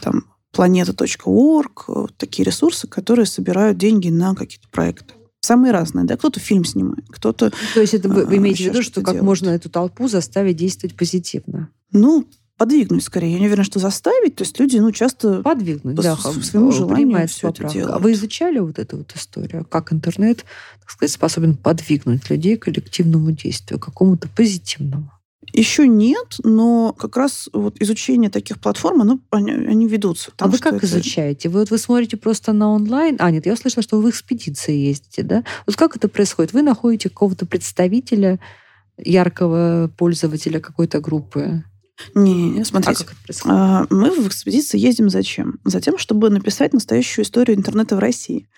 там 0.00 0.24
planeta.org, 0.54 2.10
такие 2.16 2.44
ресурсы, 2.44 2.88
которые 2.88 3.26
собирают 3.26 3.76
деньги 3.76 4.08
на 4.08 4.34
какие-то 4.34 4.68
проекты 4.70 5.14
самые 5.40 5.72
разные, 5.72 6.04
да, 6.04 6.16
кто-то 6.16 6.40
фильм 6.40 6.64
снимает, 6.64 7.04
кто-то... 7.08 7.52
То 7.74 7.80
есть 7.80 7.94
это 7.94 8.08
вы, 8.08 8.24
вы 8.24 8.36
имеете 8.36 8.64
в 8.64 8.66
виду, 8.68 8.82
что 8.82 9.00
как 9.00 9.14
делает. 9.14 9.24
можно 9.24 9.50
эту 9.50 9.70
толпу 9.70 10.08
заставить 10.08 10.56
действовать 10.56 10.96
позитивно? 10.96 11.68
Ну, 11.92 12.26
подвигнуть 12.56 13.02
скорее. 13.02 13.32
Я 13.32 13.38
не 13.38 13.46
уверена, 13.46 13.64
что 13.64 13.78
заставить. 13.78 14.36
То 14.36 14.44
есть 14.44 14.60
люди, 14.60 14.76
ну, 14.76 14.92
часто... 14.92 15.42
Подвигнуть, 15.42 15.96
да. 15.96 16.16
По 16.16 16.30
своему 16.30 16.72
желанию 16.72 17.26
все 17.26 17.48
это 17.48 17.64
делают. 17.64 17.96
А 17.96 17.98
вы 17.98 18.12
изучали 18.12 18.58
вот 18.58 18.78
эту 18.78 18.98
вот 18.98 19.12
историю? 19.16 19.64
Как 19.64 19.92
интернет, 19.92 20.44
так 20.80 20.90
сказать, 20.90 21.12
способен 21.12 21.56
подвигнуть 21.56 22.28
людей 22.28 22.56
к 22.56 22.64
коллективному 22.64 23.32
действию, 23.32 23.80
к 23.80 23.84
какому-то 23.86 24.28
позитивному? 24.28 25.10
Еще 25.52 25.88
нет, 25.88 26.36
но 26.42 26.92
как 26.92 27.16
раз 27.16 27.48
вот 27.52 27.76
изучение 27.80 28.30
таких 28.30 28.60
платформ, 28.60 29.02
оно, 29.02 29.18
они, 29.30 29.52
они 29.52 29.86
ведутся. 29.88 30.30
А 30.38 30.48
вы 30.48 30.58
как 30.58 30.74
это... 30.74 30.86
изучаете? 30.86 31.48
Вы, 31.48 31.60
вот 31.60 31.70
вы 31.70 31.78
смотрите 31.78 32.16
просто 32.16 32.52
на 32.52 32.70
онлайн? 32.70 33.16
А, 33.18 33.30
нет, 33.30 33.46
я 33.46 33.56
слышала, 33.56 33.82
что 33.82 33.96
вы 33.96 34.10
в 34.10 34.10
экспедиции 34.10 34.74
ездите, 34.76 35.22
да? 35.22 35.44
Вот 35.66 35.76
как 35.76 35.96
это 35.96 36.08
происходит? 36.08 36.52
Вы 36.52 36.62
находите 36.62 37.08
какого-то 37.08 37.46
представителя, 37.46 38.38
яркого 38.96 39.90
пользователя 39.96 40.60
какой-то 40.60 41.00
группы? 41.00 41.64
Не, 42.14 42.64
смотрите. 42.64 43.02
А 43.02 43.04
как 43.04 43.12
это 43.12 43.22
происходит? 43.24 43.56
А, 43.58 43.86
мы 43.90 44.10
в 44.10 44.26
экспедиции 44.26 44.78
ездим 44.78 45.10
зачем? 45.10 45.58
Затем, 45.64 45.98
чтобы 45.98 46.30
написать 46.30 46.72
настоящую 46.72 47.24
историю 47.24 47.56
интернета 47.56 47.96
в 47.96 47.98
России. 47.98 48.48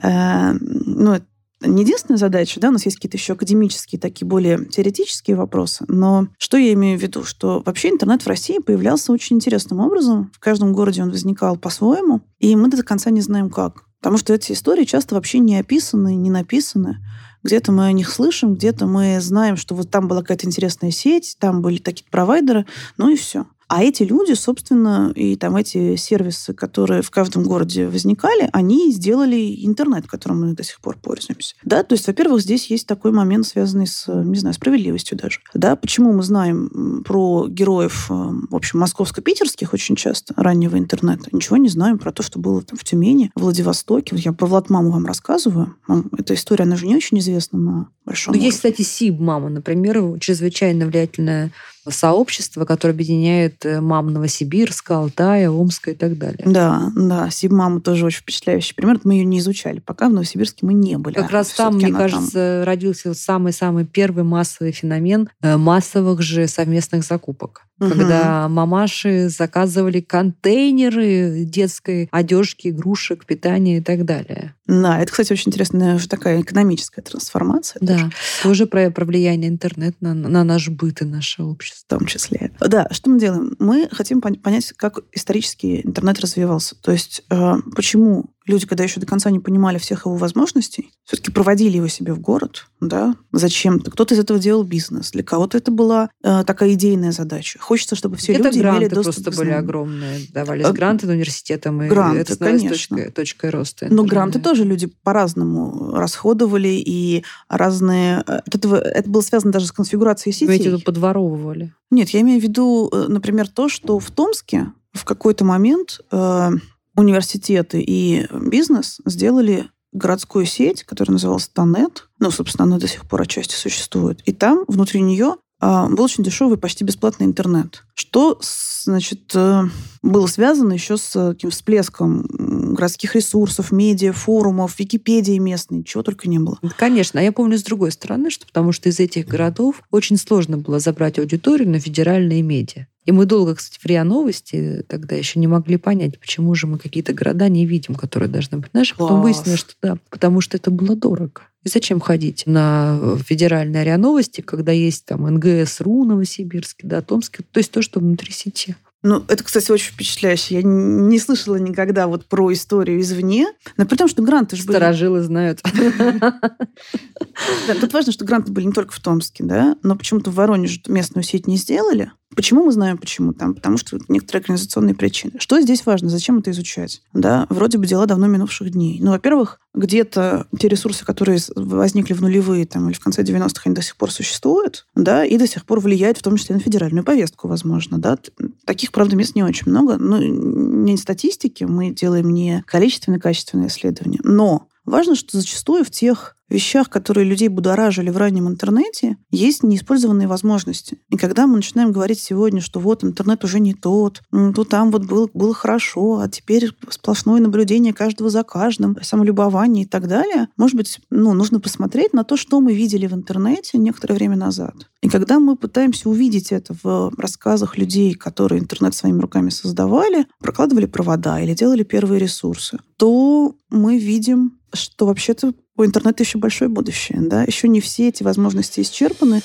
А, 0.00 0.54
ну, 0.60 1.20
не 1.60 1.82
единственная 1.82 2.18
задача, 2.18 2.60
да, 2.60 2.68
у 2.68 2.72
нас 2.72 2.84
есть 2.84 2.96
какие-то 2.96 3.16
еще 3.16 3.34
академические, 3.34 4.00
такие 4.00 4.26
более 4.26 4.64
теоретические 4.66 5.36
вопросы, 5.36 5.84
но 5.88 6.28
что 6.38 6.56
я 6.56 6.72
имею 6.72 6.98
в 6.98 7.02
виду? 7.02 7.24
Что 7.24 7.62
вообще 7.64 7.90
интернет 7.90 8.22
в 8.22 8.28
России 8.28 8.58
появлялся 8.58 9.12
очень 9.12 9.36
интересным 9.36 9.80
образом. 9.80 10.30
В 10.34 10.38
каждом 10.40 10.72
городе 10.72 11.02
он 11.02 11.10
возникал 11.10 11.56
по-своему, 11.56 12.20
и 12.38 12.54
мы 12.56 12.68
до 12.68 12.82
конца 12.82 13.10
не 13.10 13.20
знаем 13.20 13.50
как. 13.50 13.84
Потому 14.00 14.18
что 14.18 14.34
эти 14.34 14.52
истории 14.52 14.84
часто 14.84 15.14
вообще 15.14 15.38
не 15.38 15.58
описаны, 15.58 16.14
не 16.14 16.28
написаны. 16.28 16.98
Где-то 17.42 17.72
мы 17.72 17.86
о 17.86 17.92
них 17.92 18.10
слышим, 18.10 18.54
где-то 18.54 18.86
мы 18.86 19.18
знаем, 19.20 19.56
что 19.56 19.74
вот 19.74 19.90
там 19.90 20.08
была 20.08 20.20
какая-то 20.20 20.46
интересная 20.46 20.90
сеть, 20.90 21.36
там 21.38 21.62
были 21.62 21.78
такие 21.78 22.06
провайдеры, 22.10 22.66
ну 22.98 23.08
и 23.08 23.16
все. 23.16 23.46
А 23.74 23.82
эти 23.82 24.04
люди, 24.04 24.34
собственно, 24.34 25.10
и 25.16 25.34
там 25.34 25.56
эти 25.56 25.96
сервисы, 25.96 26.54
которые 26.54 27.02
в 27.02 27.10
каждом 27.10 27.42
городе 27.42 27.88
возникали, 27.88 28.48
они 28.52 28.92
сделали 28.92 29.66
интернет, 29.66 30.06
которым 30.06 30.42
мы 30.42 30.54
до 30.54 30.62
сих 30.62 30.80
пор 30.80 30.96
пользуемся. 30.96 31.56
Да, 31.64 31.82
то 31.82 31.96
есть, 31.96 32.06
во-первых, 32.06 32.40
здесь 32.40 32.70
есть 32.70 32.86
такой 32.86 33.10
момент, 33.10 33.48
связанный 33.48 33.88
с, 33.88 34.06
не 34.06 34.38
знаю, 34.38 34.54
справедливостью 34.54 35.18
даже. 35.18 35.40
Да, 35.54 35.74
почему 35.74 36.12
мы 36.12 36.22
знаем 36.22 37.02
про 37.04 37.48
героев, 37.48 38.06
э, 38.10 38.14
в 38.14 38.54
общем, 38.54 38.78
московско-питерских 38.78 39.74
очень 39.74 39.96
часто, 39.96 40.34
раннего 40.36 40.78
интернета, 40.78 41.30
ничего 41.32 41.56
не 41.56 41.68
знаем 41.68 41.98
про 41.98 42.12
то, 42.12 42.22
что 42.22 42.38
было 42.38 42.62
там 42.62 42.78
в 42.78 42.84
Тюмени, 42.84 43.32
в 43.34 43.40
Владивостоке. 43.40 44.14
Я 44.14 44.32
про 44.32 44.46
Владмаму 44.46 44.92
вам 44.92 45.04
рассказываю. 45.04 45.74
Эта 46.16 46.34
история, 46.34 46.62
она 46.62 46.76
же 46.76 46.86
не 46.86 46.94
очень 46.94 47.18
известна 47.18 47.58
на 47.58 47.88
большом 48.04 48.36
Ну, 48.36 48.40
есть, 48.40 48.58
кстати, 48.58 48.82
Сиб 48.82 49.18
мама, 49.18 49.48
например, 49.48 50.20
чрезвычайно 50.20 50.86
влиятельная 50.86 51.50
сообщество, 51.88 52.64
которое 52.64 52.94
объединяет 52.94 53.64
э, 53.64 53.80
мам 53.80 54.12
Новосибирска, 54.12 54.98
Алтая, 54.98 55.50
Омска 55.50 55.92
и 55.92 55.94
так 55.94 56.18
далее. 56.18 56.44
Да, 56.46 56.90
да. 56.94 57.30
Сиб-мама 57.30 57.80
тоже 57.80 58.06
очень 58.06 58.20
впечатляющий 58.20 58.74
пример. 58.74 59.00
Мы 59.04 59.14
ее 59.14 59.24
не 59.24 59.38
изучали. 59.38 59.80
Пока 59.80 60.08
в 60.08 60.12
Новосибирске 60.12 60.66
мы 60.66 60.74
не 60.74 60.96
были. 60.98 61.14
Как 61.14 61.30
раз 61.30 61.50
там, 61.50 61.76
мне 61.76 61.92
кажется, 61.92 62.60
там. 62.60 62.64
родился 62.64 63.14
самый-самый 63.14 63.84
первый 63.84 64.24
массовый 64.24 64.72
феномен 64.72 65.28
э, 65.42 65.56
массовых 65.56 66.22
же 66.22 66.48
совместных 66.48 67.04
закупок 67.04 67.66
угу. 67.80 67.90
когда 67.90 68.48
мамаши 68.48 69.28
заказывали 69.28 70.00
контейнеры 70.00 71.44
детской 71.44 72.08
одежки, 72.10 72.68
игрушек, 72.68 73.26
питания 73.26 73.78
и 73.78 73.80
так 73.80 74.04
далее. 74.04 74.54
Да, 74.66 75.00
это, 75.00 75.10
кстати, 75.10 75.32
очень 75.32 75.50
интересная 75.50 75.98
такая 76.08 76.40
экономическая 76.40 77.02
трансформация. 77.02 77.80
Да, 77.82 77.96
тоже, 77.96 78.12
тоже 78.42 78.66
про, 78.66 78.90
про 78.90 79.04
влияние 79.04 79.50
интернета 79.50 79.96
на, 80.00 80.14
на 80.14 80.44
наш 80.44 80.68
быт 80.68 81.02
и 81.02 81.04
наше 81.04 81.42
общество. 81.42 81.73
В 81.74 81.88
том 81.88 82.06
числе. 82.06 82.52
Да, 82.60 82.86
что 82.90 83.10
мы 83.10 83.18
делаем? 83.18 83.56
Мы 83.58 83.88
хотим 83.90 84.20
понять, 84.20 84.72
как 84.76 85.00
исторически 85.12 85.82
интернет 85.84 86.20
развивался. 86.20 86.76
То 86.80 86.92
есть 86.92 87.22
э, 87.30 87.54
почему 87.74 88.33
люди, 88.46 88.66
когда 88.66 88.84
еще 88.84 89.00
до 89.00 89.06
конца 89.06 89.30
не 89.30 89.40
понимали 89.40 89.78
всех 89.78 90.06
его 90.06 90.16
возможностей, 90.16 90.92
все-таки 91.04 91.30
проводили 91.30 91.76
его 91.76 91.88
себе 91.88 92.12
в 92.12 92.20
город, 92.20 92.66
да, 92.80 93.16
зачем-то. 93.32 93.90
Кто-то 93.90 94.14
из 94.14 94.18
этого 94.18 94.38
делал 94.38 94.64
бизнес, 94.64 95.10
для 95.12 95.22
кого-то 95.22 95.58
это 95.58 95.70
была 95.70 96.10
э, 96.22 96.44
такая 96.46 96.72
идейная 96.74 97.12
задача. 97.12 97.58
Хочется, 97.58 97.96
чтобы 97.96 98.16
все 98.16 98.32
это 98.34 98.48
люди 98.48 98.60
имели 98.60 98.88
доступ 98.88 99.24
просто 99.24 99.42
были 99.42 99.50
огромные. 99.50 100.20
Давались 100.32 100.64
а, 100.64 100.72
гранты 100.72 101.06
университетам, 101.08 101.82
и 101.82 101.88
гранты, 101.88 102.20
это 102.20 102.36
конечно. 102.36 102.68
точкой, 102.70 103.10
точкой 103.10 103.50
роста. 103.50 103.86
Но 103.90 104.04
гранты 104.04 104.40
тоже 104.40 104.64
люди 104.64 104.90
по-разному 105.02 105.92
расходовали, 105.94 106.68
и 106.68 107.24
разные... 107.48 108.24
Э, 108.26 108.40
это, 108.46 108.76
это 108.76 109.08
было 109.08 109.22
связано 109.22 109.52
даже 109.52 109.66
с 109.66 109.72
конфигурацией 109.72 110.34
сетей. 110.34 110.46
Вы 110.46 110.56
эти 110.56 110.82
подворовывали? 110.82 111.72
Нет, 111.90 112.10
я 112.10 112.20
имею 112.20 112.40
в 112.40 112.42
виду, 112.42 112.90
э, 112.92 113.06
например, 113.08 113.48
то, 113.48 113.68
что 113.68 113.98
в 113.98 114.10
Томске 114.10 114.72
в 114.92 115.04
какой-то 115.04 115.44
момент 115.44 116.00
э, 116.10 116.50
университеты 116.96 117.80
и 117.80 118.26
бизнес 118.32 119.00
сделали 119.04 119.68
городскую 119.92 120.44
сеть, 120.44 120.82
которая 120.82 121.12
называлась 121.12 121.48
Тонет. 121.48 122.08
Ну, 122.18 122.30
собственно, 122.30 122.64
она 122.64 122.78
до 122.78 122.88
сих 122.88 123.06
пор 123.06 123.22
отчасти 123.22 123.54
существует. 123.54 124.20
И 124.26 124.32
там 124.32 124.64
внутри 124.66 125.00
нее 125.00 125.36
а, 125.60 125.88
был 125.88 126.04
очень 126.04 126.24
дешевый, 126.24 126.58
почти 126.58 126.84
бесплатный 126.84 127.26
интернет. 127.26 127.84
Что, 127.94 128.38
значит, 128.82 129.32
э, 129.34 129.62
было 130.02 130.26
связано 130.26 130.72
еще 130.72 130.96
с 130.96 131.32
таким 131.32 131.50
всплеском 131.50 132.26
городских 132.74 133.14
ресурсов, 133.14 133.70
медиа, 133.72 134.12
форумов, 134.12 134.78
Википедии 134.78 135.38
местной, 135.38 135.84
чего 135.84 136.02
только 136.02 136.28
не 136.28 136.38
было. 136.38 136.58
Конечно. 136.76 137.20
А 137.20 137.22
я 137.22 137.32
помню 137.32 137.56
с 137.56 137.62
другой 137.62 137.92
стороны, 137.92 138.30
что 138.30 138.46
потому 138.46 138.72
что 138.72 138.88
из 138.88 138.98
этих 138.98 139.26
городов 139.26 139.82
очень 139.90 140.18
сложно 140.18 140.58
было 140.58 140.80
забрать 140.80 141.18
аудиторию 141.18 141.70
на 141.70 141.78
федеральные 141.78 142.42
медиа. 142.42 142.86
И 143.04 143.12
мы 143.12 143.26
долго, 143.26 143.54
кстати, 143.54 143.78
в 143.80 143.86
РИА 143.86 144.04
Новости 144.04 144.84
тогда 144.88 145.14
еще 145.14 145.38
не 145.38 145.46
могли 145.46 145.76
понять, 145.76 146.18
почему 146.18 146.54
же 146.54 146.66
мы 146.66 146.78
какие-то 146.78 147.12
города 147.12 147.48
не 147.48 147.66
видим, 147.66 147.94
которые 147.94 148.28
должны 148.28 148.58
быть 148.58 148.72
наши. 148.72 148.96
Потом 148.96 149.22
выяснилось, 149.22 149.60
что 149.60 149.74
да, 149.82 149.98
потому 150.10 150.40
что 150.40 150.56
это 150.56 150.70
было 150.70 150.96
дорого. 150.96 151.42
И 151.64 151.68
зачем 151.68 152.00
ходить 152.00 152.44
на 152.46 153.18
федеральные 153.24 153.84
РИА 153.84 153.98
Новости, 153.98 154.40
когда 154.40 154.72
есть 154.72 155.04
там 155.06 155.22
НГС.ру 155.22 156.04
Новосибирске, 156.04 156.86
да, 156.86 157.02
Томске, 157.02 157.44
то 157.50 157.58
есть 157.58 157.70
то, 157.70 157.82
что 157.82 158.00
внутри 158.00 158.32
сети. 158.32 158.76
Ну, 159.04 159.22
это, 159.28 159.44
кстати, 159.44 159.70
очень 159.70 159.92
впечатляюще. 159.92 160.56
Я 160.56 160.62
не 160.62 161.18
слышала 161.18 161.56
никогда 161.56 162.06
вот 162.06 162.24
про 162.24 162.50
историю 162.54 163.02
извне. 163.02 163.48
Но 163.76 163.84
при 163.84 163.96
том, 163.96 164.08
что 164.08 164.22
гранты 164.22 164.56
же 164.56 164.64
были... 164.64 164.78
Старожилы 164.78 165.22
знают. 165.22 165.60
Тут 167.80 167.92
важно, 167.92 168.12
что 168.12 168.24
гранты 168.24 168.50
были 168.50 168.64
не 168.64 168.72
только 168.72 168.92
в 168.92 169.00
Томске, 169.00 169.44
да, 169.44 169.76
но 169.82 169.94
почему-то 169.94 170.30
в 170.30 170.36
Воронеже 170.36 170.80
местную 170.88 171.22
сеть 171.22 171.46
не 171.46 171.58
сделали. 171.58 172.12
Почему 172.34 172.64
мы 172.64 172.72
знаем, 172.72 172.98
почему 172.98 173.32
там? 173.32 173.54
Потому 173.54 173.76
что 173.76 173.98
некоторые 174.08 174.40
организационные 174.40 174.94
причины. 174.94 175.32
Что 175.38 175.60
здесь 175.60 175.86
важно? 175.86 176.08
Зачем 176.08 176.38
это 176.38 176.50
изучать? 176.50 177.02
Да, 177.12 177.46
вроде 177.48 177.78
бы 177.78 177.86
дела 177.86 178.06
давно 178.06 178.26
минувших 178.26 178.70
дней. 178.70 178.98
Ну, 179.00 179.10
во-первых, 179.10 179.60
где-то 179.74 180.46
те 180.58 180.68
ресурсы, 180.68 181.04
которые 181.04 181.38
возникли 181.56 182.14
в 182.14 182.20
нулевые 182.20 182.66
там, 182.66 182.88
или 182.88 182.94
в 182.94 183.00
конце 183.00 183.22
90-х, 183.22 183.62
они 183.64 183.74
до 183.74 183.82
сих 183.82 183.96
пор 183.96 184.10
существуют, 184.10 184.86
да, 184.94 185.24
и 185.24 185.36
до 185.36 185.46
сих 185.46 185.64
пор 185.64 185.80
влияют 185.80 186.18
в 186.18 186.22
том 186.22 186.36
числе 186.36 186.54
на 186.54 186.60
федеральную 186.60 187.04
повестку, 187.04 187.48
возможно, 187.48 187.98
да. 187.98 188.18
Таких, 188.64 188.92
правда, 188.92 189.16
мест 189.16 189.34
не 189.34 189.42
очень 189.42 189.70
много. 189.70 189.96
Ну, 189.96 190.18
не 190.18 190.96
статистики, 190.96 191.64
мы 191.64 191.90
делаем 191.90 192.30
не 192.30 192.62
количественные, 192.66 193.20
качественные 193.20 193.68
исследования. 193.68 194.20
Но 194.22 194.68
важно, 194.84 195.14
что 195.14 195.38
зачастую 195.38 195.84
в 195.84 195.90
тех 195.90 196.36
вещах, 196.48 196.90
которые 196.90 197.26
людей 197.26 197.48
будоражили 197.48 198.10
в 198.10 198.16
раннем 198.16 198.48
интернете, 198.48 199.16
есть 199.30 199.62
неиспользованные 199.62 200.28
возможности. 200.28 200.98
И 201.10 201.16
когда 201.16 201.46
мы 201.46 201.56
начинаем 201.56 201.90
говорить 201.90 202.20
сегодня, 202.20 202.60
что 202.60 202.80
вот 202.80 203.02
интернет 203.02 203.44
уже 203.44 203.60
не 203.60 203.74
тот, 203.74 204.22
то 204.30 204.64
там 204.64 204.90
вот 204.90 205.04
было, 205.04 205.28
было 205.32 205.54
хорошо, 205.54 206.20
а 206.20 206.28
теперь 206.28 206.70
сплошное 206.90 207.40
наблюдение 207.40 207.92
каждого 207.92 208.30
за 208.30 208.42
каждым, 208.44 208.96
самолюбование 209.02 209.84
и 209.84 209.88
так 209.88 210.06
далее, 210.06 210.48
может 210.56 210.76
быть, 210.76 211.00
ну, 211.10 211.32
нужно 211.32 211.60
посмотреть 211.60 212.12
на 212.12 212.24
то, 212.24 212.36
что 212.36 212.60
мы 212.60 212.74
видели 212.74 213.06
в 213.06 213.14
интернете 213.14 213.78
некоторое 213.78 214.14
время 214.14 214.36
назад. 214.36 214.74
И 215.02 215.08
когда 215.08 215.38
мы 215.38 215.56
пытаемся 215.56 216.08
увидеть 216.08 216.52
это 216.52 216.74
в 216.82 217.12
рассказах 217.18 217.78
людей, 217.78 218.14
которые 218.14 218.60
интернет 218.60 218.94
своими 218.94 219.20
руками 219.20 219.50
создавали, 219.50 220.26
прокладывали 220.40 220.86
провода 220.86 221.40
или 221.40 221.54
делали 221.54 221.82
первые 221.82 222.20
ресурсы, 222.20 222.78
то 222.96 223.54
мы 223.70 223.98
видим, 223.98 224.58
что 224.74 225.06
вообще-то 225.06 225.52
у 225.76 225.84
интернета 225.84 226.22
еще 226.22 226.38
большое 226.38 226.70
будущее, 226.70 227.20
да, 227.20 227.42
еще 227.42 227.68
не 227.68 227.80
все 227.80 228.08
эти 228.08 228.22
возможности 228.22 228.80
исчерпаны. 228.80 229.42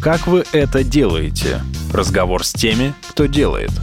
Как 0.00 0.26
вы 0.26 0.44
это 0.52 0.82
делаете? 0.82 1.60
Разговор 1.92 2.44
с 2.44 2.52
теми, 2.52 2.94
кто 3.08 3.26
делает– 3.26 3.70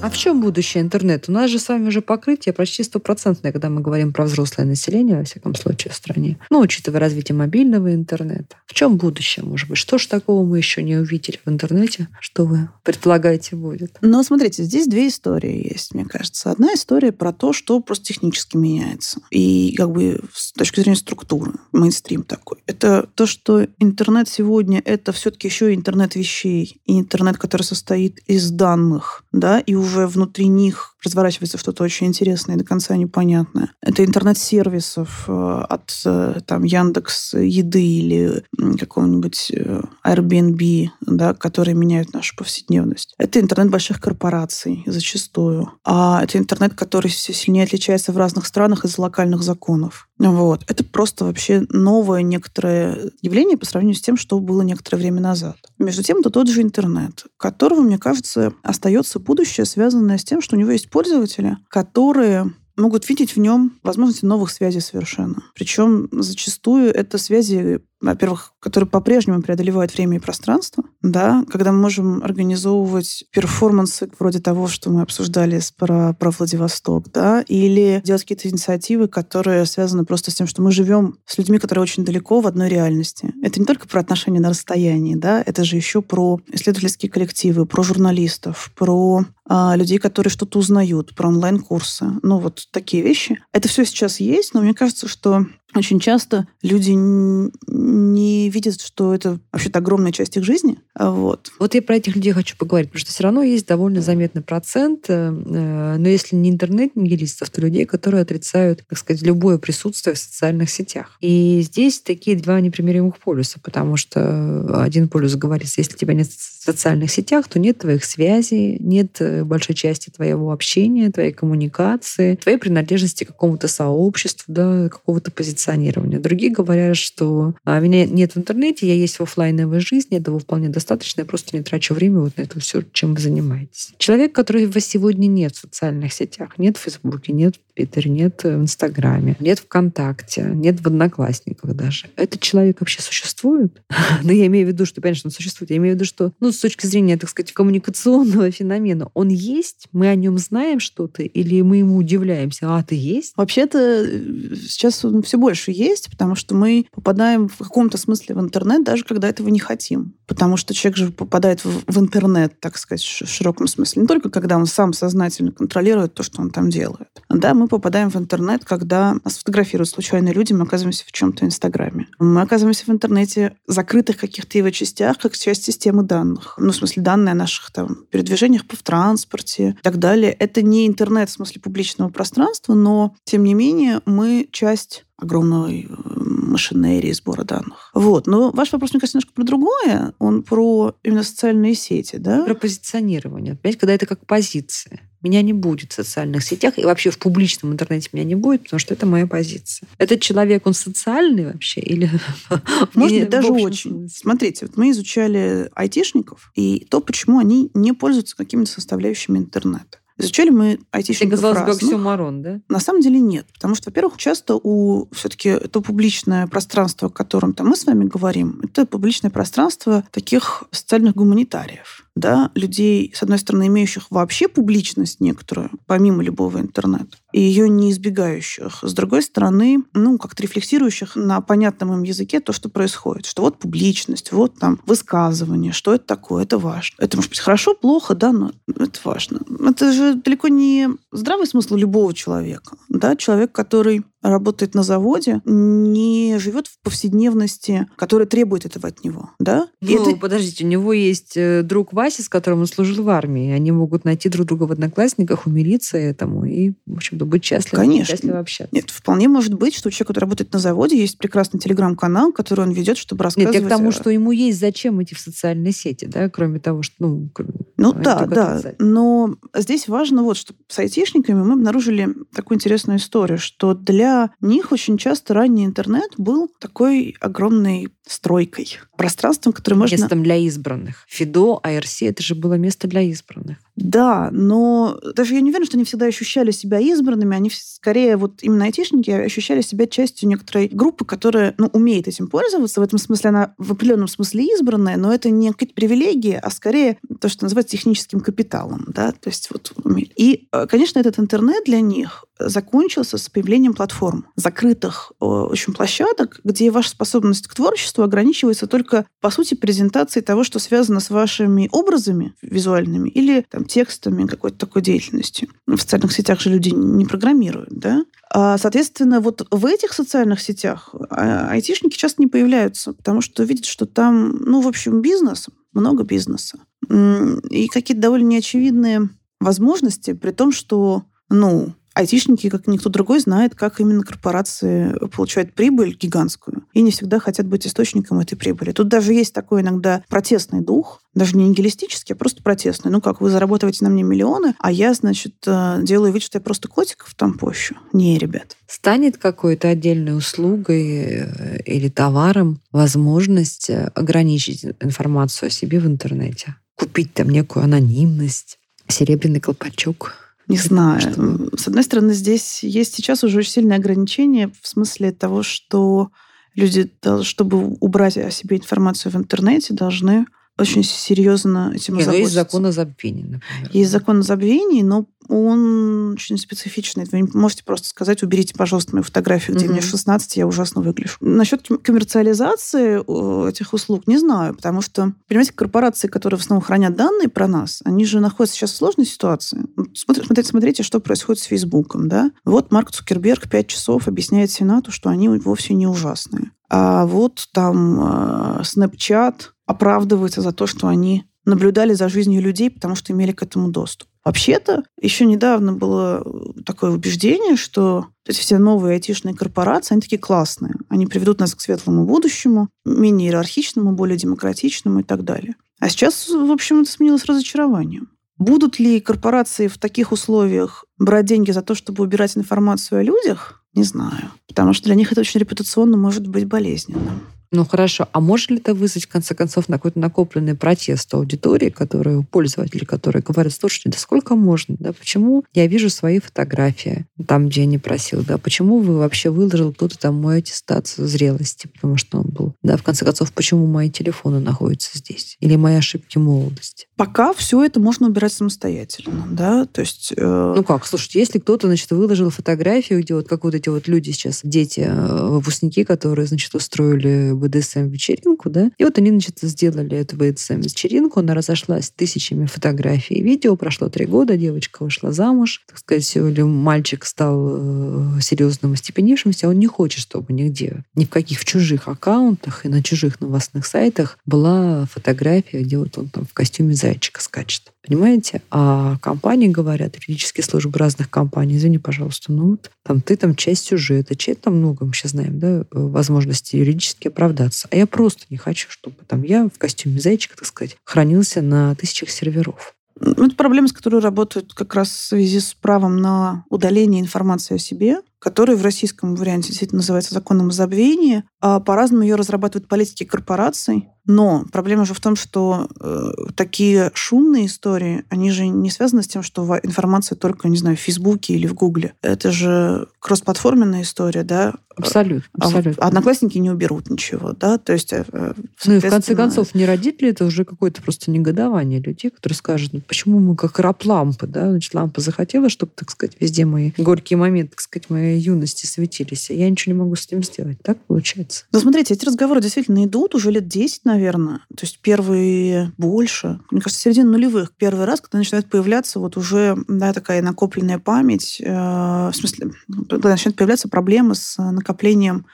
а 0.00 0.10
в 0.10 0.16
чем 0.16 0.40
будущее 0.40 0.82
интернета? 0.82 1.30
У 1.30 1.34
нас 1.34 1.50
же 1.50 1.58
с 1.58 1.68
вами 1.68 1.88
уже 1.88 2.02
покрытие 2.02 2.52
почти 2.52 2.82
стопроцентное, 2.84 3.50
когда 3.50 3.68
мы 3.68 3.80
говорим 3.80 4.12
про 4.12 4.24
взрослое 4.24 4.64
население, 4.64 5.16
во 5.16 5.24
всяком 5.24 5.54
случае, 5.54 5.92
в 5.92 5.96
стране. 5.96 6.38
Ну, 6.50 6.60
учитывая 6.60 7.00
развитие 7.00 7.36
мобильного 7.36 7.92
интернета. 7.92 8.56
В 8.66 8.74
чем 8.74 8.96
будущее, 8.96 9.44
может 9.44 9.68
быть? 9.68 9.78
Что 9.78 9.98
ж 9.98 10.06
такого 10.06 10.46
мы 10.46 10.58
еще 10.58 10.82
не 10.82 10.96
увидели 10.96 11.40
в 11.44 11.48
интернете, 11.48 12.08
что 12.20 12.44
вы 12.44 12.68
предполагаете 12.84 13.56
будет? 13.56 13.98
Ну, 14.00 14.22
смотрите, 14.22 14.62
здесь 14.62 14.86
две 14.86 15.08
истории 15.08 15.68
есть, 15.72 15.94
мне 15.94 16.04
кажется. 16.04 16.50
Одна 16.50 16.74
история 16.74 17.10
про 17.10 17.32
то, 17.32 17.52
что 17.52 17.80
просто 17.80 18.06
технически 18.06 18.56
меняется. 18.56 19.20
И 19.30 19.74
как 19.76 19.90
бы 19.90 20.20
с 20.32 20.52
точки 20.52 20.80
зрения 20.80 20.96
структуры, 20.96 21.52
мейнстрим 21.72 22.22
такой. 22.22 22.58
Это 22.66 23.08
то, 23.14 23.26
что 23.26 23.66
интернет 23.78 24.28
сегодня— 24.28 24.80
это 24.84 25.12
все-таки 25.12 25.48
еще 25.48 25.72
и 25.72 25.76
интернет 25.76 26.14
вещей, 26.14 26.80
и 26.86 27.00
интернет, 27.00 27.36
который 27.36 27.62
состоит 27.62 28.20
из 28.26 28.50
данных, 28.50 29.24
да, 29.32 29.58
и 29.58 29.74
уже 29.74 29.87
внутри 29.96 30.48
них 30.48 30.96
разворачивается 31.04 31.58
что-то 31.58 31.84
очень 31.84 32.06
интересное 32.06 32.56
и 32.56 32.58
до 32.58 32.64
конца 32.64 32.96
непонятное. 32.96 33.72
Это 33.80 34.04
интернет-сервисов 34.04 35.24
э, 35.28 35.64
от 35.68 35.92
э, 36.04 36.40
там, 36.46 36.64
Яндекс 36.64 37.34
Еды 37.34 37.84
или 37.84 38.44
какого-нибудь 38.78 39.52
э, 39.54 39.80
Airbnb, 40.04 40.88
да, 41.00 41.34
которые 41.34 41.74
меняют 41.74 42.12
нашу 42.12 42.36
повседневность. 42.36 43.14
Это 43.18 43.40
интернет 43.40 43.70
больших 43.70 44.00
корпораций 44.00 44.82
зачастую. 44.86 45.72
А 45.84 46.22
это 46.22 46.38
интернет, 46.38 46.74
который 46.74 47.10
все 47.10 47.32
сильнее 47.32 47.64
отличается 47.64 48.12
в 48.12 48.16
разных 48.16 48.46
странах 48.46 48.84
из-за 48.84 49.00
локальных 49.00 49.42
законов. 49.42 50.07
Вот. 50.18 50.64
Это 50.66 50.84
просто 50.84 51.24
вообще 51.24 51.64
новое 51.70 52.22
некоторое 52.22 53.12
явление 53.22 53.56
по 53.56 53.66
сравнению 53.66 53.96
с 53.96 54.00
тем, 54.00 54.16
что 54.16 54.38
было 54.40 54.62
некоторое 54.62 54.98
время 54.98 55.20
назад. 55.20 55.56
Между 55.78 56.02
тем, 56.02 56.18
это 56.18 56.30
тот 56.30 56.48
же 56.48 56.62
интернет, 56.62 57.24
которого, 57.36 57.80
мне 57.80 57.98
кажется, 57.98 58.52
остается 58.62 59.20
будущее, 59.20 59.64
связанное 59.64 60.18
с 60.18 60.24
тем, 60.24 60.40
что 60.40 60.56
у 60.56 60.58
него 60.58 60.70
есть 60.70 60.90
пользователи, 60.90 61.56
которые 61.68 62.52
могут 62.78 63.08
видеть 63.08 63.34
в 63.34 63.40
нем 63.40 63.78
возможности 63.82 64.24
новых 64.24 64.50
связей 64.50 64.80
совершенно. 64.80 65.42
Причем 65.54 66.08
зачастую 66.12 66.94
это 66.94 67.18
связи 67.18 67.80
во-первых, 68.00 68.52
которые 68.60 68.88
по-прежнему 68.88 69.42
преодолевают 69.42 69.94
время 69.94 70.16
и 70.16 70.20
пространство, 70.20 70.84
да, 71.02 71.44
когда 71.50 71.72
мы 71.72 71.80
можем 71.80 72.22
организовывать 72.22 73.24
перформансы 73.32 74.08
вроде 74.18 74.38
того, 74.40 74.68
что 74.68 74.90
мы 74.90 75.02
обсуждали 75.02 75.60
про, 75.76 76.14
про 76.14 76.30
Владивосток, 76.30 77.10
да, 77.12 77.42
или 77.42 78.00
делать 78.04 78.22
какие-то 78.22 78.48
инициативы, 78.48 79.08
которые 79.08 79.66
связаны 79.66 80.04
просто 80.04 80.30
с 80.30 80.34
тем, 80.34 80.46
что 80.46 80.62
мы 80.62 80.70
живем 80.70 81.18
с 81.26 81.38
людьми, 81.38 81.58
которые 81.58 81.82
очень 81.82 82.04
далеко 82.04 82.40
в 82.40 82.46
одной 82.46 82.68
реальности. 82.68 83.34
Это 83.42 83.58
не 83.58 83.66
только 83.66 83.88
про 83.88 84.00
отношения 84.00 84.40
на 84.40 84.50
расстоянии, 84.50 85.16
да, 85.16 85.42
это 85.44 85.64
же 85.64 85.76
еще 85.76 86.02
про 86.02 86.38
исследовательские 86.52 87.10
коллективы, 87.10 87.66
про 87.66 87.82
журналистов, 87.82 88.70
про 88.76 89.24
а, 89.48 89.74
людей, 89.76 89.98
которые 89.98 90.30
что-то 90.30 90.58
узнают, 90.58 91.14
про 91.14 91.28
онлайн-курсы. 91.28 92.12
Ну, 92.22 92.38
вот 92.38 92.68
такие 92.70 93.02
вещи. 93.02 93.40
Это 93.52 93.68
все 93.68 93.84
сейчас 93.84 94.20
есть, 94.20 94.52
но 94.52 94.60
мне 94.60 94.74
кажется, 94.74 95.08
что 95.08 95.46
очень 95.74 96.00
часто 96.00 96.46
люди 96.62 96.92
не 96.92 98.48
видят, 98.48 98.80
что 98.80 99.14
это 99.14 99.38
вообще-то 99.52 99.78
огромная 99.80 100.12
часть 100.12 100.36
их 100.36 100.44
жизни. 100.44 100.78
А 100.94 101.10
вот. 101.10 101.50
Вот 101.58 101.74
я 101.74 101.82
про 101.82 101.96
этих 101.96 102.16
людей 102.16 102.32
хочу 102.32 102.56
поговорить, 102.56 102.88
потому 102.90 103.00
что 103.00 103.10
все 103.12 103.22
равно 103.24 103.42
есть 103.42 103.66
довольно 103.66 104.00
заметный 104.00 104.42
процент, 104.42 105.04
э, 105.08 105.12
э, 105.14 105.96
но 105.98 106.08
если 106.08 106.36
не 106.36 106.50
интернет-нигилистов, 106.50 107.50
то 107.50 107.60
людей, 107.60 107.84
которые 107.84 108.22
отрицают, 108.22 108.84
так 108.88 108.98
сказать, 108.98 109.22
любое 109.22 109.58
присутствие 109.58 110.14
в 110.14 110.18
социальных 110.18 110.70
сетях. 110.70 111.16
И 111.20 111.60
здесь 111.62 112.00
такие 112.00 112.36
два 112.36 112.60
непримиримых 112.60 113.18
полюса, 113.18 113.60
потому 113.62 113.96
что 113.96 114.82
один 114.82 115.08
полюс 115.08 115.34
говорит, 115.36 115.68
если 115.76 115.96
тебя 115.96 116.14
нет 116.14 116.28
социальных 116.72 117.10
сетях, 117.10 117.48
то 117.48 117.58
нет 117.58 117.78
твоих 117.78 118.04
связей, 118.04 118.76
нет 118.80 119.16
э, 119.20 119.44
большой 119.44 119.74
части 119.74 120.10
твоего 120.10 120.52
общения, 120.52 121.10
твоей 121.10 121.32
коммуникации, 121.32 122.36
твоей 122.36 122.58
принадлежности 122.58 123.24
к 123.24 123.28
какому-то 123.28 123.68
сообществу, 123.68 124.52
да, 124.52 124.88
какого-то 124.88 125.30
позиционирования. 125.30 126.20
Другие 126.20 126.52
говорят, 126.52 126.96
что 126.96 127.54
а, 127.64 127.80
меня 127.80 128.04
нет 128.06 128.32
в 128.34 128.38
интернете, 128.38 128.86
я 128.86 128.94
есть 128.94 129.16
в 129.16 129.22
офлайновой 129.22 129.80
жизни, 129.80 130.18
этого 130.18 130.38
вполне 130.38 130.68
достаточно, 130.68 131.22
я 131.22 131.24
просто 131.24 131.56
не 131.56 131.62
трачу 131.62 131.94
время 131.94 132.20
вот 132.20 132.36
на 132.36 132.42
это 132.42 132.60
все, 132.60 132.82
чем 132.92 133.14
вы 133.14 133.20
занимаетесь. 133.20 133.92
Человек, 133.98 134.34
которого 134.34 134.80
сегодня 134.80 135.26
нет 135.26 135.54
в 135.54 135.60
социальных 135.60 136.12
сетях, 136.12 136.58
нет 136.58 136.76
в 136.76 136.80
Фейсбуке, 136.80 137.32
нет 137.32 137.54
Твиттере, 137.78 138.10
нет 138.10 138.42
в 138.42 138.62
Инстаграме, 138.62 139.36
нет 139.38 139.60
ВКонтакте, 139.60 140.50
нет 140.52 140.80
в 140.80 140.86
Одноклассниках 140.86 141.74
даже. 141.74 142.08
Этот 142.16 142.40
человек 142.40 142.80
вообще 142.80 143.00
существует? 143.00 143.80
Но 143.88 143.96
ну, 144.24 144.32
я 144.32 144.46
имею 144.46 144.66
в 144.66 144.68
виду, 144.68 144.84
что, 144.84 145.00
конечно, 145.00 145.28
он 145.28 145.32
существует. 145.32 145.70
Я 145.70 145.76
имею 145.76 145.94
в 145.94 145.96
виду, 145.96 146.04
что, 146.04 146.32
ну, 146.40 146.50
с 146.50 146.58
точки 146.58 146.86
зрения, 146.86 147.16
так 147.16 147.30
сказать, 147.30 147.52
коммуникационного 147.52 148.50
феномена, 148.50 149.10
он 149.14 149.28
есть, 149.28 149.86
мы 149.92 150.08
о 150.08 150.14
нем 150.16 150.38
знаем 150.38 150.80
что-то, 150.80 151.22
или 151.22 151.60
мы 151.62 151.78
ему 151.78 151.96
удивляемся, 151.96 152.66
а 152.76 152.82
ты 152.82 152.96
есть? 152.96 153.34
Вообще-то 153.36 153.78
э, 153.78 154.54
сейчас 154.56 155.04
он 155.04 155.22
все 155.22 155.38
больше 155.38 155.70
есть, 155.70 156.10
потому 156.10 156.34
что 156.34 156.56
мы 156.56 156.86
попадаем 156.92 157.48
в 157.48 157.58
каком-то 157.58 157.96
смысле 157.96 158.34
в 158.34 158.40
интернет, 158.40 158.84
даже 158.84 159.04
когда 159.04 159.28
этого 159.28 159.48
не 159.48 159.60
хотим. 159.60 160.14
Потому 160.26 160.56
что 160.56 160.74
человек 160.74 160.96
же 160.96 161.12
попадает 161.12 161.64
в, 161.64 161.84
в 161.86 161.98
интернет, 161.98 162.58
так 162.60 162.76
сказать, 162.76 163.02
в 163.02 163.26
широком 163.26 163.68
смысле. 163.68 164.02
Не 164.02 164.08
только 164.08 164.30
когда 164.30 164.56
он 164.56 164.66
сам 164.66 164.92
сознательно 164.92 165.52
контролирует 165.52 166.14
то, 166.14 166.22
что 166.22 166.42
он 166.42 166.50
там 166.50 166.70
делает. 166.70 167.08
Да, 167.28 167.54
мы 167.54 167.67
попадаем 167.68 168.10
в 168.10 168.16
интернет, 168.16 168.64
когда 168.64 169.16
нас 169.24 169.38
фотографируют 169.38 169.88
случайные 169.88 170.34
люди, 170.34 170.52
мы 170.52 170.64
оказываемся 170.64 171.04
в 171.06 171.12
чем-то 171.12 171.44
Инстаграме. 171.44 172.08
Мы 172.18 172.40
оказываемся 172.40 172.84
в 172.86 172.90
интернете, 172.90 173.56
закрытых 173.66 174.16
каких-то 174.16 174.58
его 174.58 174.70
частях, 174.70 175.18
как 175.18 175.36
часть 175.36 175.64
системы 175.64 176.02
данных. 176.02 176.54
Ну, 176.58 176.72
в 176.72 176.76
смысле, 176.76 177.02
данные 177.02 177.32
о 177.32 177.36
наших 177.36 177.70
там 177.70 178.04
передвижениях 178.10 178.62
в 178.68 178.82
транспорте 178.82 179.76
и 179.78 179.82
так 179.82 179.98
далее. 179.98 180.32
Это 180.32 180.62
не 180.62 180.86
интернет 180.86 181.30
в 181.30 181.32
смысле 181.32 181.60
публичного 181.60 182.08
пространства, 182.08 182.74
но, 182.74 183.14
тем 183.24 183.44
не 183.44 183.54
менее, 183.54 184.00
мы 184.06 184.48
часть 184.52 185.04
огромной 185.18 185.88
э, 185.88 185.88
машинерии 185.88 187.12
сбора 187.12 187.44
данных. 187.44 187.90
Вот. 187.92 188.26
Но 188.26 188.50
ваш 188.50 188.72
вопрос, 188.72 188.92
мне 188.92 189.00
кажется, 189.00 189.18
немножко 189.18 189.34
про 189.34 189.44
другое. 189.44 190.14
Он 190.18 190.42
про 190.42 190.94
именно 191.02 191.24
социальные 191.24 191.74
сети, 191.74 192.16
да? 192.16 192.44
Про 192.44 192.54
позиционирование. 192.54 193.56
Понимаете, 193.56 193.80
когда 193.80 193.94
это 193.94 194.06
как 194.06 194.24
позиция. 194.26 195.00
Меня 195.28 195.42
не 195.42 195.52
будет 195.52 195.92
в 195.92 195.94
социальных 195.94 196.42
сетях, 196.42 196.78
и 196.78 196.84
вообще 196.84 197.10
в 197.10 197.18
публичном 197.18 197.72
интернете 197.72 198.08
меня 198.12 198.24
не 198.24 198.34
будет, 198.34 198.62
потому 198.62 198.80
что 198.80 198.94
это 198.94 199.04
моя 199.04 199.26
позиция. 199.26 199.86
Этот 199.98 200.22
человек, 200.22 200.66
он 200.66 200.72
социальный 200.72 201.44
вообще? 201.44 201.80
Или 201.80 202.10
Может 202.94 203.20
быть, 203.20 203.28
даже 203.28 203.48
очень. 203.48 204.08
Смотрите, 204.08 204.66
вот 204.66 204.78
мы 204.78 204.90
изучали 204.90 205.68
айтишников, 205.74 206.50
и 206.54 206.86
то, 206.88 207.00
почему 207.00 207.38
они 207.38 207.70
не 207.74 207.92
пользуются 207.92 208.36
какими-то 208.36 208.70
составляющими 208.70 209.36
интернета. 209.36 209.98
Изучали 210.18 210.50
мы 210.50 210.80
айтишников 210.90 211.40
Казалось 211.40 211.60
бы, 211.60 211.70
оксюмарон, 211.70 212.42
да? 212.42 212.60
На 212.68 212.80
самом 212.80 213.02
деле 213.02 213.20
нет. 213.20 213.46
Потому 213.54 213.76
что, 213.76 213.90
во-первых, 213.90 214.16
часто 214.16 214.58
у 214.60 215.08
все-таки 215.12 215.50
это 215.50 215.80
публичное 215.80 216.48
пространство, 216.48 217.06
о 217.06 217.10
котором 217.10 217.54
там 217.54 217.68
мы 217.68 217.76
с 217.76 217.86
вами 217.86 218.04
говорим, 218.04 218.60
это 218.64 218.84
публичное 218.84 219.30
пространство 219.30 220.04
таких 220.10 220.64
социальных 220.72 221.14
гуманитариев 221.14 222.07
да, 222.18 222.50
людей, 222.54 223.12
с 223.14 223.22
одной 223.22 223.38
стороны, 223.38 223.66
имеющих 223.66 224.10
вообще 224.10 224.48
публичность 224.48 225.20
некоторую, 225.20 225.70
помимо 225.86 226.22
любого 226.22 226.58
интернета, 226.58 227.16
и 227.32 227.40
ее 227.40 227.68
не 227.68 227.90
избегающих. 227.90 228.78
С 228.82 228.92
другой 228.92 229.22
стороны, 229.22 229.84
ну, 229.94 230.18
как-то 230.18 230.42
рефлексирующих 230.42 231.16
на 231.16 231.40
понятном 231.40 231.92
им 231.92 232.02
языке 232.02 232.40
то, 232.40 232.52
что 232.52 232.68
происходит. 232.68 233.26
Что 233.26 233.42
вот 233.42 233.58
публичность, 233.58 234.32
вот 234.32 234.58
там 234.58 234.80
высказывание, 234.86 235.72
что 235.72 235.94
это 235.94 236.04
такое, 236.06 236.44
это 236.44 236.58
важно. 236.58 236.94
Это 236.98 237.16
может 237.16 237.30
быть 237.30 237.40
хорошо, 237.40 237.74
плохо, 237.74 238.14
да, 238.14 238.32
но 238.32 238.52
это 238.68 239.00
важно. 239.04 239.40
Это 239.66 239.92
же 239.92 240.14
далеко 240.14 240.48
не 240.48 240.88
здравый 241.12 241.46
смысл 241.46 241.76
любого 241.76 242.14
человека. 242.14 242.76
Да? 242.88 243.16
Человек, 243.16 243.52
который 243.52 244.04
работает 244.22 244.74
на 244.74 244.82
заводе, 244.82 245.40
не 245.44 246.38
живет 246.38 246.66
в 246.66 246.78
повседневности, 246.82 247.86
которая 247.96 248.26
требует 248.26 248.66
этого 248.66 248.88
от 248.88 249.04
него, 249.04 249.30
да? 249.38 249.68
Ну, 249.80 250.10
это... 250.10 250.18
подождите, 250.18 250.64
у 250.64 250.68
него 250.68 250.92
есть 250.92 251.36
э, 251.36 251.62
друг 251.62 251.92
Вася, 251.92 252.22
с 252.22 252.28
которым 252.28 252.60
он 252.60 252.66
служил 252.66 253.04
в 253.04 253.08
армии. 253.10 253.52
Они 253.52 253.70
могут 253.70 254.04
найти 254.04 254.28
друг 254.28 254.46
друга 254.46 254.64
в 254.64 254.72
одноклассниках, 254.72 255.46
умириться 255.46 255.98
этому 255.98 256.44
и, 256.44 256.72
в 256.86 256.96
общем-то, 256.96 257.24
быть 257.24 257.44
счастливы, 257.44 257.84
Конечно. 257.84 258.16
счастливы 258.16 258.38
общаться. 258.38 258.74
Нет, 258.74 258.90
вполне 258.90 259.28
может 259.28 259.54
быть, 259.54 259.74
что 259.74 259.88
у 259.88 259.90
человека, 259.90 260.08
который 260.08 260.24
работает 260.24 260.52
на 260.52 260.58
заводе, 260.58 260.98
есть 260.98 261.18
прекрасный 261.18 261.60
телеграм-канал, 261.60 262.32
который 262.32 262.62
он 262.62 262.72
ведет, 262.72 262.98
чтобы 262.98 263.24
рассказывать... 263.24 263.54
Нет, 263.54 263.62
я 263.62 263.68
к 263.68 263.70
тому, 263.70 263.92
что 263.92 264.10
ему 264.10 264.32
есть 264.32 264.58
зачем 264.58 265.02
идти 265.02 265.14
в 265.14 265.20
социальные 265.20 265.72
сети, 265.72 266.06
да, 266.06 266.28
кроме 266.28 266.58
того, 266.58 266.82
что... 266.82 266.94
Ну, 266.98 267.30
ну 267.76 267.92
да, 267.92 268.26
да. 268.26 268.74
Но 268.78 269.36
здесь 269.54 269.86
важно 269.86 270.24
вот, 270.24 270.36
что 270.36 270.54
с 270.66 270.78
айтишниками 270.78 271.40
мы 271.40 271.52
обнаружили 271.52 272.08
такую 272.34 272.56
интересную 272.56 272.98
историю, 272.98 273.38
что 273.38 273.74
для 273.74 274.07
них 274.40 274.72
очень 274.72 274.98
часто 274.98 275.34
ранний 275.34 275.64
интернет 275.64 276.10
был 276.16 276.50
такой 276.58 277.16
огромной 277.20 277.88
стройкой, 278.06 278.78
пространством, 278.96 279.52
которое 279.52 279.76
можно... 279.76 279.94
Местом 279.94 280.22
для 280.22 280.36
избранных. 280.36 281.04
Фидо, 281.08 281.60
АРС— 281.62 281.98
это 282.02 282.22
же 282.22 282.34
было 282.34 282.54
место 282.54 282.88
для 282.88 283.02
избранных. 283.02 283.58
Да, 283.76 284.30
но 284.32 284.98
даже 285.14 285.34
я 285.34 285.40
не 285.40 285.50
уверена, 285.50 285.66
что 285.66 285.76
они 285.76 285.84
всегда 285.84 286.06
ощущали 286.06 286.50
себя 286.50 286.80
избранными. 286.80 287.36
Они 287.36 287.50
скорее, 287.50 288.16
вот 288.16 288.42
именно 288.42 288.64
айтишники, 288.64 289.10
ощущали 289.10 289.60
себя 289.60 289.86
частью 289.86 290.28
некоторой 290.28 290.68
группы, 290.68 291.04
которая 291.04 291.54
ну, 291.58 291.68
умеет 291.72 292.08
этим 292.08 292.26
пользоваться. 292.26 292.80
В 292.80 292.84
этом 292.84 292.98
смысле 292.98 293.30
она 293.30 293.54
в 293.56 293.72
определенном 293.72 294.08
смысле 294.08 294.46
избранная, 294.54 294.96
но 294.96 295.14
это 295.14 295.30
не 295.30 295.52
какие-то 295.52 295.74
привилегии, 295.74 296.38
а 296.42 296.50
скорее 296.50 296.98
то, 297.20 297.28
что 297.28 297.44
называется 297.44 297.76
техническим 297.76 298.20
капиталом. 298.20 298.84
Да? 298.88 299.12
То 299.12 299.30
есть 299.30 299.48
вот, 299.52 299.72
и, 300.16 300.48
э, 300.50 300.66
конечно, 300.66 300.98
этот 300.98 301.18
интернет 301.20 301.64
для 301.64 301.80
них 301.80 302.24
закончился 302.38 303.18
с 303.18 303.28
появлением 303.28 303.74
платформ, 303.74 303.97
закрытых 304.36 305.12
очень 305.18 305.74
площадок, 305.74 306.40
где 306.44 306.70
ваша 306.70 306.90
способность 306.90 307.46
к 307.46 307.54
творчеству 307.54 308.02
ограничивается 308.02 308.66
только, 308.66 309.06
по 309.20 309.30
сути, 309.30 309.54
презентацией 309.54 310.24
того, 310.24 310.44
что 310.44 310.58
связано 310.58 311.00
с 311.00 311.10
вашими 311.10 311.68
образами 311.72 312.34
визуальными 312.42 313.08
или 313.08 313.46
там, 313.50 313.64
текстами, 313.64 314.26
какой-то 314.26 314.58
такой 314.58 314.82
деятельностью. 314.82 315.48
В 315.66 315.78
социальных 315.78 316.12
сетях 316.12 316.40
же 316.40 316.50
люди 316.50 316.70
не 316.70 317.04
программируют, 317.04 317.70
да? 317.70 318.04
А, 318.30 318.58
соответственно, 318.58 319.20
вот 319.20 319.46
в 319.50 319.66
этих 319.66 319.92
социальных 319.92 320.40
сетях 320.40 320.94
а, 321.10 321.48
айтишники 321.50 321.96
часто 321.96 322.22
не 322.22 322.26
появляются, 322.26 322.92
потому 322.92 323.20
что 323.20 323.42
видят, 323.42 323.64
что 323.64 323.86
там, 323.86 324.30
ну, 324.40 324.60
в 324.60 324.68
общем, 324.68 325.00
бизнес, 325.00 325.48
много 325.72 326.04
бизнеса. 326.04 326.58
И 326.88 327.68
какие-то 327.68 328.02
довольно 328.02 328.28
неочевидные 328.28 329.08
возможности, 329.40 330.12
при 330.14 330.30
том, 330.30 330.52
что, 330.52 331.04
ну, 331.28 331.74
айтишники, 331.98 332.48
как 332.48 332.68
никто 332.68 332.88
другой, 332.88 333.18
знают, 333.18 333.56
как 333.56 333.80
именно 333.80 334.02
корпорации 334.02 334.94
получают 335.08 335.52
прибыль 335.52 335.96
гигантскую. 335.96 336.62
И 336.72 336.80
не 336.80 336.92
всегда 336.92 337.18
хотят 337.18 337.46
быть 337.46 337.66
источником 337.66 338.20
этой 338.20 338.36
прибыли. 338.36 338.70
Тут 338.70 338.88
даже 338.88 339.12
есть 339.12 339.34
такой 339.34 339.62
иногда 339.62 340.04
протестный 340.08 340.60
дух, 340.60 341.02
даже 341.14 341.36
не 341.36 341.48
нигилистический, 341.48 342.14
а 342.14 342.16
просто 342.16 342.42
протестный. 342.42 342.92
Ну 342.92 343.00
как, 343.00 343.20
вы 343.20 343.30
зарабатываете 343.30 343.84
на 343.84 343.90
мне 343.90 344.04
миллионы, 344.04 344.54
а 344.60 344.70
я, 344.70 344.94
значит, 344.94 345.34
э, 345.46 345.80
делаю 345.82 346.12
вид, 346.12 346.22
что 346.22 346.38
я 346.38 346.42
просто 346.42 346.68
котиков 346.68 347.12
там 347.16 347.36
пощу. 347.36 347.74
Не, 347.92 348.16
ребят. 348.16 348.56
Станет 348.68 349.16
какой-то 349.18 349.68
отдельной 349.68 350.16
услугой 350.16 351.00
э, 351.00 351.62
или 351.64 351.88
товаром 351.88 352.60
возможность 352.70 353.70
э, 353.70 353.90
ограничить 353.96 354.64
информацию 354.80 355.48
о 355.48 355.50
себе 355.50 355.80
в 355.80 355.86
интернете? 355.86 356.54
Купить 356.76 357.12
там 357.12 357.28
некую 357.30 357.64
анонимность, 357.64 358.60
серебряный 358.86 359.40
колпачок? 359.40 360.27
Не 360.48 360.56
знаю. 360.56 361.00
Что? 361.00 361.56
С 361.56 361.68
одной 361.68 361.82
стороны, 361.82 362.14
здесь 362.14 362.62
есть 362.62 362.94
сейчас 362.94 363.22
уже 363.22 363.38
очень 363.38 363.52
сильное 363.52 363.76
ограничение 363.76 364.50
в 364.60 364.66
смысле 364.66 365.12
того, 365.12 365.42
что 365.42 366.10
люди, 366.54 366.90
чтобы 367.22 367.76
убрать 367.80 368.16
о 368.16 368.30
себе 368.30 368.56
информацию 368.56 369.12
в 369.12 369.16
интернете, 369.16 369.74
должны 369.74 370.26
очень 370.58 370.82
серьезно 370.82 371.72
этим 371.74 371.96
Нет, 371.96 372.12
есть 372.12 372.32
закон 372.32 372.66
о 372.66 372.72
забвении, 372.72 373.22
например. 373.22 373.70
Есть 373.72 373.90
закон 373.90 374.18
о 374.18 374.22
забвении, 374.22 374.82
но 374.82 375.06
он 375.28 376.12
очень 376.12 376.38
специфичный. 376.38 377.04
Вы 377.12 377.20
не 377.20 377.28
можете 377.34 377.62
просто 377.62 377.88
сказать, 377.88 378.22
уберите, 378.22 378.54
пожалуйста, 378.56 378.92
мою 378.94 379.02
фотографию, 379.04 379.56
где 379.56 379.66
mm-hmm. 379.66 379.72
мне 379.72 379.80
16, 379.82 380.36
я 380.36 380.46
ужасно 380.46 380.80
выгляжу. 380.80 381.16
Насчет 381.20 381.66
коммерциализации 381.82 382.98
э, 382.98 383.48
этих 383.50 383.72
услуг 383.74 384.06
не 384.06 384.18
знаю, 384.18 384.54
потому 384.54 384.80
что, 384.80 385.12
понимаете, 385.28 385.52
корпорации, 385.52 386.08
которые 386.08 386.38
в 386.38 386.42
основном 386.42 386.64
хранят 386.64 386.96
данные 386.96 387.28
про 387.28 387.46
нас, 387.46 387.82
они 387.84 388.04
же 388.04 388.20
находятся 388.20 388.56
сейчас 388.56 388.72
в 388.72 388.76
сложной 388.76 389.06
ситуации. 389.06 389.64
Смотрите, 389.94 390.26
смотрите, 390.26 390.48
смотрите 390.48 390.82
что 390.82 391.00
происходит 391.00 391.42
с 391.42 391.46
Фейсбуком. 391.46 392.08
Да? 392.08 392.30
Вот 392.44 392.72
Марк 392.72 392.90
Цукерберг 392.90 393.48
пять 393.48 393.68
часов 393.68 394.08
объясняет 394.08 394.50
Сенату, 394.50 394.90
что 394.90 395.10
они 395.10 395.28
вовсе 395.28 395.74
не 395.74 395.86
ужасные. 395.86 396.52
А 396.70 397.06
вот 397.06 397.48
там 397.52 398.00
э, 398.00 398.62
Snapchat 398.62 399.34
оправдывается 399.68 400.40
за 400.40 400.52
то, 400.52 400.66
что 400.66 400.88
они 400.88 401.24
наблюдали 401.44 401.92
за 401.92 402.08
жизнью 402.08 402.42
людей, 402.42 402.70
потому 402.70 402.94
что 402.94 403.12
имели 403.12 403.32
к 403.32 403.42
этому 403.42 403.70
доступ. 403.70 404.08
Вообще-то, 404.24 404.82
еще 405.00 405.24
недавно 405.24 405.72
было 405.72 406.24
такое 406.66 406.90
убеждение, 406.90 407.56
что 407.56 408.06
эти 408.26 408.40
все 408.40 408.58
новые 408.58 408.94
айтишные 408.94 409.34
корпорации, 409.34 409.94
они 409.94 410.02
такие 410.02 410.18
классные. 410.18 410.74
Они 410.88 411.06
приведут 411.06 411.38
нас 411.40 411.54
к 411.54 411.60
светлому 411.60 412.04
будущему, 412.04 412.68
менее 412.84 413.28
иерархичному, 413.28 413.92
более 413.92 414.18
демократичному 414.18 415.00
и 415.00 415.02
так 415.02 415.22
далее. 415.24 415.54
А 415.80 415.88
сейчас, 415.88 416.28
в 416.28 416.50
общем, 416.50 416.80
это 416.80 416.90
сменилось 416.90 417.24
разочарованием. 417.26 418.08
Будут 418.38 418.78
ли 418.78 419.00
корпорации 419.00 419.66
в 419.66 419.78
таких 419.78 420.12
условиях 420.12 420.84
брать 420.98 421.26
деньги 421.26 421.50
за 421.50 421.62
то, 421.62 421.74
чтобы 421.74 422.04
убирать 422.04 422.36
информацию 422.36 423.00
о 423.00 423.02
людях? 423.02 423.64
Не 423.74 423.84
знаю. 423.84 424.30
Потому 424.46 424.72
что 424.72 424.86
для 424.86 424.94
них 424.94 425.12
это 425.12 425.20
очень 425.20 425.40
репутационно 425.40 425.96
может 425.96 426.26
быть 426.26 426.46
болезненным. 426.46 427.20
Ну 427.50 427.64
хорошо, 427.64 428.08
а 428.12 428.20
может 428.20 428.50
ли 428.50 428.58
это 428.58 428.74
вызвать, 428.74 429.04
в 429.04 429.08
конце 429.08 429.34
концов, 429.34 429.68
на 429.68 429.76
какой-то 429.76 429.98
накопленный 429.98 430.54
протест 430.54 431.12
аудитории, 431.14 431.70
которые, 431.70 432.22
пользователи, 432.22 432.84
которые 432.84 433.22
говорят, 433.22 433.52
слушайте, 433.52 433.90
да 433.90 433.98
сколько 433.98 434.34
можно, 434.34 434.76
да, 434.78 434.92
почему 434.92 435.44
я 435.54 435.66
вижу 435.66 435.88
свои 435.88 436.20
фотографии 436.20 437.06
там, 437.26 437.48
где 437.48 437.62
я 437.62 437.66
не 437.66 437.78
просил, 437.78 438.22
да, 438.22 438.38
почему 438.38 438.80
вы 438.80 438.98
вообще 438.98 439.30
выложил 439.30 439.72
кто-то 439.72 439.98
там 439.98 440.16
мой 440.20 440.38
аттестат 440.38 440.88
зрелости, 440.88 441.68
потому 441.68 441.96
что 441.96 442.18
он 442.18 442.26
был, 442.26 442.54
да, 442.62 442.76
в 442.76 442.82
конце 442.82 443.04
концов, 443.04 443.32
почему 443.32 443.66
мои 443.66 443.90
телефоны 443.90 444.40
находятся 444.40 444.98
здесь, 444.98 445.36
или 445.40 445.56
мои 445.56 445.76
ошибки 445.76 446.18
молодости. 446.18 446.86
Пока 446.96 447.32
все 447.32 447.64
это 447.64 447.80
можно 447.80 448.08
убирать 448.08 448.32
самостоятельно, 448.32 449.26
да, 449.30 449.64
то 449.64 449.80
есть... 449.80 450.12
Э... 450.16 450.54
Ну 450.56 450.64
как, 450.64 450.86
слушайте, 450.86 451.20
если 451.20 451.38
кто-то, 451.38 451.66
значит, 451.66 451.90
выложил 451.90 452.30
фотографию, 452.30 453.00
где 453.00 453.14
вот 453.14 453.28
как 453.28 453.44
вот 453.44 453.54
эти 453.54 453.68
вот 453.68 453.88
люди 453.88 454.10
сейчас, 454.10 454.40
дети, 454.42 454.80
э, 454.80 455.28
выпускники, 455.28 455.84
которые, 455.84 456.26
значит, 456.26 456.54
устроили 456.54 457.37
БДСМ-вечеринку, 457.38 458.50
да, 458.50 458.70
и 458.78 458.84
вот 458.84 458.98
они, 458.98 459.10
значит, 459.10 459.38
сделали 459.42 459.96
эту 459.96 460.16
БДСМ-вечеринку, 460.16 461.20
она 461.20 461.34
разошлась 461.34 461.90
тысячами 461.90 462.46
фотографий 462.46 463.14
и 463.14 463.22
видео, 463.22 463.56
прошло 463.56 463.88
три 463.88 464.06
года, 464.06 464.36
девочка 464.36 464.82
вышла 464.82 465.12
замуж, 465.12 465.62
так 465.66 465.78
сказать, 465.78 466.16
или 466.16 466.42
мальчик 466.42 467.04
стал 467.04 468.16
э, 468.18 468.20
серьезным 468.20 468.72
остепенившимся, 468.72 469.48
он 469.48 469.58
не 469.58 469.66
хочет, 469.66 470.00
чтобы 470.00 470.32
нигде, 470.32 470.84
ни 470.94 471.04
в 471.04 471.10
каких 471.10 471.40
в 471.40 471.44
чужих 471.44 471.88
аккаунтах 471.88 472.64
и 472.64 472.68
на 472.68 472.82
чужих 472.82 473.20
новостных 473.20 473.66
сайтах 473.66 474.18
была 474.26 474.86
фотография, 474.86 475.62
где 475.62 475.78
вот 475.78 475.96
он 475.98 476.08
там 476.08 476.26
в 476.26 476.32
костюме 476.32 476.74
зайчика 476.74 477.22
скачет. 477.22 477.72
Понимаете? 477.86 478.42
А 478.50 478.98
компании 478.98 479.48
говорят, 479.48 479.96
юридические 479.96 480.44
службы 480.44 480.78
разных 480.78 481.08
компаний, 481.08 481.56
извини, 481.56 481.78
пожалуйста, 481.78 482.32
ну 482.32 482.50
вот 482.50 482.70
там 482.84 483.00
ты 483.00 483.16
там 483.16 483.34
часть 483.34 483.64
сюжета, 483.64 484.14
часть 484.14 484.42
там 484.42 484.56
много, 484.56 484.84
мы 484.84 484.92
сейчас 484.92 485.12
знаем, 485.12 485.38
да, 485.38 485.64
возможности 485.70 486.56
юридически 486.56 487.08
оправдаться. 487.28 487.68
А 487.70 487.76
я 487.76 487.86
просто 487.86 488.24
не 488.30 488.36
хочу, 488.36 488.70
чтобы 488.70 488.96
там 489.06 489.22
я 489.22 489.44
в 489.44 489.58
костюме 489.58 490.00
зайчика, 490.00 490.36
так 490.36 490.46
сказать, 490.46 490.76
хранился 490.84 491.42
на 491.42 491.74
тысячах 491.74 492.10
серверов. 492.10 492.74
Ну, 493.00 493.26
это 493.26 493.36
проблема, 493.36 493.68
с 493.68 493.72
которой 493.72 494.00
работают 494.00 494.54
как 494.54 494.74
раз 494.74 494.88
в 494.88 494.98
связи 494.98 495.38
с 495.38 495.54
правом 495.54 495.98
на 495.98 496.44
удаление 496.48 497.00
информации 497.00 497.54
о 497.54 497.58
себе, 497.58 498.00
который 498.18 498.56
в 498.56 498.62
российском 498.64 499.14
варианте 499.14 499.48
действительно 499.48 499.78
называется 499.78 500.14
законом 500.14 500.48
о 500.48 500.52
забвении. 500.52 501.22
А 501.40 501.60
по-разному 501.60 502.02
ее 502.02 502.16
разрабатывают 502.16 502.68
политики 502.68 503.04
корпораций. 503.04 503.88
Но 504.08 504.46
проблема 504.50 504.86
же 504.86 504.94
в 504.94 505.00
том, 505.00 505.16
что 505.16 505.68
э, 505.78 506.12
такие 506.34 506.90
шумные 506.94 507.44
истории, 507.44 508.04
они 508.08 508.30
же 508.30 508.48
не 508.48 508.70
связаны 508.70 509.02
с 509.02 509.06
тем, 509.06 509.22
что 509.22 509.58
информация 509.62 510.16
только, 510.16 510.48
не 510.48 510.56
знаю, 510.56 510.78
в 510.78 510.80
Фейсбуке 510.80 511.34
или 511.34 511.46
в 511.46 511.52
Гугле. 511.52 511.92
Это 512.00 512.32
же 512.32 512.88
кроссплатформенная 513.00 513.82
история, 513.82 514.22
да? 514.24 514.54
Абсолютно. 514.76 515.28
А 515.38 515.46
абсолютно. 515.46 515.82
А 515.82 515.88
одноклассники 515.88 516.38
не 516.38 516.50
уберут 516.50 516.88
ничего, 516.88 517.32
да? 517.32 517.58
То 517.58 517.74
есть, 517.74 517.90
соответственно... 517.90 518.34
Э, 518.38 518.42
ну 518.64 518.74
и 518.76 518.78
в 518.78 518.88
конце 518.88 519.14
концов, 519.14 519.54
не 519.54 519.66
родители, 519.66 520.08
это 520.08 520.24
уже 520.24 520.46
какое-то 520.46 520.80
просто 520.80 521.10
негодование 521.10 521.78
людей, 521.78 522.10
которые 522.10 522.36
скажут, 522.36 522.72
ну, 522.72 522.80
почему 522.80 523.18
мы 523.18 523.36
как 523.36 523.58
раб 523.58 523.84
лампы, 523.84 524.26
да? 524.26 524.48
Значит, 524.48 524.72
лампа 524.72 525.02
захотела, 525.02 525.50
чтобы, 525.50 525.72
так 525.74 525.90
сказать, 525.90 526.16
везде 526.18 526.46
мои 526.46 526.72
горькие 526.78 527.18
моменты, 527.18 527.50
так 527.50 527.60
сказать, 527.60 527.90
моей 527.90 528.18
юности 528.18 528.64
светились, 528.64 529.28
а 529.28 529.34
я 529.34 529.50
ничего 529.50 529.74
не 529.74 529.80
могу 529.80 529.96
с 529.96 530.06
этим 530.06 530.22
сделать. 530.22 530.58
Так 530.62 530.78
получается? 530.86 531.27
Ну, 531.52 531.60
смотрите, 531.60 531.94
эти 531.94 532.04
разговоры 532.04 532.40
действительно 532.40 532.84
идут 532.84 533.14
уже 533.14 533.30
лет 533.30 533.48
10, 533.48 533.84
наверное. 533.84 534.38
То 534.56 534.62
есть 534.62 534.80
первые 534.80 535.72
больше. 535.78 536.40
Мне 536.50 536.60
кажется, 536.60 536.82
середина 536.82 537.10
нулевых. 537.10 537.52
Первый 537.56 537.84
раз, 537.84 538.00
когда 538.00 538.18
начинает 538.18 538.48
появляться 538.48 538.98
вот 538.98 539.16
уже 539.16 539.56
да, 539.68 539.92
такая 539.92 540.22
накопленная 540.22 540.78
память, 540.78 541.40
э, 541.40 541.50
в 541.50 542.12
смысле, 542.14 542.52
когда 542.88 543.10
начинают 543.10 543.36
появляться 543.36 543.68
проблемы 543.68 544.14
с 544.14 544.36
накоплением 544.38 545.26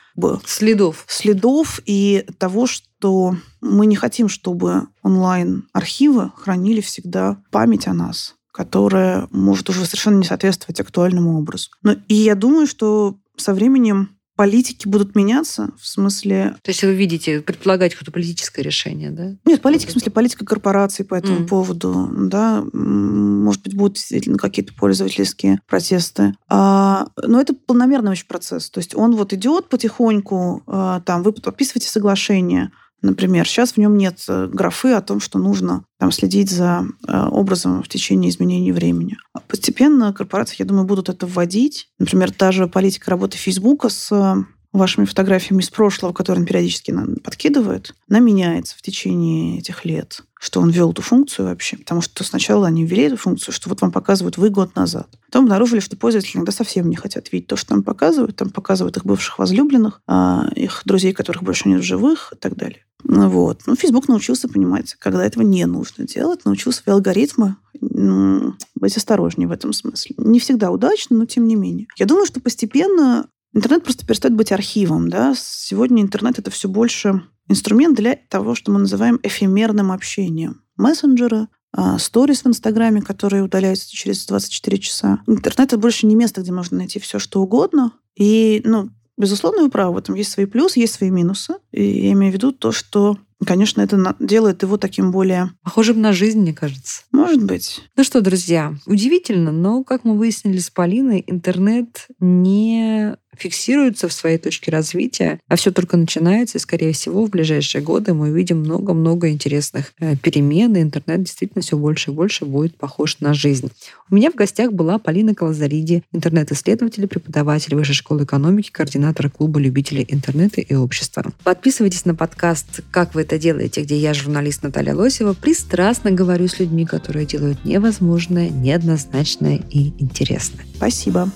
следов. 0.47 1.05
Следов 1.09 1.81
и 1.87 2.27
того, 2.39 2.67
что 2.67 3.37
мы 3.61 3.87
не 3.87 3.97
хотим, 3.97 4.29
чтобы 4.29 4.89
онлайн-архивы 5.03 6.33
хранили 6.37 6.81
всегда 6.81 7.43
память 7.51 7.87
о 7.87 7.95
нас 7.95 8.35
которая 8.55 9.27
может 9.33 9.69
уже 9.69 9.85
совершенно 9.85 10.19
не 10.19 10.25
соответствовать 10.25 10.79
актуальному 10.79 11.37
образу. 11.37 11.71
Но, 11.83 11.97
и 12.07 12.15
я 12.15 12.37
думаю, 12.37 12.69
что 12.69 13.19
со 13.37 13.53
временем 13.53 14.14
политики 14.37 14.89
будут 14.89 15.15
меняться, 15.15 15.71
в 15.81 15.87
смысле... 15.87 16.57
То 16.63 16.71
есть 16.71 16.83
вы 16.83 16.95
видите, 16.95 17.41
предполагать 17.41 17.93
какое-то 17.93 18.13
политическое 18.13 18.63
решение, 18.63 19.11
да? 19.11 19.37
Нет, 19.45 19.63
политика, 19.63 19.91
в 19.91 19.93
смысле, 19.93 20.13
политика 20.13 20.45
корпораций 20.45 21.05
по 21.05 21.15
этому 21.15 21.41
mm. 21.41 21.49
поводу, 21.49 22.11
да, 22.13 22.65
может 22.73 23.63
быть, 23.63 23.75
будут 23.75 23.95
действительно 23.95 24.39
какие-то 24.39 24.75
пользовательские 24.75 25.61
протесты. 25.69 26.35
А, 26.49 27.07
но 27.23 27.41
это 27.41 27.55
полномерный 27.55 28.13
очень 28.13 28.27
процесс. 28.27 28.71
То 28.71 28.79
есть 28.79 28.95
он 28.95 29.15
вот 29.15 29.33
идет 29.33 29.69
потихоньку, 29.69 30.63
а, 30.67 31.01
там, 31.01 31.23
вы 31.23 31.33
подписываете 31.33 31.89
соглашение, 31.89 32.71
Например, 33.05 33.47
сейчас 33.47 33.73
в 33.73 33.77
нем 33.77 33.99
нет 33.99 34.25
э, 34.29 34.49
графы 34.51 34.93
о 34.93 35.03
том, 35.03 35.21
что 35.21 35.39
нужно 35.39 35.85
там, 35.99 36.11
следить 36.11 36.51
за 36.51 36.87
э, 37.07 37.27
образом 37.29 37.83
в 37.83 37.89
течение 37.89 38.31
изменений 38.31 38.73
времени. 38.73 39.19
А 39.35 39.41
постепенно 39.41 40.15
корпорации, 40.15 40.57
я 40.61 40.65
думаю, 40.65 40.87
будут 40.87 41.11
это 41.11 41.27
вводить. 41.27 41.89
Например, 41.99 42.33
та 42.33 42.51
же 42.51 42.67
политика 42.67 43.11
работы 43.11 43.37
Фейсбука 43.37 43.91
с 43.91 44.11
э, 44.11 44.45
вашими 44.79 45.05
фотографиями 45.05 45.63
из 45.63 45.71
прошлого, 45.71 46.13
которые 46.13 46.43
он 46.43 46.47
периодически 46.47 46.91
нам 46.91 47.17
подкидывает, 47.17 47.95
она 48.09 48.19
меняется 48.21 48.77
в 48.77 48.83
течение 48.83 49.59
этих 49.59 49.85
лет 49.85 50.23
что 50.45 50.61
он 50.61 50.69
ввел 50.69 50.91
эту 50.91 51.01
функцию 51.01 51.49
вообще. 51.49 51.79
Потому 51.79 52.03
что 52.03 52.23
сначала 52.23 52.67
они 52.67 52.85
ввели 52.85 53.05
эту 53.05 53.17
функцию, 53.17 53.55
что 53.55 53.71
вот 53.71 53.81
вам 53.81 53.91
показывают 53.91 54.37
вы 54.37 54.51
год 54.51 54.77
назад. 54.77 55.09
Потом 55.27 55.45
обнаружили, 55.45 55.81
что 55.81 55.97
пользователи 55.97 56.37
иногда 56.37 56.53
совсем 56.53 56.91
не 56.91 56.97
хотят 56.97 57.33
видеть 57.33 57.49
то, 57.49 57.57
что 57.57 57.71
там 57.71 57.83
показывают. 57.83 58.37
Там 58.37 58.51
показывают 58.51 58.99
их 58.99 59.07
бывших 59.07 59.39
возлюбленных, 59.39 60.03
а, 60.07 60.47
их 60.55 60.83
друзей, 60.85 61.15
которых 61.15 61.43
больше 61.43 61.67
нет 61.71 61.81
в 61.81 61.85
живых 61.85 62.35
и 62.35 62.37
так 62.37 62.57
далее. 62.57 62.85
Вот. 63.05 63.63
Ну, 63.67 63.75
Facebook 63.75 64.07
научился 64.09 64.47
понимать, 64.49 64.95
когда 64.99 65.25
этого 65.25 65.43
не 65.43 65.65
нужно 65.65 66.07
делать, 66.07 66.45
научился 66.45 66.83
свои 66.83 66.95
алгоритмы 66.95 67.57
ну, 67.81 68.55
быть 68.75 68.97
осторожнее 68.97 69.49
в 69.49 69.53
этом 69.53 69.73
смысле. 69.73 70.15
Не 70.19 70.41
всегда 70.41 70.71
удачно, 70.71 71.17
но 71.17 71.27
тем 71.27 71.47
не 71.47 71.57
менее. 71.57 71.87
Я 71.97 72.07
думаю, 72.07 72.27
что 72.27 72.41
постепенно 72.41 73.27
интернет 73.55 73.85
просто 73.85 74.07
перестает 74.07 74.35
быть 74.35 74.53
архивом. 74.53 75.09
Да? 75.09 75.35
Сегодня 75.37 76.03
интернет— 76.03 76.39
это 76.41 76.51
все 76.51 76.69
больше 76.69 77.23
инструмент 77.49 77.97
для 77.97 78.17
того, 78.29 78.55
что 78.55 78.73
мы 78.73 78.81
называем 78.81 79.21
эфемерным 79.23 79.93
общением. 79.93 80.63
Мессенджеры, 80.77 81.49
а, 81.73 81.99
сторис 81.99 82.45
в 82.45 82.49
Инстаграме, 82.49 83.03
которые 83.03 83.43
удаляются 83.43 83.91
через 83.91 84.27
24 84.27 84.79
часа. 84.79 85.21
Интернет— 85.27 85.69
это 85.73 85.79
больше 85.79 86.07
не 86.07 86.15
место, 86.15 86.41
где 86.41 86.53
можно 86.53 86.79
найти 86.79 86.99
все, 86.99 87.19
что 87.19 87.41
угодно. 87.43 87.93
И, 88.17 88.63
ну, 88.65 88.91
безусловно, 89.17 89.63
вы 89.63 89.71
правы, 89.71 89.95
в 89.95 89.99
этом 89.99 90.15
есть 90.15 90.33
свои 90.33 90.47
плюсы, 90.47 90.81
есть 90.81 90.95
свои 90.95 91.11
минусы. 91.11 91.55
И 91.73 92.07
я 92.07 92.13
имею 92.13 92.33
в 92.33 92.35
виду 92.35 92.53
то, 92.53 92.73
что 92.73 93.19
Конечно, 93.45 93.81
это 93.81 94.17
делает 94.21 94.63
его 94.63 94.77
таким 94.77 95.11
более... 95.11 95.51
Похожим 95.63 96.01
на 96.01 96.13
жизнь, 96.13 96.41
мне 96.41 96.53
кажется. 96.53 97.03
Может 97.13 97.45
быть. 97.45 97.83
Ну 97.97 98.05
что, 98.05 98.21
друзья, 98.21 98.75
удивительно, 98.87 99.53
но, 99.53 99.83
как 99.85 100.05
мы 100.05 100.17
выяснили 100.17 100.59
с 100.59 100.71
Полиной, 100.71 101.25
интернет 101.27 102.07
не 102.21 103.17
фиксируется 103.37 104.09
в 104.09 104.13
своей 104.13 104.39
точке 104.39 104.71
развития, 104.71 105.41
а 105.49 105.57
все 105.57 105.73
только 105.73 105.97
начинается, 105.97 106.59
и, 106.59 106.61
скорее 106.61 106.93
всего, 106.93 107.25
в 107.25 107.31
ближайшие 107.31 107.83
годы 107.83 108.15
мы 108.15 108.31
увидим 108.31 108.61
много-много 108.61 109.31
интересных 109.31 109.93
э, 109.99 110.17
перемен, 110.17 110.77
и 110.77 110.83
интернет 110.83 111.23
действительно 111.23 111.63
все 111.63 111.77
больше 111.77 112.11
и 112.11 112.15
больше 112.15 112.45
будет 112.45 112.77
похож 112.77 113.21
на 113.21 113.35
жизнь. 113.35 113.71
У 114.11 114.15
меня 114.15 114.31
в 114.31 114.35
гостях 114.35 114.73
была 114.73 114.99
Полина 114.99 115.35
Калазариди, 115.35 116.03
интернет-исследователь, 116.13 117.07
преподаватель 117.07 117.75
Высшей 117.75 117.95
школы 117.95 118.25
экономики, 118.25 118.71
координатор 118.71 119.31
клуба 119.31 119.59
любителей 119.61 120.05
интернета 120.09 120.61
и 120.61 120.75
общества. 120.75 121.33
Подписывайтесь 121.43 122.05
на 122.05 122.15
подкаст 122.15 122.83
«Как 122.91 123.15
вы 123.15 123.24
это 123.25 123.39
делаете», 123.39 123.83
где 123.83 123.99
я, 123.99 124.15
журналист 124.15 124.63
Наталья 124.63 124.95
Лосева, 124.95 125.35
пристрастно 125.35 126.11
говорю 126.11 126.49
с 126.49 126.59
людьми, 126.59 126.87
которые 126.87 127.27
делают 127.27 127.65
невозможное, 127.65 128.49
неоднозначное 128.49 129.61
и 129.71 129.93
интересное. 129.99 130.65
Спасибо. 130.77 131.31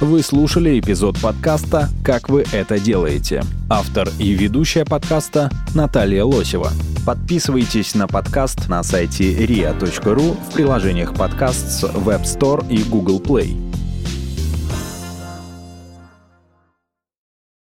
Вы 0.00 0.22
слушали 0.22 0.78
эпизод 0.78 1.18
подкаста 1.20 1.88
«Как 2.04 2.28
вы 2.28 2.44
это 2.52 2.78
делаете». 2.78 3.42
Автор 3.68 4.08
и 4.20 4.30
ведущая 4.32 4.84
подкаста 4.84 5.50
Наталья 5.74 6.22
Лосева. 6.22 6.70
Подписывайтесь 7.04 7.96
на 7.96 8.06
подкаст 8.06 8.68
на 8.68 8.84
сайте 8.84 9.34
ria.ru 9.44 10.36
в 10.48 10.52
приложениях 10.52 11.14
подкаст 11.14 11.68
с 11.68 11.84
Web 11.84 12.22
Store 12.22 12.64
и 12.70 12.84
Google 12.84 13.20
Play. 13.20 13.67